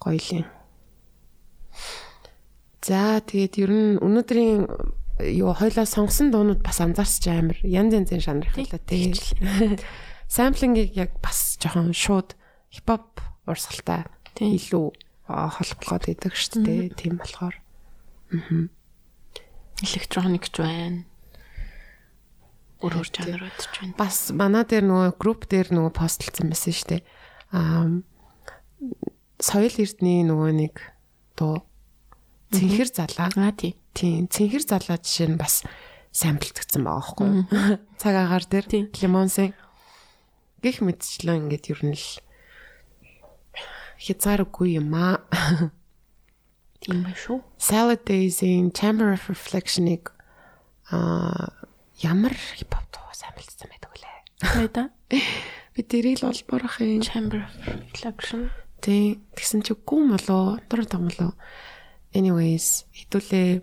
гоёлын. 0.03 0.47
За 2.82 3.23
тэгээд 3.23 3.55
ер 3.62 3.70
нь 3.70 4.03
өнөөдрийн 4.03 4.66
юу 5.39 5.55
хойлоо 5.55 5.86
сонгосон 5.86 6.35
дуунууд 6.35 6.66
бас 6.66 6.82
анзаарч 6.82 7.23
амар. 7.31 7.59
Янз 7.62 7.94
янзын 7.94 8.19
жанр 8.19 8.51
хайлаа 8.51 8.82
тий. 8.82 9.15
Самплингийг 10.27 10.97
яг 11.03 11.15
бас 11.23 11.55
жоохон 11.62 11.94
шууд 11.94 12.35
хипхоп 12.73 13.20
урсгалтай 13.47 14.09
илүү 14.40 14.86
аа, 15.28 15.53
холбогдоод 15.53 16.09
идэг 16.09 16.35
шүү 16.35 16.65
дээ. 16.65 16.82
Тийм 16.97 17.20
болохоор 17.20 17.57
Электроник 19.82 20.49
ч 20.49 20.62
байна. 20.62 21.05
Өөр 22.81 23.03
өөр 23.03 23.09
жанрууд 23.12 23.59
ч 23.61 23.66
байна. 23.77 23.94
бас 23.99 24.32
манай 24.32 24.65
дээр 24.65 24.89
нөгөө 24.89 25.11
групп 25.20 25.47
дээр 25.53 25.69
нөгөө 25.74 25.93
постлцсан 25.93 26.49
байсан 26.49 26.73
шүү 26.73 26.89
дээ. 26.97 27.03
Аа 27.53 28.03
соёл 29.43 29.77
эрдний 29.78 30.23
нөгөө 30.24 30.51
нэг 30.55 30.74
дуу 31.36 31.66
цэнхэр 32.55 32.89
залаа. 32.89 33.28
Аа 33.36 33.53
тий. 33.53 33.77
Тийм, 33.93 34.31
цэнхэр 34.31 34.65
залаа 34.65 34.97
жишээ 34.97 35.35
нь 35.35 35.40
бас 35.40 35.66
самплдагдсан 36.15 36.82
байгаа 36.85 37.27
юу? 37.27 37.44
Цаг 38.01 38.15
агаар 38.16 38.44
дээр 38.49 38.66
лимонсын 38.97 39.53
гих 40.62 40.81
мэдчлэн 40.81 41.49
ингээд 41.49 41.73
ер 41.74 41.81
нь 41.85 41.97
л 41.97 42.07
хязгааргүй 44.03 44.83
юм 44.83 44.91
аа. 44.99 45.23
Тийм 46.83 47.07
ба 47.07 47.15
шүү. 47.15 47.39
Salad 47.62 48.03
Days-ийн 48.03 48.74
Chamber 48.74 49.15
of 49.15 49.31
Reflection-ыг 49.31 50.11
аа 50.91 51.55
ямар 52.03 52.35
хипхоп 52.35 52.91
дуу 52.91 53.15
самплдсан 53.15 53.70
байдаг 53.70 53.91
үлээ. 53.95 54.19
Хайда. 54.43 54.83
Би 55.79 55.81
тэрийг 55.87 56.19
л 56.27 56.35
олборох 56.35 56.83
юм. 56.83 56.99
Chamber 57.07 57.47
of 57.47 57.55
Reflection. 57.62 58.51
Тий, 58.83 59.23
тэгсэн 59.39 59.62
чи 59.62 59.79
гүм 59.79 60.19
болоо, 60.19 60.59
дур 60.66 60.83
том 60.91 61.07
болоо. 61.07 61.39
Anyways, 62.11 62.91
хэдүүлээ 62.91 63.62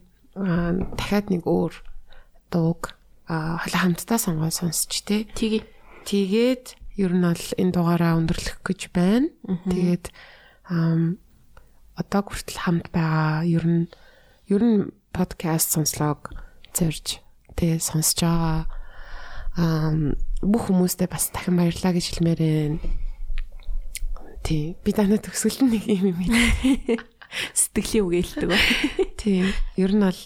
дахиад 0.96 1.28
нэг 1.28 1.44
өөр 1.44 1.76
дууг 2.48 2.96
аа 3.28 3.60
хамтдаа 3.68 4.16
сонгоод 4.16 4.56
сонсч 4.56 5.04
тий. 5.04 5.28
Тэгээ. 5.36 5.68
Тэгээд 6.08 6.79
ер 7.00 7.16
нь 7.16 7.24
бол 7.24 7.46
энэ 7.56 7.72
дугаараа 7.72 8.20
өндөрлөх 8.20 8.60
гэж 8.60 8.92
байна. 8.92 9.32
Тэгээд 9.72 10.12
одоо 11.96 12.22
хүртэл 12.28 12.60
хамт 12.60 12.92
байгаа 12.92 13.48
ер 13.48 13.64
нь 13.64 13.86
ер 14.52 14.64
нь 14.64 14.92
подкаст 15.16 15.80
сонслог 15.80 16.36
зорж 16.76 17.24
тэгээ 17.56 17.80
сонсож 17.80 18.20
байгаа 18.20 18.68
бүх 20.44 20.64
хүмүүстээ 20.68 21.08
бас 21.08 21.32
дахин 21.32 21.56
баярлалаа 21.60 21.96
гэж 21.96 22.06
хэлмээр 22.20 22.42
байна. 22.44 22.80
Тий. 24.44 24.76
Би 24.84 24.92
танаа 24.96 25.20
төгсгөл 25.20 25.68
нэг 25.68 25.84
юм 25.88 26.16
юм. 26.16 26.20
Сэтгэлийн 27.60 28.06
үг 28.08 28.14
ээлдэг 28.24 28.48
ба. 28.48 28.58
Тий. 29.20 29.44
Ер 29.76 29.92
нь 29.92 30.04
бол 30.04 30.22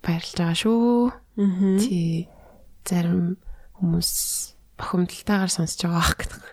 баярлж 0.00 0.32
байгаа 0.40 0.56
шүү. 0.56 1.12
Тий. 1.84 2.32
Зарим 2.88 3.36
хүмүүс 3.76 4.55
бохомдолтойгоор 4.76 5.50
сонсож 5.50 5.80
байгаа 5.84 6.00
байх 6.00 6.16
гэдэг. 6.16 6.44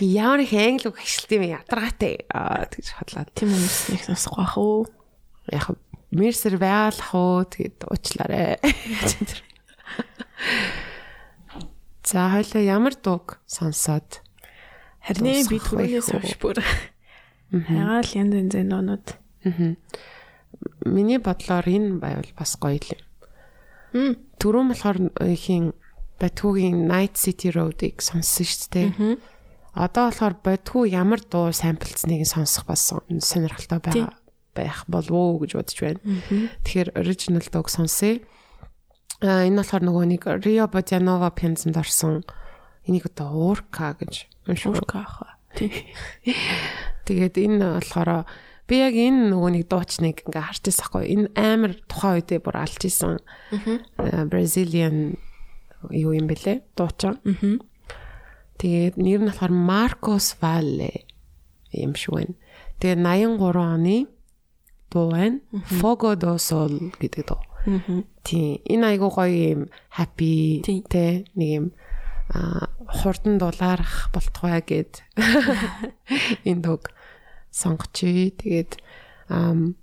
Ямар 0.00 0.40
их 0.42 0.52
англи 0.54 0.90
үг 0.90 0.98
ашиглт 0.98 1.30
юм 1.34 1.44
ядаргаатай. 1.46 2.26
Аа 2.30 2.66
тэгж 2.66 2.88
хотлоо. 2.98 3.26
Тийм 3.34 3.54
хүмүүс 3.54 3.78
нэг 3.94 4.02
сонсохгүй 4.06 4.42
бах 4.42 4.58
уу? 4.58 4.86
Яг 5.50 5.66
мерсер 6.10 6.58
байгалах 6.58 7.10
уу 7.14 7.46
тэгээд 7.46 7.86
уучлаарай. 7.86 8.58
За 12.02 12.26
хоёлаа 12.34 12.62
ямар 12.64 12.94
дууг 12.98 13.38
сонсоод 13.46 14.24
Харин 15.00 15.46
би 15.48 15.58
байх 15.58 15.62
түрүүнээс 15.62 16.10
хойш 16.10 16.34
бүр 16.42 16.58
хагаал 16.60 18.10
янз 18.18 18.34
янзын 18.34 18.68
доонууд. 18.68 19.06
миний 20.84 21.18
бодлоор 21.18 21.66
энэ 21.66 21.98
байвал 22.02 22.32
бас 22.36 22.56
гоё 22.60 22.76
л 22.76 22.90
юм. 22.92 23.00
Мм. 23.94 24.12
Түрүүн 24.38 24.68
болохоор 24.70 24.98
ихийн 25.24 25.72
Батгуугийн 26.20 26.84
Night 26.84 27.16
City 27.16 27.48
Road-ыг 27.50 28.04
сонссон 28.04 28.44
шүү 28.44 28.68
дээ. 28.76 28.88
Одоо 29.74 30.12
болохоор 30.12 30.34
Батгуу 30.44 30.84
ямар 30.84 31.24
дуу 31.24 31.50
самплцныг 31.50 32.28
сонсох 32.28 32.68
бас 32.68 32.92
сонирхолтой 32.92 33.80
байгаа 33.80 34.20
байх 34.54 34.84
болов 34.86 35.10
уу 35.10 35.38
гэж 35.40 35.56
бодож 35.56 35.78
байна. 35.80 36.00
Тэгэхээр 36.66 36.90
original 36.98 37.44
дууг 37.48 37.70
сонсъё. 37.70 38.20
А 39.22 39.46
энэ 39.46 39.62
болохоор 39.62 39.82
нөгөө 39.84 40.04
нэг 40.10 40.22
Rio 40.44 40.66
Bojanova 40.66 41.30
пензэнд 41.30 41.76
орсон 41.76 42.24
энийг 42.88 43.06
одоо 43.06 43.52
Urka 43.52 43.94
гэж 43.94 44.26
Урка. 44.66 45.38
Тий. 45.54 45.92
Тэгээд 47.06 47.36
энэ 47.38 47.78
болохоор 47.78 48.26
би 48.66 48.74
яг 48.80 48.94
энэ 48.94 49.30
нөгөө 49.30 49.50
нэг 49.54 49.64
дуучныг 49.68 50.24
ингээ 50.24 50.46
харж 50.46 50.62
байсан 50.66 50.86
хгүй. 50.88 51.04
Энэ 51.14 51.26
амар 51.36 51.72
тухайн 51.86 52.22
үедээ 52.22 52.40
бүр 52.42 52.56
алж 52.58 52.80
исэн. 52.86 53.20
Brazilian 54.30 55.20
юу 55.88 56.12
юм 56.12 56.28
бэлээ? 56.28 56.76
Дуучин. 56.76 57.16
Тэгээд 58.60 59.00
нэр 59.00 59.20
нь 59.24 59.28
болохоор 59.32 59.52
Marcos 59.56 60.36
Valle 60.36 61.08
юм 61.72 61.96
шиг 61.96 62.12
байна. 62.12 62.34
Тэгээд 62.76 63.00
83 63.00 63.56
оны 63.56 63.96
дуу 64.92 65.10
байна. 65.10 65.40
Fogo 65.80 66.12
do 66.18 66.36
Sol 66.36 66.92
гэдэг 67.00 67.24
дуу. 67.24 67.40
Тийм. 68.24 68.60
Энэ 68.68 68.96
айгуу 68.96 69.10
гоё 69.14 69.32
юм 69.32 69.60
happy 69.96 70.60
те 70.64 71.24
нэг 71.36 71.48
юм 71.48 71.66
а 72.30 72.68
хурдан 72.86 73.38
дулаарах 73.38 74.10
болтугай 74.14 74.62
гэд 74.62 75.02
энэ 76.48 76.62
дог 76.62 76.90
сонгочий. 77.50 78.30
Тэгээд 78.34 78.76
ам 79.28 79.76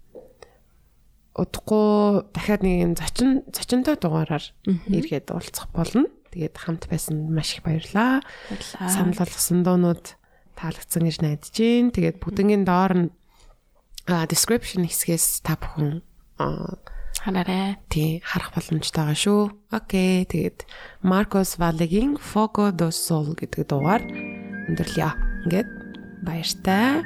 удахгүй 1.37 2.27
дахиад 2.33 2.61
нэг 2.65 2.75
юм 2.81 2.93
зочин 2.97 3.45
зочинтой 3.53 3.95
дугаараар 3.95 4.43
иргээд 4.65 5.29
уулзах 5.31 5.69
болно. 5.71 6.09
Тэгээд 6.33 6.57
хамт 6.57 6.89
байсан 6.89 7.29
маш 7.31 7.55
их 7.55 7.63
баярлаа. 7.63 8.25
Санал 8.59 9.13
болгосон 9.15 9.61
дуунууд 9.61 10.17
таалагдсан 10.57 11.05
гэж 11.05 11.17
найдаж 11.21 11.53
байна. 11.53 11.93
Тэгээд 11.93 12.17
бүгднгийн 12.19 12.65
доор 12.65 12.93
нь 12.97 13.07
description 14.07 14.87
хэсгээс 14.87 15.45
та 15.45 15.55
бүхэн 15.61 16.01
Хараарай. 17.21 17.77
тий 17.89 18.21
харах 18.23 18.53
боломжтой 18.55 19.03
байгаа 19.03 19.17
шүү. 19.19 19.41
Окей. 19.73 20.25
Тэгээд 20.25 20.65
Marcos 21.03 21.59
Valle-гийн 21.59 22.15
Fogo 22.17 22.71
do 22.71 22.89
Sol 22.89 23.35
гэдэг 23.35 23.67
дуугаар 23.67 24.03
өндөрлөё. 24.71 25.11
Ингээд 25.45 25.69
баяртай. 26.23 27.03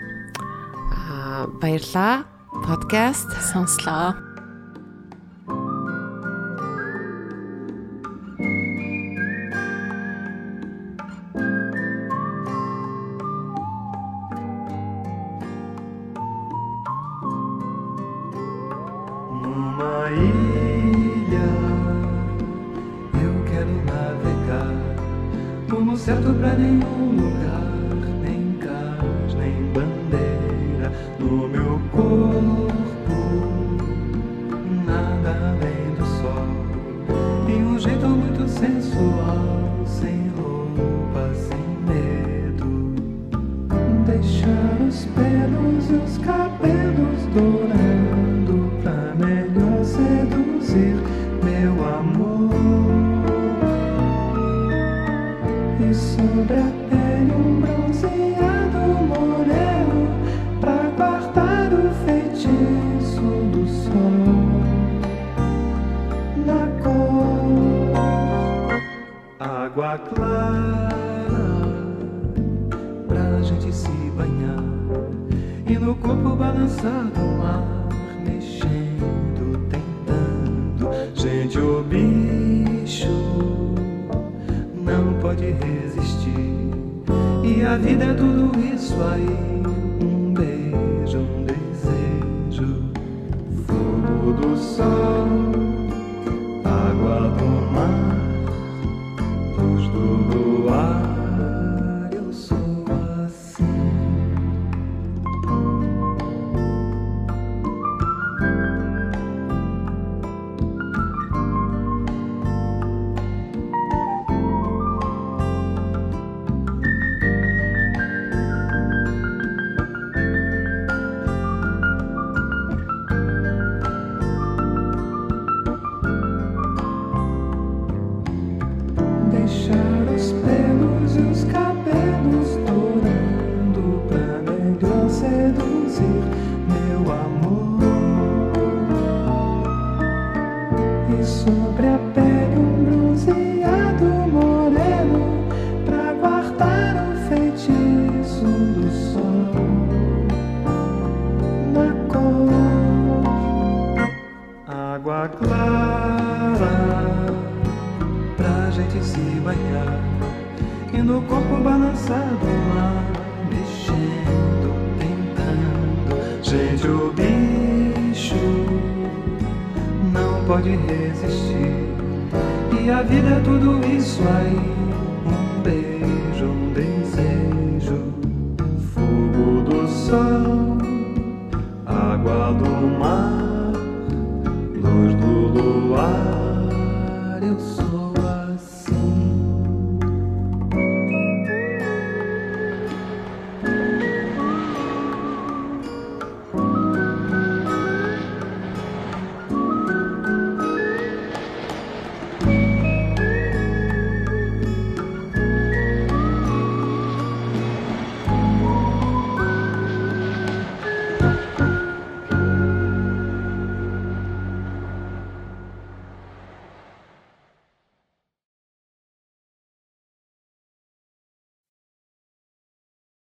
Аа 0.94 1.48
баярлаа. 1.58 2.31
podcast 2.60 3.32
Sanslaa. 3.42 4.14
Numa 19.42 20.12
ilha 20.12 21.50
eu 23.24 23.44
quero 23.50 23.74
navegar, 23.86 24.74
certo 25.98 26.34
pra 26.40 26.54
nenhum 26.56 27.16
lugar. 27.16 27.51